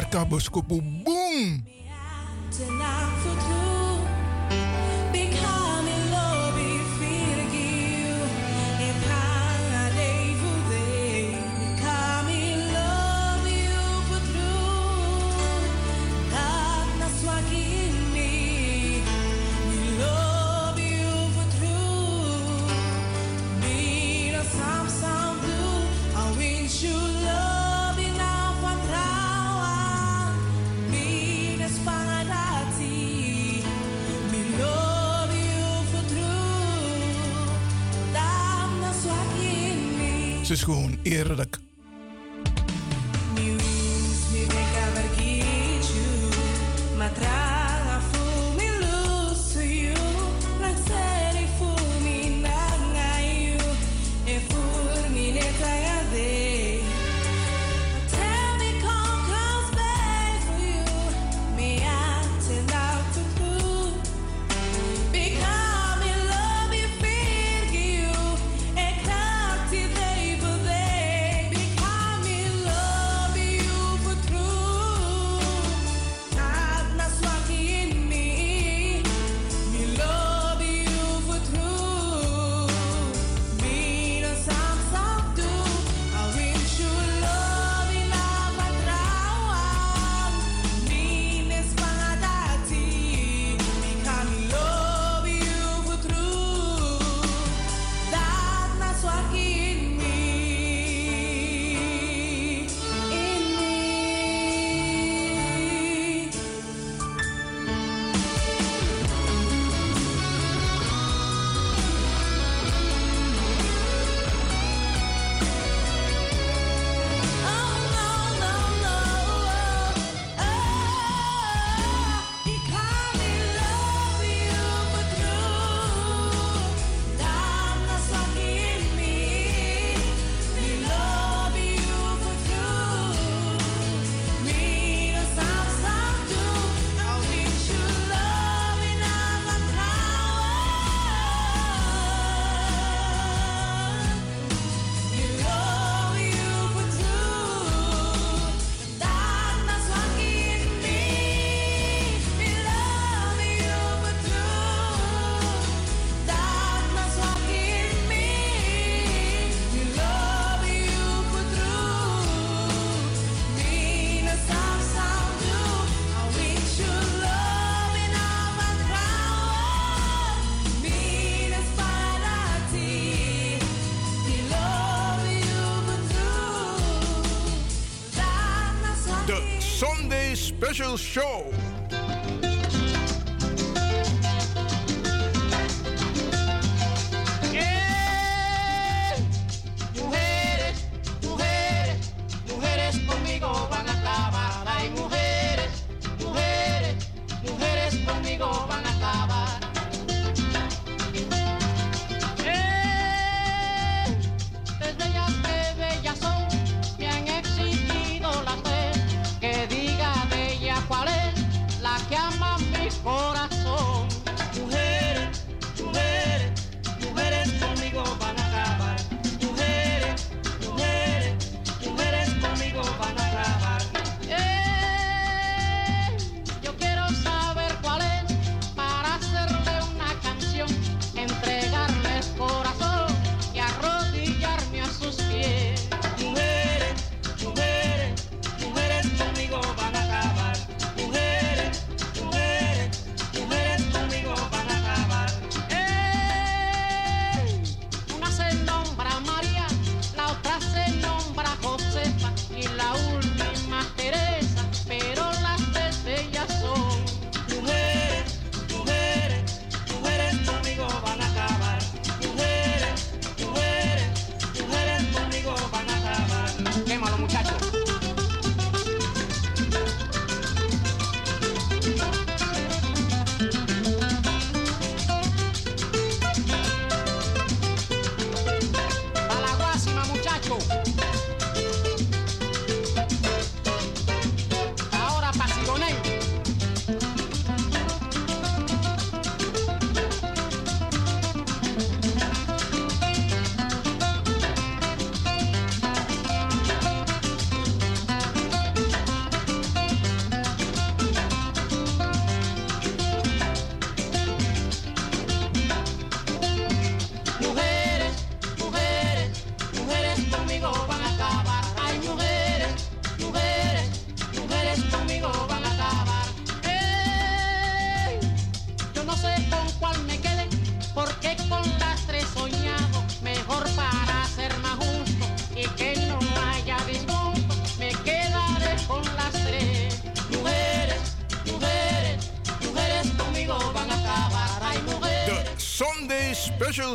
[0.06, 0.82] Arka boskopu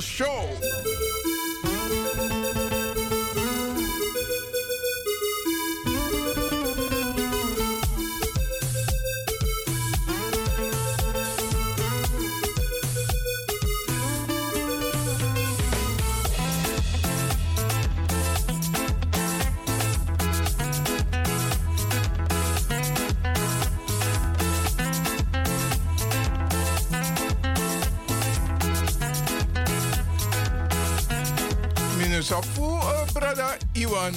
[0.02, 0.70] Show.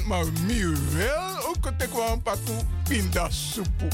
[0.05, 2.53] maar mij wel ook te kwam paku
[2.89, 3.89] pindasupu.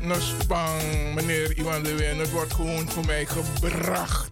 [0.00, 4.31] Nos spang, meneer Iwan Lewin, het wordt gewoon voor mij gebracht.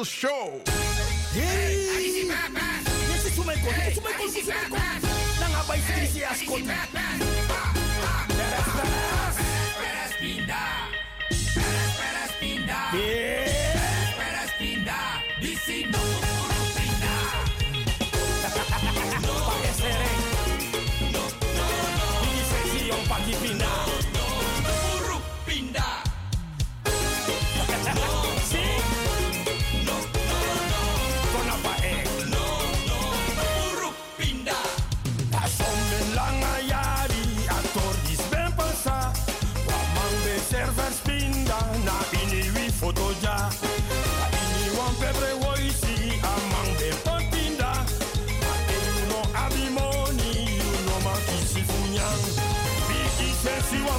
[0.00, 0.62] Real Show.
[1.34, 1.90] Yes.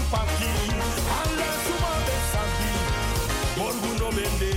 [0.10, 0.52] paki
[1.20, 2.24] Alle suma met
[3.58, 4.54] Morguno bende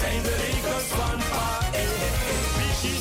[0.00, 2.12] Zijn de regels van pa Eh eh.
[2.32, 2.94] Eh Bishi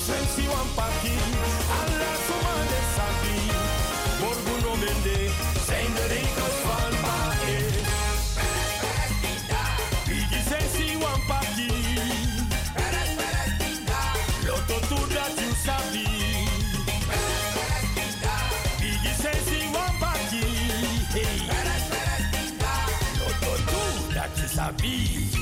[24.80, 25.40] Bee.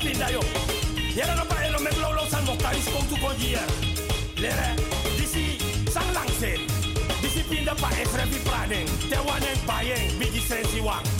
[0.00, 0.40] blindaju
[1.16, 3.66] Jedan opa eno me blow low san mokta is kong tu konjier
[4.38, 4.70] Lere
[5.18, 5.58] disi
[5.90, 6.60] sang lang sen
[7.22, 11.17] Disi pinda pa efre vi pradeng Te wanen payeng biji sensi wang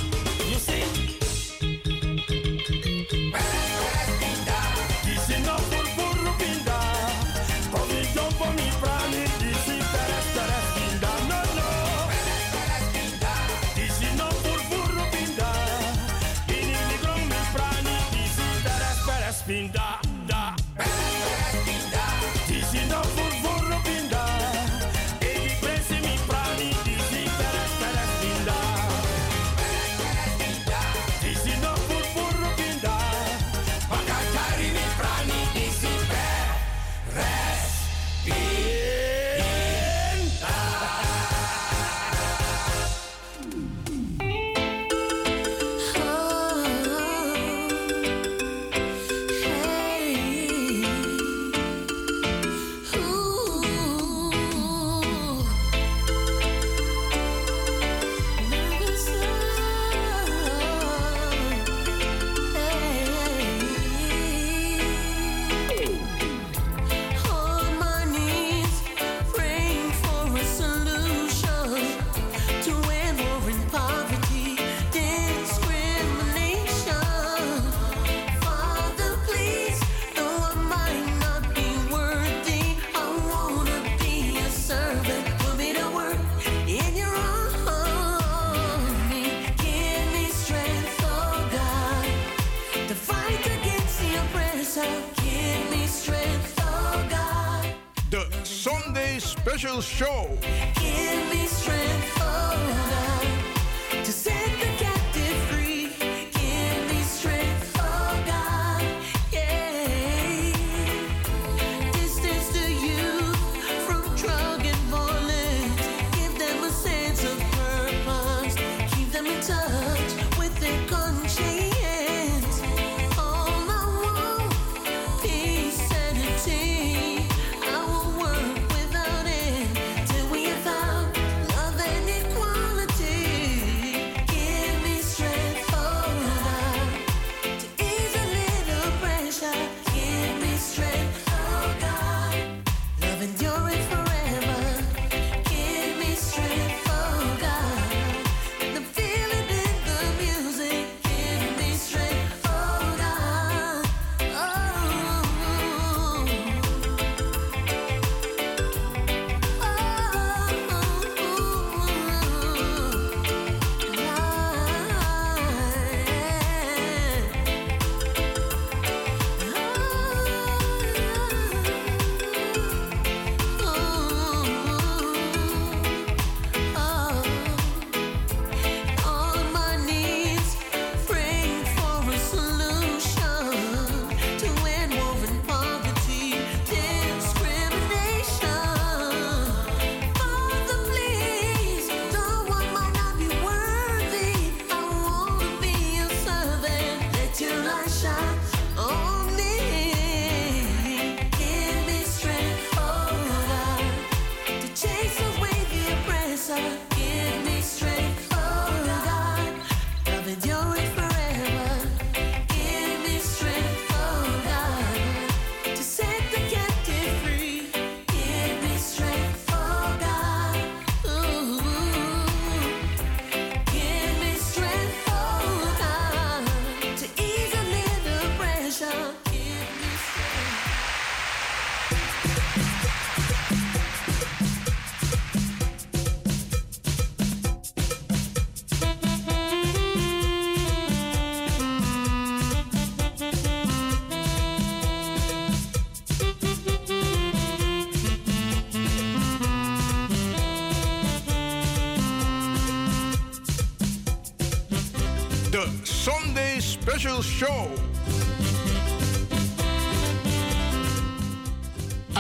[256.98, 257.70] special show.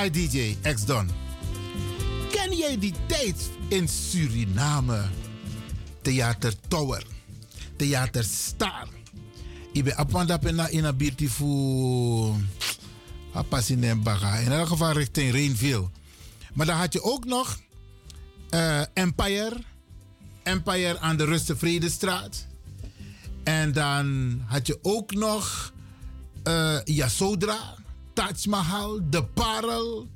[0.04, 1.10] IDJ X-Don.
[2.30, 5.04] Ken jij die tijd in Suriname?
[6.02, 7.02] Theater Tower,
[7.76, 8.86] Theater Star.
[9.72, 12.36] Ik ben apandapena in een beautiful...
[13.32, 13.68] voor...
[14.42, 15.88] In elk geval richting Rainville.
[16.52, 17.58] Maar dan had je ook nog
[18.50, 19.56] eh, Empire.
[20.42, 22.47] Empire aan de Russe Vredestraat.
[23.48, 25.72] En dan had je ook nog
[26.44, 27.74] uh, Yasodra,
[28.12, 30.08] Taj Mahal, De Parel.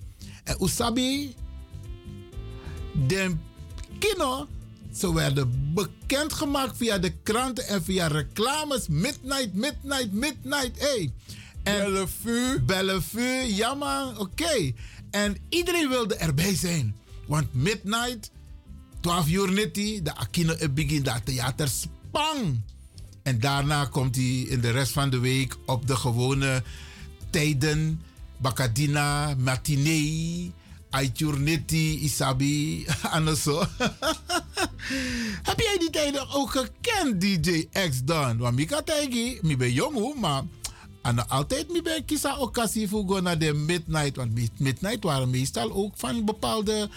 [0.44, 1.34] En Usabi,
[3.06, 3.36] de
[3.98, 4.48] kino,
[4.94, 8.88] ze werden bekendgemaakt via de kranten en via reclames.
[8.88, 11.12] Midnight, midnight, midnight, hey.
[11.62, 12.60] Bellevue.
[12.60, 14.72] Bellevue, jammer, oké.
[15.10, 16.96] En iedereen wilde erbij zijn.
[17.26, 18.30] Want midnight,
[19.00, 22.60] 12 uur nitty, de Akino begint, dat theater spang.
[23.22, 26.62] En daarna komt hij in de rest van de week op de gewone
[27.30, 28.02] tijden.
[28.36, 30.52] Bacadina, matinee,
[30.90, 32.86] Aiturniti, Isabi,
[33.36, 33.58] zo.
[35.48, 38.38] Heb jij die tijden ook gekend, DJ X dan?
[38.38, 40.42] Want ik had eigenlijk, ik ben jong maar
[41.02, 44.16] en altijd ik ben kiezen occasie voor naar de midnight.
[44.16, 46.88] Want mid- midnight waren meestal ook van bepaalde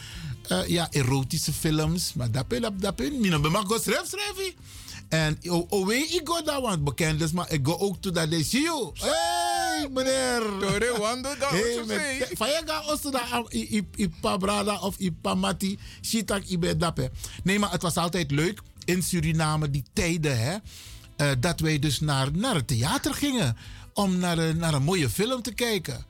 [0.48, 2.14] eh, ja, erotische films.
[2.14, 3.44] Maar dat ben dat dat ben.
[3.68, 4.54] Go schrijf schrijven.
[5.10, 8.12] En o- o weet ik go daar want bekend is, maar ik go ook to
[8.12, 10.42] dat de zie Hey meneer.
[10.60, 12.28] Tore wando da Hey.
[12.34, 15.80] Van je gaat osso da am- i- i- i pa brada of i pa mati.
[16.02, 17.12] Shitak i be dappe.
[17.44, 20.56] Nee, maar het was altijd leuk in Suriname, die tijden, hè.
[21.16, 23.58] eh, dat wij dus naar, naar het theater gingen.
[23.94, 26.06] Om naar, een- naar een mooie film te kijken.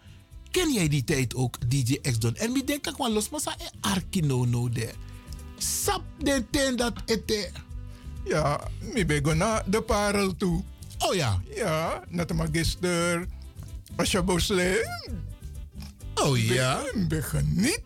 [0.51, 2.35] Ken jij die tijd ook, DJ X Don?
[2.35, 4.29] En ik denk ik wel los, maar sa e
[4.71, 4.89] de.
[5.57, 7.49] Sap den ten dat ete.
[8.25, 8.59] Ja,
[8.93, 10.63] ik ben naar de parel toe.
[10.99, 11.41] Oh ja?
[11.55, 13.27] Ja, naar de magister.
[13.95, 14.87] Als je bosle.
[16.15, 16.79] Oh ja?
[16.93, 17.81] Ik ben geniet.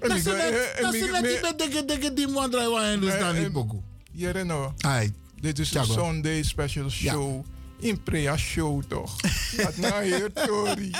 [0.00, 3.34] En Dat is net, dat net die dikke die man draai waar je dus dan
[3.34, 3.80] niet en- pokoe.
[4.12, 4.74] Jere no.
[4.80, 5.12] Ai.
[5.40, 5.92] Dit is Tjago.
[5.92, 7.44] Sunday special show.
[7.78, 9.16] In Prea show toch?
[9.62, 10.90] Wat nou hier, Tori?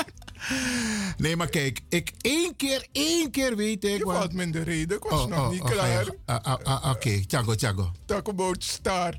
[1.17, 3.97] Nee, maar kijk, ik één keer, één keer weet ik.
[3.99, 6.43] Je valt me in de reden, ik was nog niet ga je- klaar.
[6.45, 7.93] ah, ah, ah, Oké, Thiago, Thiago.
[8.05, 9.19] Talk about Star.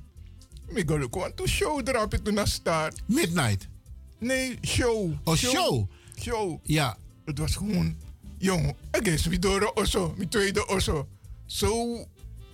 [0.67, 2.91] Ik ga ook want to show drop it naar Star.
[3.05, 3.67] Midnight.
[4.19, 5.11] Nee, show.
[5.23, 5.89] Oh, show.
[6.21, 6.59] Show.
[6.63, 6.97] Ja.
[7.25, 7.95] Het was gewoon,
[8.37, 11.07] jong, ik is Vidoro Osso, mijn tweede Osso.
[11.45, 12.05] Zo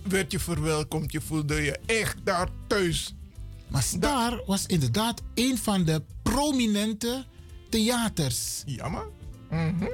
[0.02, 3.14] werd je verwelkomd, je voelde je echt daar thuis.
[3.68, 7.24] Maar Star was inderdaad een van de prominente
[7.72, 8.62] theaters.
[8.66, 9.04] Ja, man.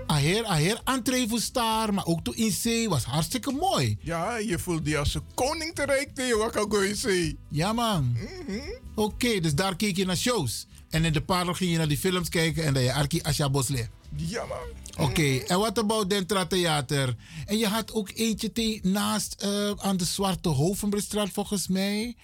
[0.07, 3.97] Aher, aher, entree voor Star, maar ook toen in zee was hartstikke mooi.
[4.01, 7.39] Ja, je voelde je als een koning te rijk wat kan ik zeggen.
[7.51, 8.17] Ja, man.
[8.95, 10.67] Oké, dus daar keek je naar shows.
[10.91, 13.51] En in de parel ging je naar die films kijken en dan je Arki Asha
[13.51, 13.89] Bosle.
[14.17, 15.07] Ja, man.
[15.09, 17.17] Oké, en wat about Dentra Theater?
[17.47, 22.17] En je had ook eentje te- naast eh, aan de Zwarte Hovenbrestraat volgens mij.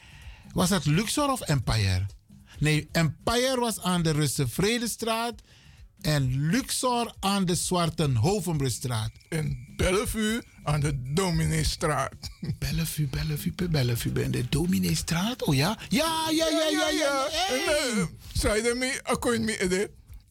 [0.53, 2.07] Was dat Luxor of Empire?
[2.65, 5.35] Nee, Empire was aan de Russe Vredestraat.
[6.01, 9.11] En Luxor aan de Zwarte Hovenbrestraat.
[9.29, 12.15] En Bellevue aan de Domineestraat.
[12.59, 15.43] Bellevue, Bellevue, Bellevue, ben de Domineestraat?
[15.43, 15.79] Oh ja?
[15.89, 17.29] Ja, ja, ja, ja, ja.
[18.35, 19.91] Zei de me, akkoord me.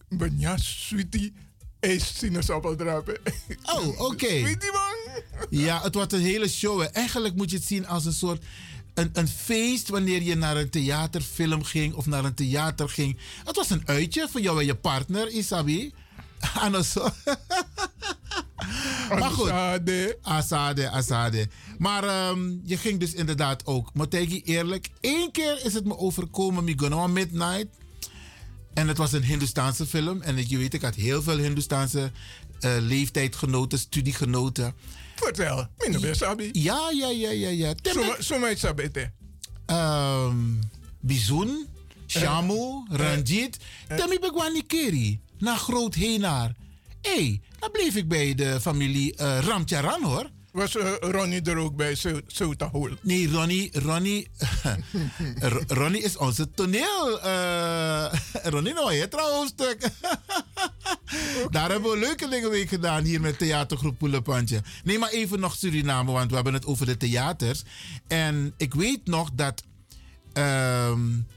[0.10, 1.34] Ben ja, sweetie,
[1.80, 3.18] ijs sinaasappeldrapen.
[3.64, 4.26] Oh, oké.
[4.26, 5.22] Sweetie, man.
[5.50, 6.82] Ja, het was een hele show.
[6.82, 6.86] hè.
[6.86, 8.44] Eigenlijk moet je het zien als een soort
[8.94, 13.18] een, een feest wanneer je naar een theaterfilm ging of naar een theater ging.
[13.46, 15.94] Het was een uitje voor jou en je partner, Isabi.
[16.84, 17.04] Zo.
[19.20, 19.50] maar goed.
[19.50, 20.18] Asade.
[20.22, 21.48] Asade, Asade.
[21.78, 23.90] Maar ehm, je ging dus inderdaad ook.
[23.94, 27.68] Je eerlijk, één keer is het me overkomen, Migono Midnight.
[28.74, 30.22] En het was een Hindoestaanse film.
[30.22, 32.12] En ik- je weet, ik had heel veel Hindoestaanse
[32.60, 34.74] eh, leeftijdgenoten, studiegenoten.
[35.24, 36.50] Vertel, minder best, Sabi.
[36.52, 37.74] Ja, ja, ja, ja, ja.
[38.20, 39.12] Zo mij sabete.
[39.66, 40.36] Ehm
[41.00, 41.68] Bizoen,
[42.08, 43.58] Shamu, Ranjit.
[43.88, 45.20] Temi Begwani Keri.
[45.38, 46.56] Naar Groot Heenaar.
[47.02, 50.30] Hé, hey, dan bleef ik bij de familie eh Ramcharan hoor.
[50.52, 51.96] Was eh, Ronnie er ook bij,
[52.72, 52.90] Hol?
[53.02, 54.28] Nee, Ronnie, Ronnie,
[55.68, 57.22] Ronnie is onze toneel.
[57.22, 58.14] eh
[58.54, 59.08] Ronnie nou, je
[61.50, 64.62] Daar hebben we leuke dingen mee gedaan hier met theatergroep Poelepantje.
[64.84, 67.64] Nee, maar even nog Suriname, want we hebben het over de theaters.
[68.08, 69.64] En ik weet nog dat
[70.34, 71.28] um,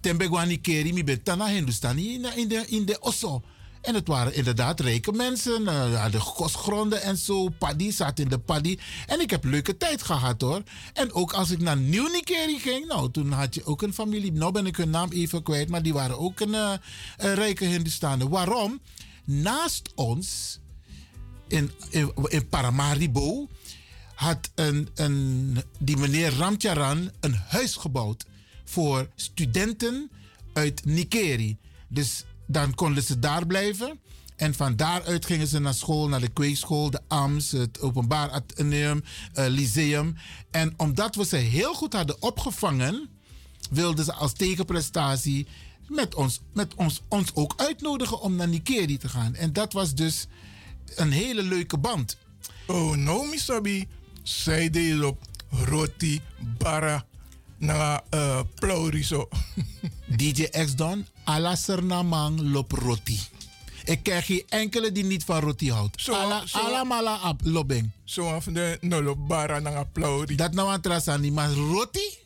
[0.00, 3.42] Tembegwani Keri, mi ben Tana Hindustani in de, in de, Osso.
[3.80, 5.62] En het waren inderdaad rijke mensen.
[5.62, 7.48] Uh, de kostgronden en zo.
[7.48, 8.78] Paddy zat in de paddy.
[9.06, 10.62] En ik heb leuke tijd gehad hoor.
[10.92, 12.86] En ook als ik naar Nieuw Nikeri ging.
[12.86, 14.32] Nou, toen had je ook een familie.
[14.32, 15.68] Nou ben ik hun naam even kwijt.
[15.68, 18.28] Maar die waren ook een, een rijke Hindustanen.
[18.28, 18.80] Waarom?
[19.28, 20.58] Naast ons.
[21.48, 23.48] In, in, Paramaribo.
[24.14, 28.24] Had een, een, die meneer Ramcharan een huis gebouwd.
[28.64, 30.10] Voor studenten
[30.52, 31.56] uit Nikeri.
[31.88, 34.00] Dus dan konden ze daar blijven.
[34.36, 39.02] En van daaruit gingen ze naar school, naar de kweekschool, de AMS, het openbaar ateneum,
[39.34, 40.16] uh, lyceum.
[40.50, 43.08] En omdat we ze heel goed hadden opgevangen,
[43.70, 45.46] wilden ze als tegenprestatie
[45.88, 49.34] met ons, met ons, ons ook uitnodigen om naar Nikeri te gaan.
[49.34, 50.26] En dat was dus
[50.96, 52.16] een hele leuke band.
[52.66, 53.88] Oh, no, Misabi.
[54.22, 55.18] Zij deed op
[55.50, 56.20] roti,
[56.58, 57.04] bara,
[57.58, 59.28] na uh, ploriso.
[60.16, 63.20] DJ X Don, ala Sernamang lop roti.
[63.84, 66.00] Ik ken geen enkele die niet van roti houdt.
[66.02, 66.58] Zo, Ala, zo.
[66.58, 67.90] ala mala ab lobeng.
[68.04, 70.34] Zo af de nolo bara na plori.
[70.36, 72.18] Dat nou aan trasani, maar roti?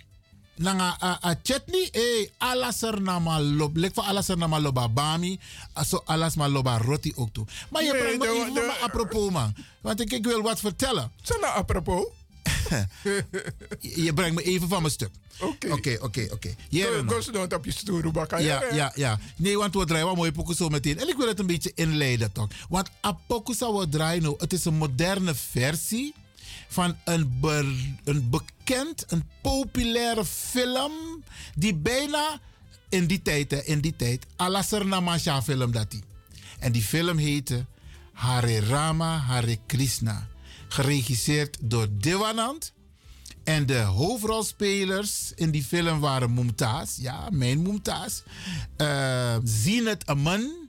[0.62, 3.76] Nanga a, a chutney, eh, ala Sernama lop.
[3.76, 5.38] Lek van ala Sernama loba bami,
[5.84, 7.46] so alas ma loba roti ook toe.
[7.70, 9.54] Maar je brengt me even maar apropos man.
[9.80, 11.10] Want ik, ik wil wat vertellen.
[11.22, 12.06] Sana apropos?
[13.80, 15.10] je, brengt me even van mijn stuk.
[15.40, 15.72] Oké.
[15.72, 16.54] Oké, oké, oké.
[16.68, 18.42] Jere, Go ze doen op je.
[18.44, 19.18] Ja, ja, ja.
[19.36, 20.98] Nee, want we draaien wel mooie pokus zo meteen.
[20.98, 22.48] En ik wil het een beetje inleiden toch.
[22.68, 26.14] Want Apokusa we draaien nou, het is een moderne versie
[26.72, 27.40] van een,
[28.04, 30.92] een bekend, een populaire film
[31.54, 32.40] die bijna
[32.88, 36.02] in die tijd, in die tijd, Alasarnamasha film dat die.
[36.58, 37.66] En die film heette
[38.12, 40.28] Hare Rama, Hare Krishna.
[40.68, 42.72] Geregisseerd door Devanand.
[43.44, 48.22] En de hoofdrolspelers in die film waren Mumtaz, ja, mijn Mumtaz,
[48.76, 50.68] uh, Zinat Aman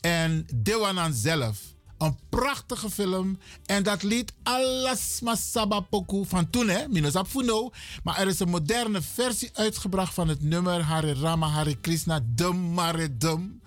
[0.00, 1.58] en Dewanand zelf.
[2.02, 3.38] Een prachtige film.
[3.66, 6.88] En dat lied Alles Masaba Poku van toen, hè?
[6.88, 7.70] Minus Apfuno.
[8.02, 12.72] Maar er is een moderne versie uitgebracht van het nummer Hare Rama Hare Krishna Dum
[12.72, 13.60] Mare Dum.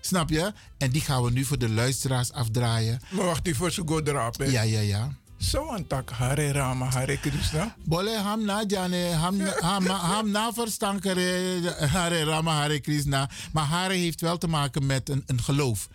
[0.00, 0.52] Snap je?
[0.78, 3.00] En die gaan we nu voor de luisteraars afdraaien.
[3.10, 4.44] Maar wacht die voor ze go erop, hè?
[4.44, 5.12] Ja, ja, ja.
[5.38, 7.76] Zo aan tak Hare Rama, Hare Krishna.
[7.84, 11.60] Bolle ham na jane, ham, ham, ham na verstankere,
[11.92, 13.30] Hare Rama, Hare Krishna.
[13.52, 15.88] Maar Hare heeft wel te maken met een, een geloof.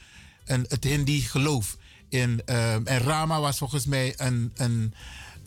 [0.46, 1.78] Een, het Hindi geloof.
[2.14, 4.94] In, ehm, en Rama was volgens mij een, een,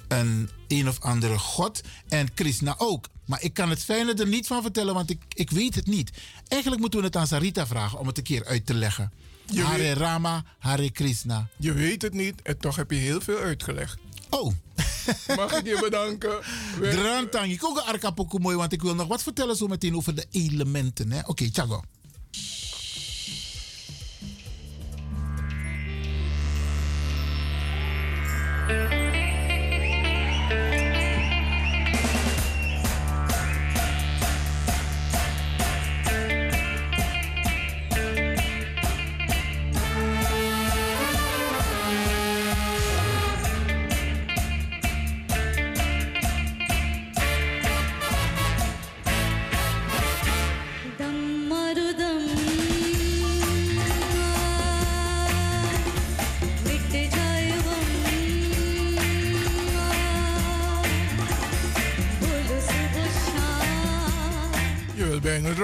[0.09, 1.81] een een of andere god.
[2.09, 3.09] En Krishna ook.
[3.25, 6.11] Maar ik kan het fijne er niet van vertellen, want ik, ik weet het niet.
[6.49, 9.13] Eigenlijk moeten we het aan Sarita vragen om het een keer uit te leggen.
[9.51, 11.49] Je Hare weet- Rama, Hare Krishna.
[11.57, 13.99] Je weet het niet en toch heb je heel veel uitgelegd.
[14.31, 14.53] Oh.
[15.37, 16.39] Mag ik je bedanken?
[16.81, 17.53] Drantang.
[17.53, 20.27] Ik ook een arkapoku mooi, want ik wil nog wat vertellen zo meteen over de
[20.31, 21.23] elementen.
[21.27, 21.83] Oké, Chago.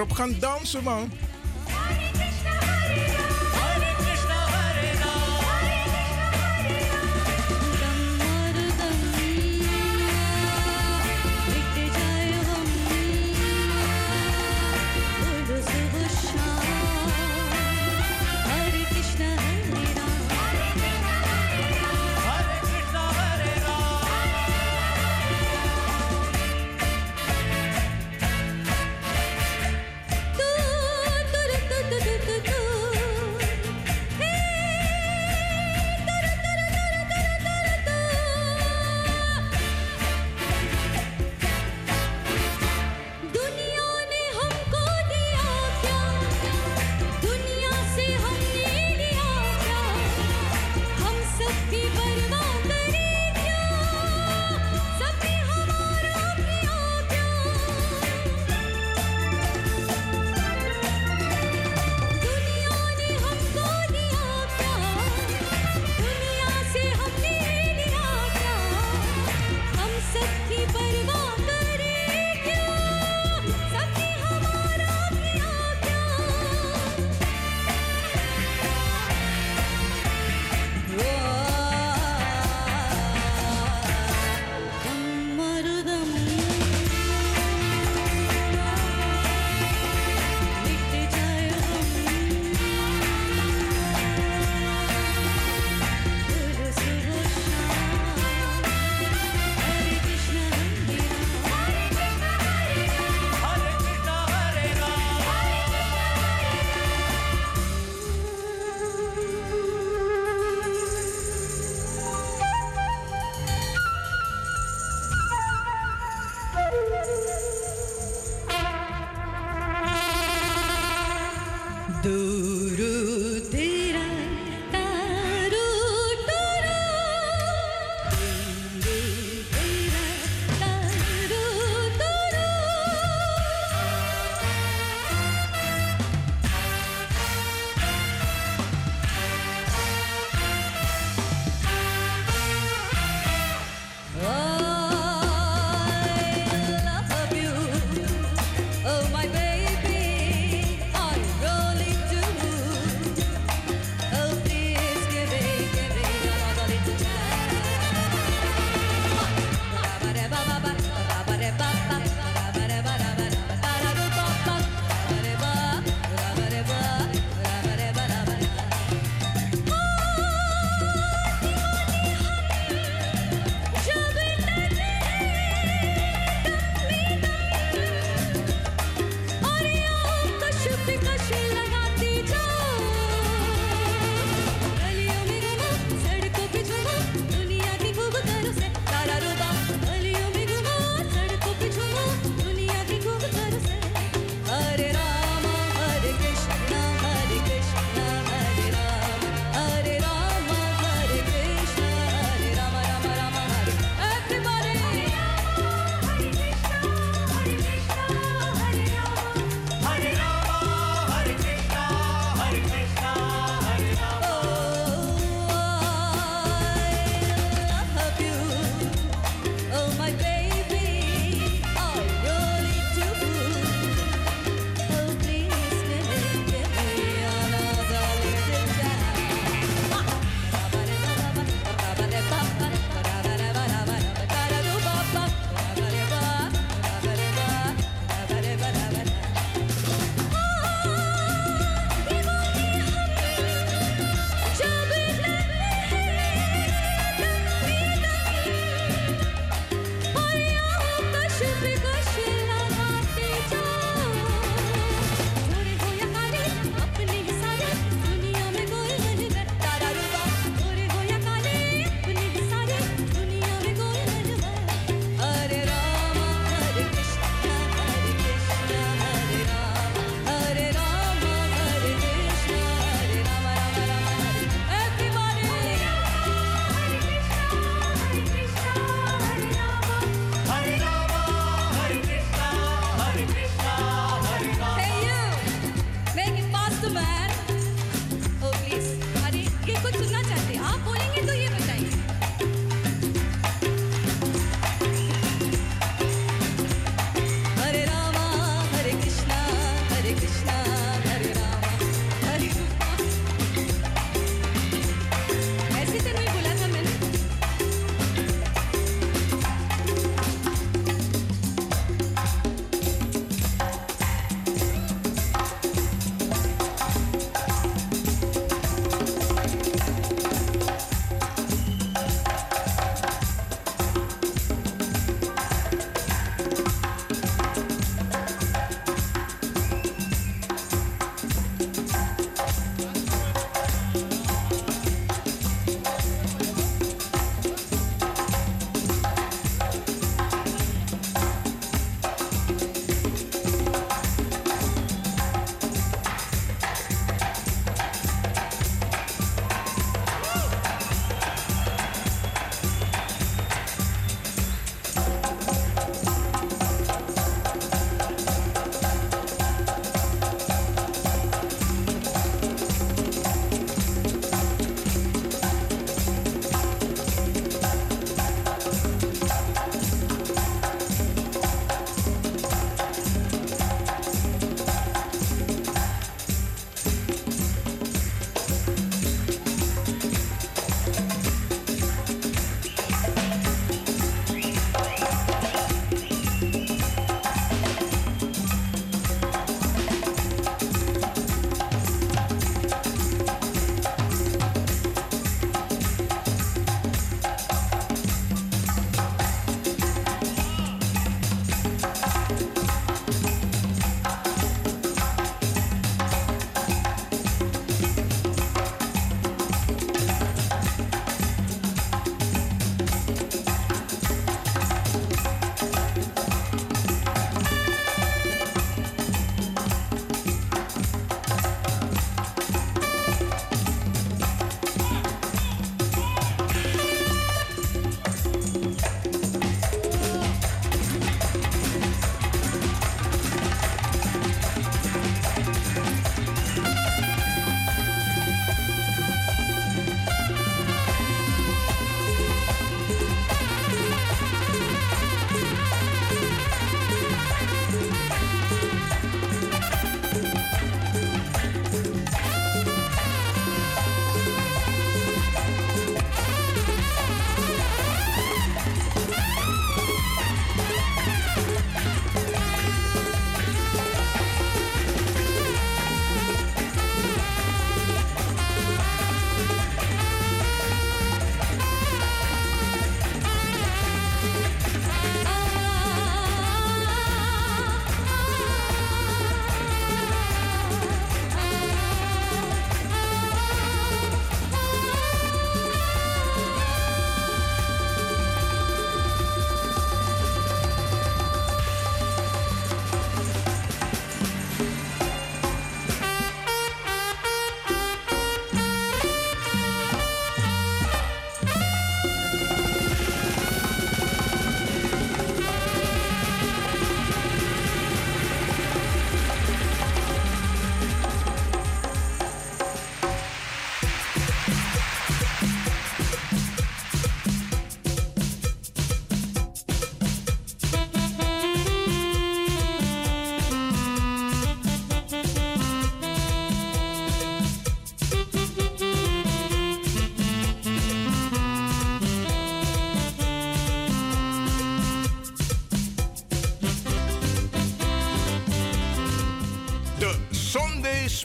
[0.03, 1.11] Erop gaan dansen, man.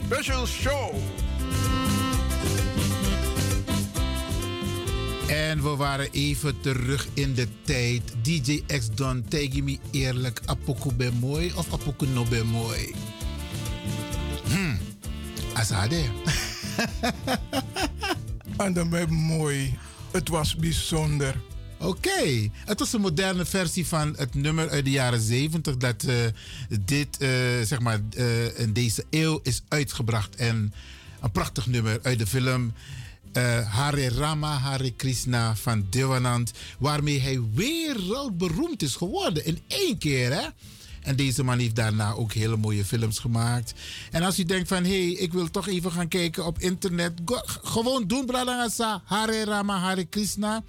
[0.09, 0.95] Special show.
[5.27, 8.01] En we waren even terug in de tijd.
[8.21, 12.93] DJ X Don, tegen me eerlijk, apoku ben mooi of apoku no ben mooi?
[14.47, 14.77] Hmm,
[15.53, 16.03] asade.
[18.57, 19.77] En dan ben mooi.
[20.11, 21.35] Het was bijzonder.
[21.81, 26.15] Oké, het was een moderne versie van het nummer uit de jaren 70 dat eh,
[26.85, 27.29] dit, eh,
[27.63, 30.35] zeg maar, eh, in deze eeuw is uitgebracht.
[30.35, 30.73] En
[31.21, 32.73] een prachtig nummer uit de film
[33.31, 40.33] eh, Hare Rama, Hare Krishna van Devanand, waarmee hij wereldberoemd is geworden in één keer,
[40.33, 40.47] hè?
[41.01, 43.73] En deze man heeft daarna ook hele mooie films gemaakt.
[44.11, 47.13] En als u denkt van, hé, hey, ik wil toch even gaan kijken op internet.
[47.63, 50.63] gewoon doen, Bradangasa, Hare Rama, Hare Krishna.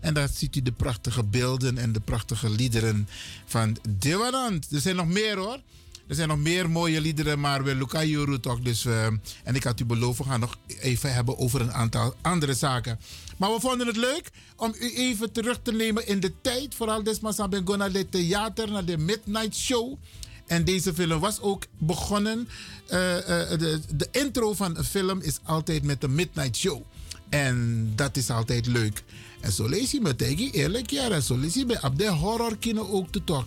[0.00, 3.08] En daar ziet u de prachtige beelden en de prachtige liederen
[3.46, 4.72] van Devanand.
[4.72, 5.60] Er zijn nog meer hoor.
[6.06, 8.60] Er zijn nog meer mooie liederen, maar we Luca Juru toch.
[8.60, 9.06] Dus, eh,
[9.44, 12.98] en ik had u beloofd, we gaan nog even hebben over een aantal andere zaken.
[13.36, 16.74] Maar we vonden het leuk om u even terug te nemen in de tijd.
[16.74, 19.98] Vooral desmaals ben naar het theater, naar de Midnight Show.
[20.46, 22.48] En deze film was ook begonnen.
[22.86, 26.82] eh, eh, de, de intro van een film is altijd met de Midnight Show.
[27.28, 29.02] En dat is altijd leuk.
[29.40, 31.10] En zo lees je eerlijk, ja.
[31.10, 33.46] En zo lees je bij op de horror kino ook te toch.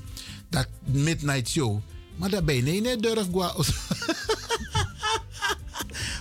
[0.50, 1.80] Dat Midnight Show.
[2.16, 3.56] Maar dat ben je niet durf gwa.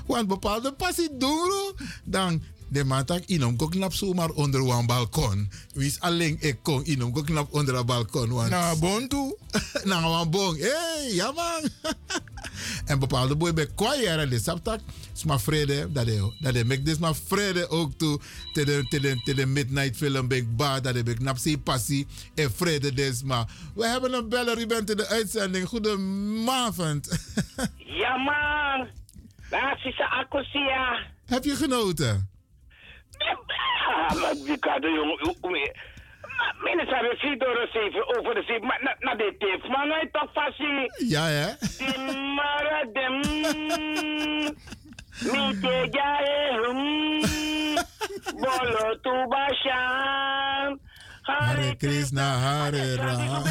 [0.07, 1.73] Want bepaalde passie doen,
[2.05, 5.51] dan de man tak inom ko knap zomaar onder een balkon.
[5.75, 8.29] Wie is alleen ik kon inom ko knap onder een balkon.
[8.29, 8.51] Want...
[8.51, 9.37] Na bon toe.
[9.85, 10.57] Na een bon.
[10.57, 11.69] Hé, hey, ja man.
[12.85, 14.81] en bepaalde boy bij kwaaier de saptak.
[15.13, 18.21] Sma vrede, dat hij dat hij make this maar vrede ook toe
[18.53, 22.07] te de te de te de midnight film ben ba dat ik knap zie passie
[22.35, 23.47] en vrede des maar.
[23.75, 25.69] We hebben een beller, u bent in de uitzending.
[25.69, 27.09] Goedemavond.
[28.03, 28.89] Ja, man.
[29.51, 31.07] Daar is de akkosia.
[31.27, 32.31] Heb je genoten?
[33.19, 35.73] Ah, maar die kan de jongen.
[37.23, 38.67] Vier door zeven over de zeven.
[38.67, 41.09] Maar na de tip, man, hij toch fascie.
[41.09, 41.47] Ja, hè?
[41.79, 41.99] Die
[42.35, 43.21] mara dem.
[45.33, 47.21] Mite jae hum.
[48.41, 50.79] Bolo tu bashan.
[51.23, 53.43] Hare Krishna, Hare Rama.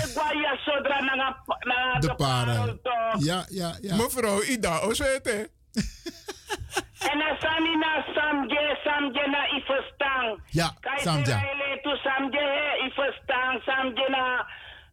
[2.00, 2.76] De para.
[3.20, 3.95] Ja, ja, ja.
[3.95, 5.50] Mevrouw Ida Oswete.
[7.10, 10.28] En dan sani na samje, samje na ifestang.
[10.60, 11.38] Ja, Samja.
[11.40, 14.46] Kijk, tu samje he, ifestang, samje na,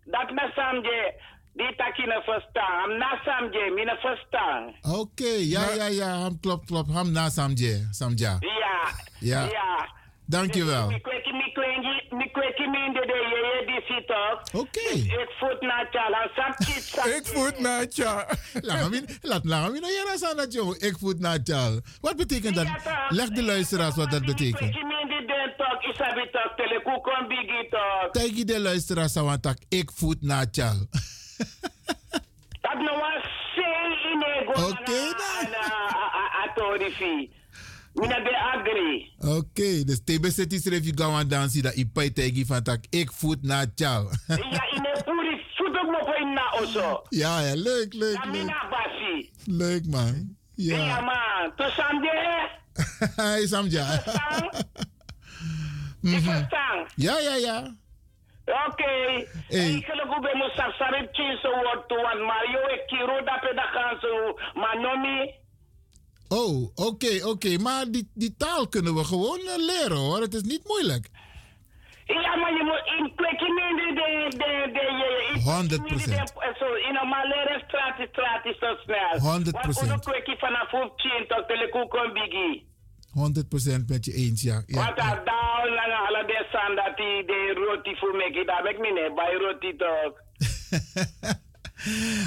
[0.04, 1.14] dat na samje.
[1.58, 4.76] Die taki na festang, am na samje, mi na festang.
[5.00, 6.06] Oké, ja, ja, ja.
[6.22, 6.90] Ham klopt, klopt.
[6.92, 7.88] Ham na Samje.
[7.90, 8.36] Samja.
[8.40, 8.78] Ja,
[9.20, 9.40] Ja.
[9.50, 9.88] ja.
[10.28, 10.90] Dankjewel.
[14.52, 14.88] Oké.
[14.90, 17.08] Ik voet na chala, sam chit sam.
[17.08, 18.26] Ik voet na tja.
[18.60, 18.90] Laat
[19.42, 20.80] me nou jaren aan dat jongen.
[20.80, 21.80] Ik voet na tjal.
[22.00, 22.66] Wat betekent dat?
[23.08, 24.72] Leg de luisteraars wat dat betekent.
[28.12, 30.86] Tegen de luisteraars aan wat ik voet na tjal.
[32.60, 33.22] Dat no was
[33.54, 34.48] say in.
[34.48, 35.14] Oké,
[36.44, 37.30] Atorifi.
[38.00, 39.12] Mina de agri.
[39.36, 40.00] Oké, dus
[40.64, 44.10] er even gaan dansen dat ik bij tegen van tak ik voet na tjal.
[44.26, 47.02] Ja, in een puri futok mo po in na oso.
[47.08, 48.32] Ja, ja, leuk, leuk, Ja, leuk.
[48.42, 49.30] mina basi.
[49.44, 50.36] Leuk man.
[50.54, 51.00] Ja, Ja.
[51.00, 51.52] man.
[51.56, 52.48] To samde.
[53.16, 54.02] Hij Samja.
[56.02, 56.86] Verstaan.
[56.94, 57.74] Ja, ja, ja.
[58.66, 59.26] Oké.
[59.48, 59.70] Hey.
[59.70, 62.00] Ik geloof dat we moeten sarip chinso woord toe.
[62.02, 64.38] Want Mario ik kiro dat da kanso.
[64.54, 65.34] Manomi.
[66.28, 67.58] Oh, oké, oké.
[67.58, 70.20] Maar die, die taal kunnen we gewoon eh, leren hoor.
[70.20, 71.08] Het is niet moeilijk.
[72.04, 75.16] Ja, maar je moet in kwekje in de de de de je.
[76.54, 76.58] 100%.
[76.58, 79.14] Zo in een malere straat is straat is zo snel.
[79.18, 79.88] 100%.
[79.88, 82.66] Want kwekje vanaf 15 tot telekukon bigi.
[83.82, 84.62] 100% met je eens, ja.
[84.66, 84.84] ja.
[84.84, 88.78] Want daar down lang alle de dat die de roti voor me ki daar ik
[88.78, 90.12] mine bij roti toch.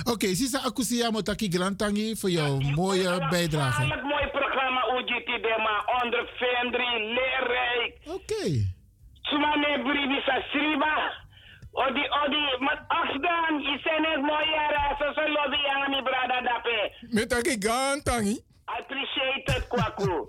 [0.04, 3.82] Oké, Sisa Akusia Motaki Grantangi voor jouw mooie bijdrage.
[3.82, 7.92] Het mooie programma UGT de maar onder Vendri leerrijk.
[8.06, 8.44] Oké.
[9.22, 11.20] Sumane bribi sa sriba.
[11.72, 16.94] Odi odi mat afdan isen het mooie jaren zo zo lobby aan mi brada dape.
[17.10, 18.40] Met een gantangi.
[18.66, 20.28] Appreciate it kwaku.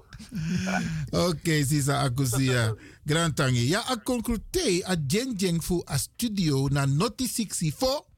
[1.29, 3.69] Oké, Sisa Akusia Grantangi.
[3.69, 8.11] Ja, a conclute a jeng jeng fu a studio na noti 64.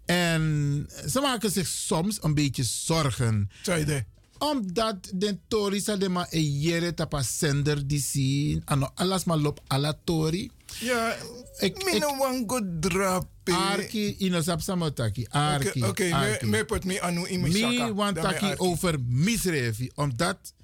[0.04, 3.50] En ze maken zich soms een beetje zorgen.
[3.62, 4.04] Zijde.
[4.38, 8.62] Omdat de Tori sa de ma e jere tapa sender die zien.
[8.64, 10.50] Ano alas ma lop ala Tori.
[10.80, 11.16] Ja,
[11.58, 13.52] ik mi no wan go drapi.
[13.52, 15.26] Arki ino sap samotaki.
[15.28, 15.82] Arki.
[15.84, 16.46] Oké, arki.
[16.46, 17.94] me put me anu in mijn Mi shaka.
[17.94, 18.58] want Dan me taki arki.
[18.62, 19.90] over misrevi.
[19.94, 20.54] Omdat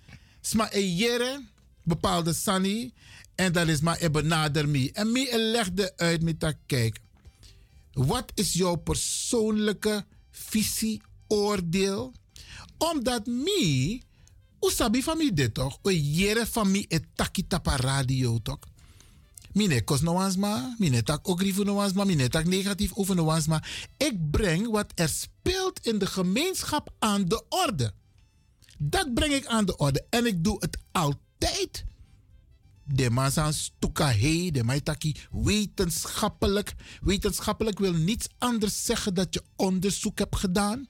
[0.40, 1.42] sma e jere
[1.82, 2.92] bepaalde sani.
[3.34, 4.90] En dat is maar e benader mi.
[4.92, 6.98] En mi e legde uit met dat kijk.
[7.92, 12.12] Wat is jouw persoonlijke visie, oordeel?
[12.78, 14.02] Omdat mi,
[14.60, 15.78] usabi van mi dit toch?
[15.82, 18.58] O jere van mi e taki tapa radio toch?
[19.54, 23.38] Mine kos no wansma, mine tak ook rivo no wansma, mine tak negatief over no.
[23.96, 27.92] Ik breng wat er speelt in de gemeenschap aan de orde.
[28.78, 31.84] Dat breng ik aan de orde en ik doe het altijd.
[32.84, 36.74] De man stuka he, de maitaki wetenschappelijk.
[37.00, 40.88] Wetenschappelijk wil niets anders zeggen dat je onderzoek hebt gedaan.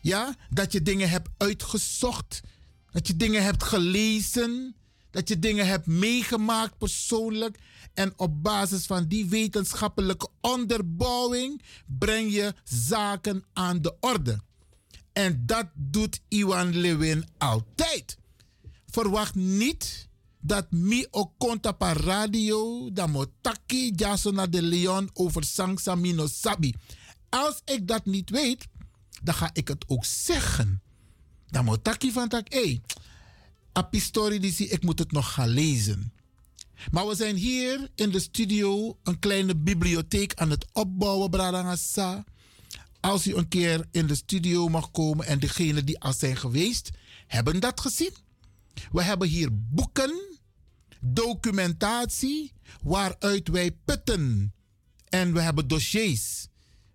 [0.00, 2.40] Ja, dat je dingen hebt uitgezocht.
[2.90, 4.74] Dat je dingen hebt gelezen.
[5.10, 7.58] Dat je dingen hebt meegemaakt persoonlijk.
[7.94, 14.40] En op basis van die wetenschappelijke onderbouwing breng je zaken aan de orde.
[15.12, 18.18] En dat doet Iwan Lewin altijd.
[18.86, 20.08] Verwacht niet
[20.40, 26.74] dat mi ook konta pa radio da motaki jasona de Leon over Sangsa Mino Sabi.
[27.28, 28.66] Als ik dat niet weet,
[29.22, 30.82] dan ga ik het ook zeggen.
[31.46, 32.80] Dan motaki van tak, hey,
[33.72, 36.12] apistori die zie, ik moet het nog gaan lezen.
[36.90, 42.24] Maar we zijn hier in de studio een kleine bibliotheek aan het opbouwen, Bradangasa.
[43.00, 46.90] Als u een keer in de studio mag komen en degenen die al zijn geweest,
[47.26, 48.12] hebben dat gezien.
[48.92, 50.38] We hebben hier boeken,
[51.00, 54.52] documentatie, waaruit wij putten.
[55.08, 56.46] En we hebben dossiers.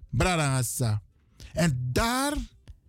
[0.10, 1.02] Bradangasa.
[1.53, 2.34] En daar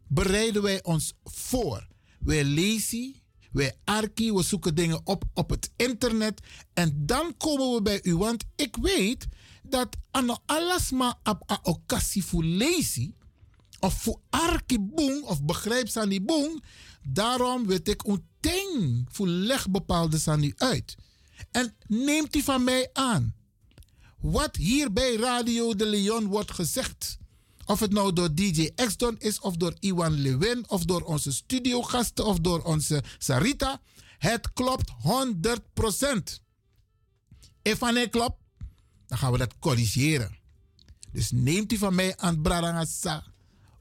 [0.06, 1.86] bereiden wij ons voor.
[2.18, 3.14] Wij lezen,
[3.54, 6.40] wij arki, we zoeken dingen op op het internet.
[6.72, 8.16] En dan komen we bij u.
[8.16, 9.26] Want ik weet
[9.62, 13.14] dat ano alles maar op a occasie voor lezen.
[13.80, 16.64] Of voor arki boeng, of begrijp sani boeng.
[17.02, 20.94] Daarom weet ik een ding voor leg bepaalde sani uit.
[21.50, 23.34] En neemt u van mij aan.
[24.20, 27.18] Wat hier bij Radio de Leon wordt gezegd.
[27.66, 32.26] Of het nou door DJ Exton is, of door Iwan Lewin, of door onze studiogasten,
[32.26, 33.80] of door onze Sarita.
[34.18, 36.42] Het klopt 100%.
[37.62, 38.40] If het klopt,
[39.06, 40.38] dan gaan we dat corrigeren.
[41.12, 43.24] Dus neemt u van mij aan Brarangasa.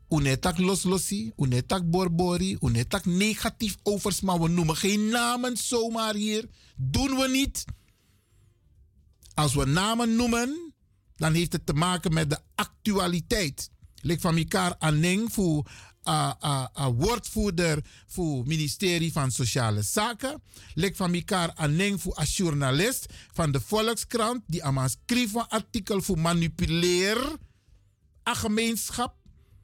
[0.10, 6.50] Unetak loslossi, unetak borbori, unetak negatief overs, maar we noemen geen namen zomaar hier.
[6.76, 7.66] Doen we niet.
[9.34, 10.74] Als we namen noemen,
[11.16, 13.70] dan heeft het te maken met de actualiteit.
[14.04, 15.72] Lik van elkaar aanning voor
[16.08, 20.42] uh, woordvoerder voor ministerie van Sociale Zaken.
[20.74, 26.20] Lik van elkaar aanning voor een journalist van de Volkskrant die aan een artikel voor
[26.20, 27.38] manipuleer
[28.24, 29.16] een gemeenschap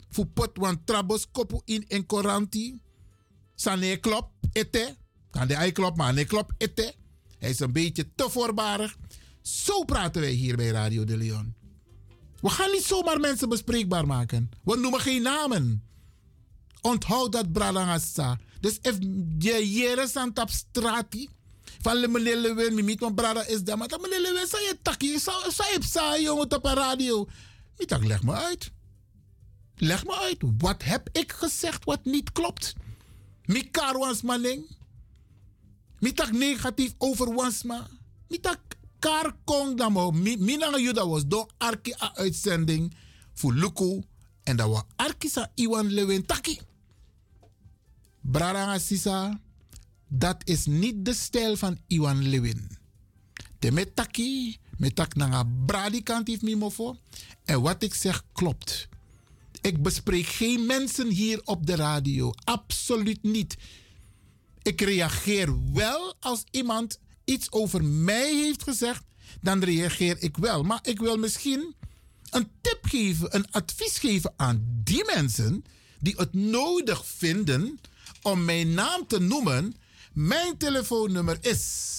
[0.09, 2.81] voor pot wan trabos kopu in en koranti.
[3.55, 4.97] Sane klop ete.
[5.29, 6.93] Kan de ei klop, maar nee klop ete.
[7.37, 8.97] Hij is een beetje te voorbarig.
[9.41, 11.58] Zo praten wij hier bij Radio de Leon.
[12.41, 14.49] We gaan niet zomaar mensen bespreekbaar maken.
[14.63, 15.83] We noemen geen namen.
[16.81, 18.39] Onthoud dat Bradangasa.
[18.59, 18.97] Dus if
[19.37, 21.29] je jere sant op strati.
[21.81, 23.77] Van meneer niet, want Brada is daar.
[23.77, 27.27] Maar dat meneer Lewin, zei je takkie, zei je saai op een radio.
[27.77, 28.71] Niet dat, leg me uit.
[29.75, 30.37] Leg me uit.
[30.57, 32.73] Wat heb ik gezegd wat niet klopt?
[33.45, 34.77] Mi kar wansma ning.
[35.99, 37.87] Mi negatief over wansma.
[38.27, 38.59] Mi tak
[38.99, 40.11] kar kong damo.
[40.11, 42.93] Mi, mi nanga juda was do arki a uitzending
[43.33, 44.01] voor Luku.
[44.43, 46.59] En dat was arki sa Iwan Lewin taki.
[48.21, 49.39] Braranga sisa.
[50.07, 52.77] Dat is niet de stijl van Iwan Lewin.
[53.59, 54.57] De met taki.
[54.77, 56.95] Met tak nanga bradi kant heeft mi mofo.
[57.45, 58.87] En wat ik zeg klopt.
[59.61, 62.31] Ik bespreek geen mensen hier op de radio.
[62.43, 63.57] Absoluut niet.
[64.61, 66.99] Ik reageer wel als iemand
[67.29, 69.03] iets over mij heeft gezegd.
[69.41, 70.63] Dan reageer ik wel.
[70.63, 71.75] Maar ik wil misschien
[72.29, 75.63] een tip geven, een advies geven aan die mensen
[75.99, 77.79] die het nodig vinden
[78.21, 79.75] om mijn naam te noemen.
[80.13, 81.97] Mijn telefoonnummer is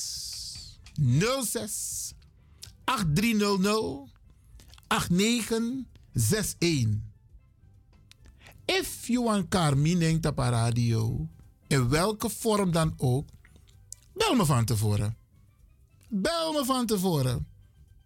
[1.42, 2.12] 06
[2.84, 4.08] 8300
[4.86, 6.88] 8961.
[8.64, 11.28] If you want Carmine op radio,
[11.66, 13.28] in welke vorm dan ook,
[14.12, 15.19] bel me van tevoren.
[16.12, 17.46] Bel me van tevoren.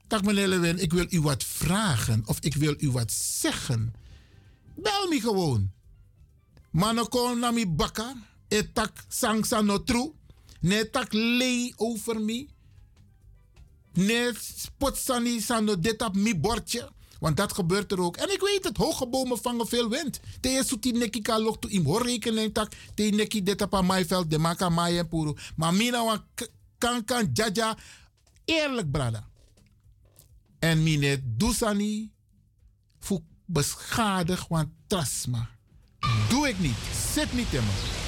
[0.06, 3.94] Kijk meneer ik wil u wat vragen of ik wil u wat zeggen.
[4.74, 5.70] Bel me gewoon.
[6.70, 8.14] Mano kon na mi bakka,
[8.48, 10.12] etak sangsa no true,
[10.60, 12.46] netak lei over me.
[13.92, 16.90] Nee, spotsani sano dit op mi bordje.
[17.20, 18.16] Want dat gebeurt er ook.
[18.16, 20.20] En ik weet het, hoge bomen vangen veel wind.
[20.40, 22.72] Te je zoet die nekki kan lok toe im rekening tak.
[22.94, 25.36] Te nekki dit op aan maaiveld, de maka maai en puro.
[25.56, 26.24] Maar mina
[26.78, 27.76] kan kan jaja.
[28.44, 29.28] Eerlijk, brada.
[30.58, 32.12] En mine dusani.
[32.98, 35.48] Voek beschadig, want trasma.
[36.28, 36.76] Doe ik niet.
[37.12, 38.02] Zit niet in me.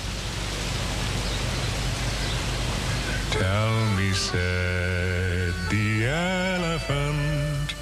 [3.31, 7.75] Tell me, said the elephant.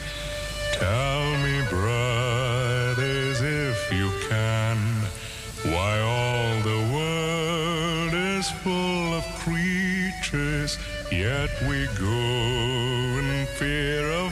[0.73, 1.44] Tell me,
[11.25, 12.21] yet we go
[13.19, 14.24] in fear of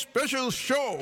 [0.00, 1.00] Special Show.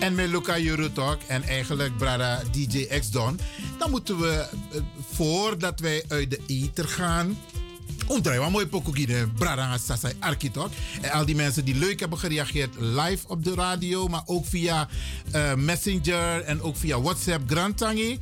[0.00, 3.40] En met Luca Jurutok en eigenlijk Brada DJ X Don.
[3.78, 4.80] Dan moeten we, eh,
[5.12, 7.36] voordat wij uit de ether gaan.
[8.06, 10.70] Omdraai wat mooi pokoe Brada Sasai Arkitok.
[11.00, 14.08] En al die mensen die leuk hebben gereageerd live op de radio.
[14.08, 14.88] Maar ook via
[15.30, 18.18] eh, Messenger en ook via WhatsApp Grantangi.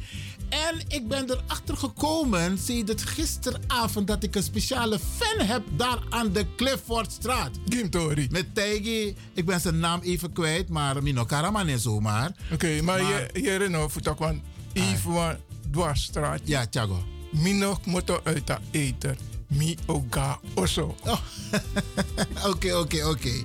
[0.49, 6.33] En ik ben erachter gekomen sinds gisteravond dat ik een speciale fan heb daar aan
[6.33, 7.51] de Cliffordstraat.
[7.69, 8.27] Gimtori.
[8.31, 12.33] Met Tijgi, ik ben zijn naam even kwijt, maar Mino Karaman en zomaar.
[12.52, 16.41] Oké, maar, je, je herinnert me toch van even dwarsstraat.
[16.44, 17.05] Ja, Thiago.
[17.31, 19.32] Mino moto uit de eten.
[19.57, 20.95] Mi oga oso.
[22.51, 23.45] Oké, oké, oké.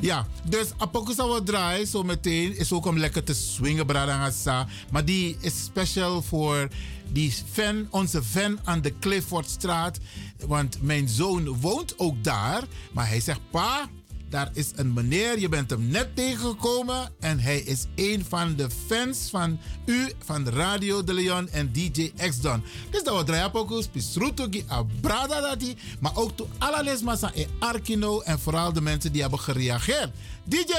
[0.00, 4.66] Ja, dus Apokusa wat draaien zo meteen is ook om lekker te swingen, Bradangasa.
[4.90, 6.68] Maar die is special voor
[7.12, 9.98] die fan, onze fan aan de Cliffordstraat.
[10.46, 12.62] Want mijn zoon woont ook daar.
[12.92, 13.88] Maar hij zegt, pa,
[14.28, 17.12] daar is een meneer, je bent hem net tegengekomen.
[17.20, 22.12] En hij is een van de fans van u, van Radio De Leon en DJ
[22.28, 22.62] X-Don.
[22.90, 25.76] Dus dat we draaien ook Pisrutugi Abrada dati.
[26.00, 30.10] Maar ook to alles massa e Arkino en vooral de mensen die hebben gereageerd.
[30.44, 30.72] DJ!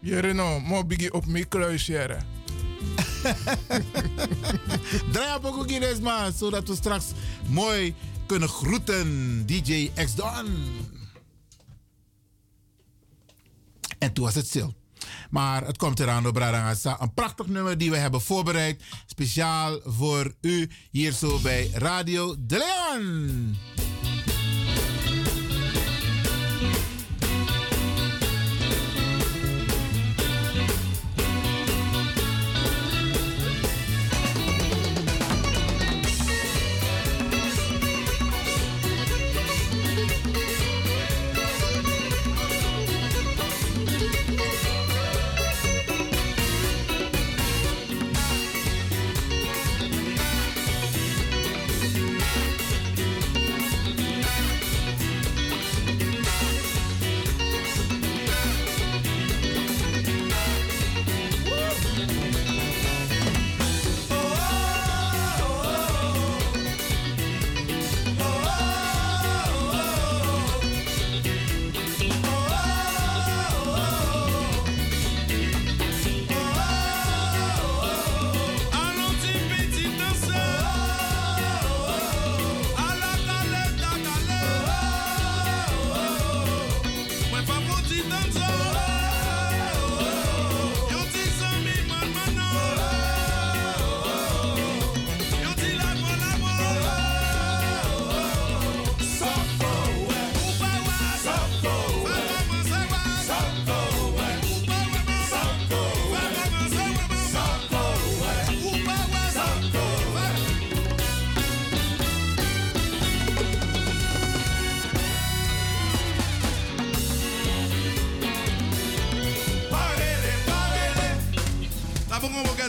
[0.00, 2.18] Jereno, mo bigi op mijn kruis, jere.
[5.12, 5.70] Draai op ook
[6.36, 7.04] zodat we straks
[7.46, 7.94] mooi
[8.26, 9.42] kunnen groeten.
[9.46, 10.46] DJ X-Don.
[14.04, 14.74] En toen was het stil.
[15.30, 17.00] Maar het komt eraan op Radangasa.
[17.00, 18.82] Een prachtig nummer die we hebben voorbereid.
[19.06, 23.93] Speciaal voor u hier zo bij Radio De Leon.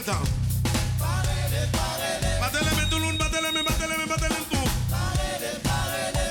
[0.06, 0.22] Tabungo Bogota.
[2.40, 4.68] Battez-les, tout le monde, battez-les, battez-les, battez-les tout.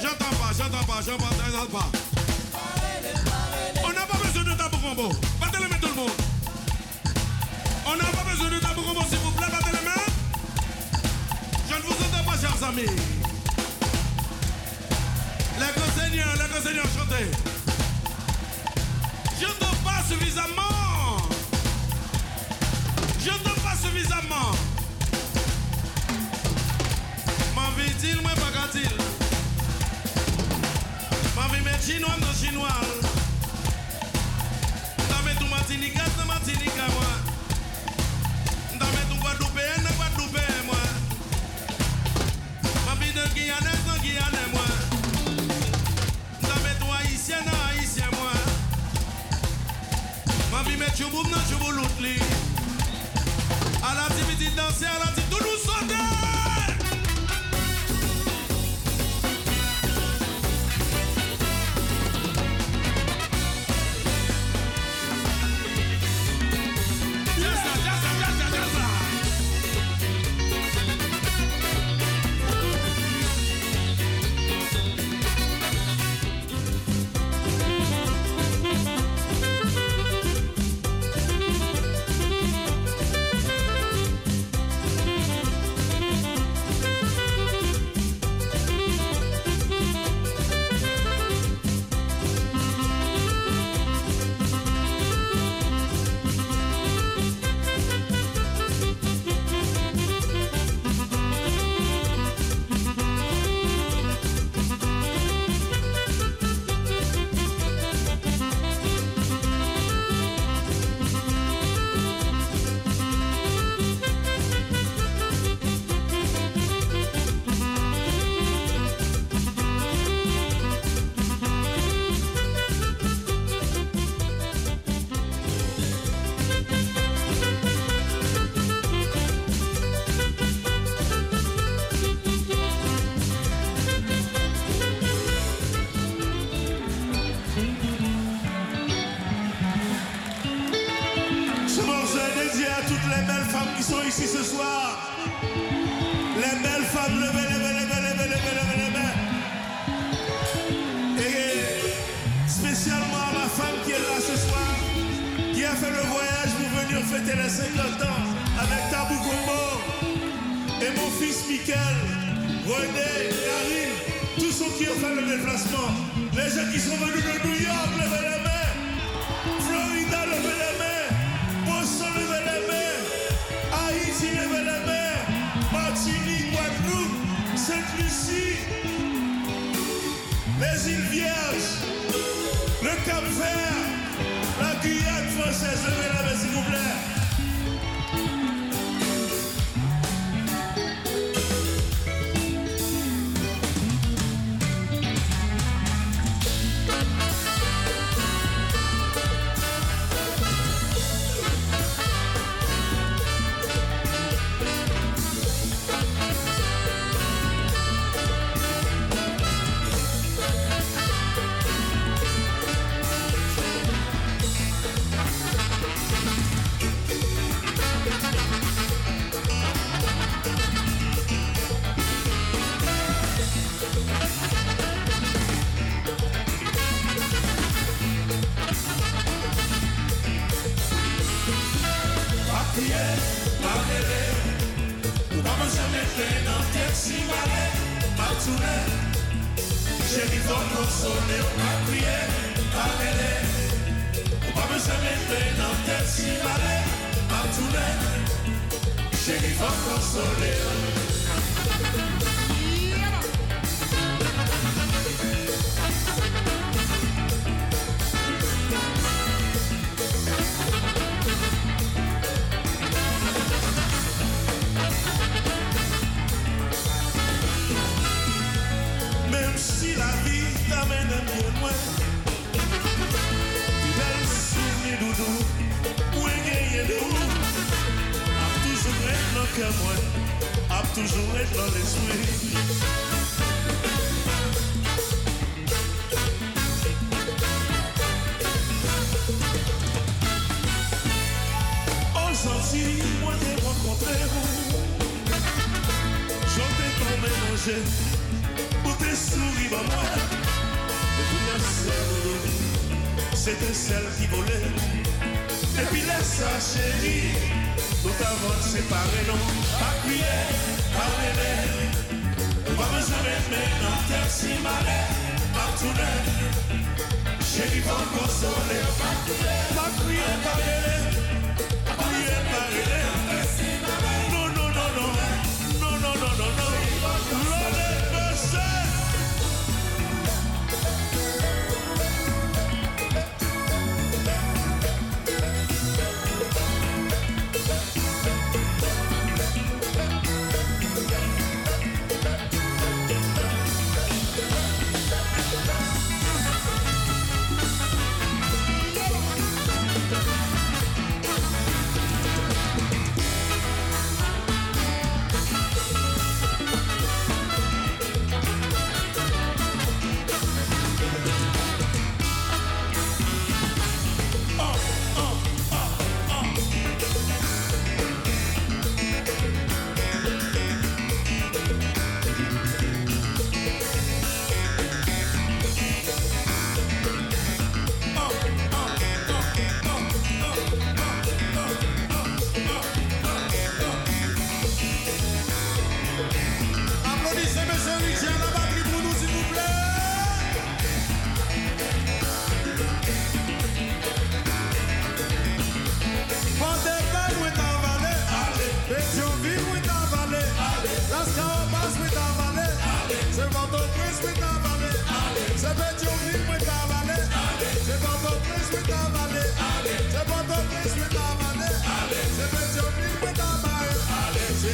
[0.01, 1.89] J'entends pas, j'entends pas, j'entends pas.
[3.83, 4.77] On n'a pas besoin de tabou
[5.41, 6.11] Battez-les, tout le monde.
[7.85, 10.05] On n'a pas besoin de tabou s'il vous plaît, battez les mains.
[11.69, 12.89] Je ne vous entends pas, chers amis.
[15.59, 17.31] Les seigneurs, les seigneurs, chantez.
[19.39, 20.74] Je ne pas suffisamment.
[23.95, 24.51] Ne pas suffisamment.
[27.56, 28.90] Ma vie dit, moi pas gâtil.
[31.35, 32.67] Ma vie met chinois dans chinois.
[35.09, 37.11] Dans mes tout Martinique, dans Martinique, moi.
[38.80, 40.83] Dans mes tout Guadeloupéen, dans Guadeloupéen, moi.
[42.85, 44.69] Ma vie de Guyanais, dans Guyanais, moi.
[46.41, 48.33] Dans mes tout Haïtien, dans Haïtien, moi.
[50.51, 52.15] Ma vie met chouboum, dans choubouloutli.
[52.19, 52.44] À
[53.95, 55.24] la petite danser, à la petite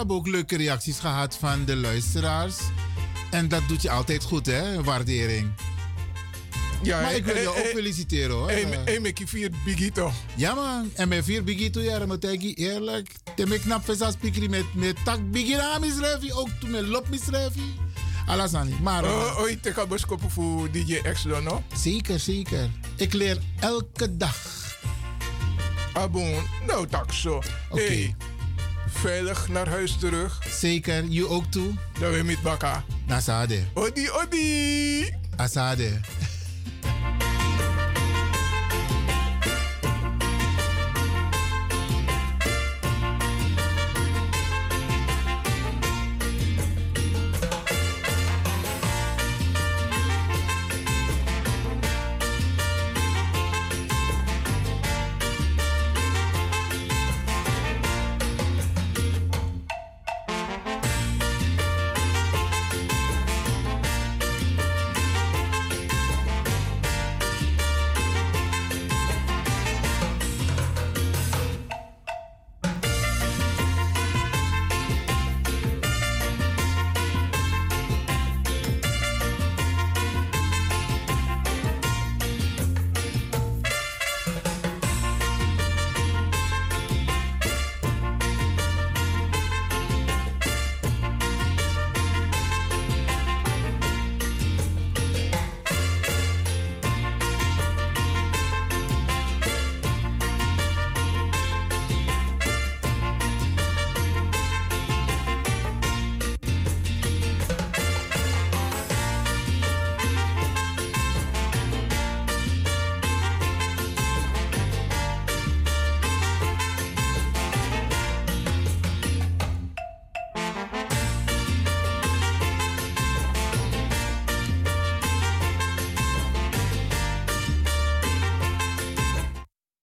[0.00, 2.56] Hebben ook leuke reacties gehad van de luisteraars.
[3.30, 4.82] En dat doet je altijd goed, hè?
[4.82, 5.52] Waardering.
[6.82, 8.50] Ja, maar ik wil eh, je eh, ook feliciteren, hoor.
[8.50, 10.14] Hey, met je vier biggie toch?
[10.36, 10.90] Ja, man.
[10.94, 13.12] En met vier biggie toe, ja, moet ik je eerlijk.
[13.36, 17.08] Te me knap als speaker met, met tak biggie na misrevi, ook toen met lop
[17.08, 17.74] misrevi.
[18.26, 18.76] Alasani.
[18.82, 19.04] Maar.
[19.04, 19.86] Oh, oh, ik ga
[20.28, 21.62] voor DJ X dan, no?
[21.74, 22.70] Zeker, zeker.
[22.96, 24.36] Ik leer elke dag.
[25.92, 26.34] Abon,
[26.66, 27.42] nou tak zo.
[27.70, 28.16] Hey,
[28.90, 30.38] veilig naar huis terug.
[30.48, 31.72] Zeker, you ook toe.
[32.00, 32.84] Dat we met Baka.
[33.06, 33.64] Nasade.
[33.74, 35.10] Odi, odi.
[35.36, 36.00] Asade.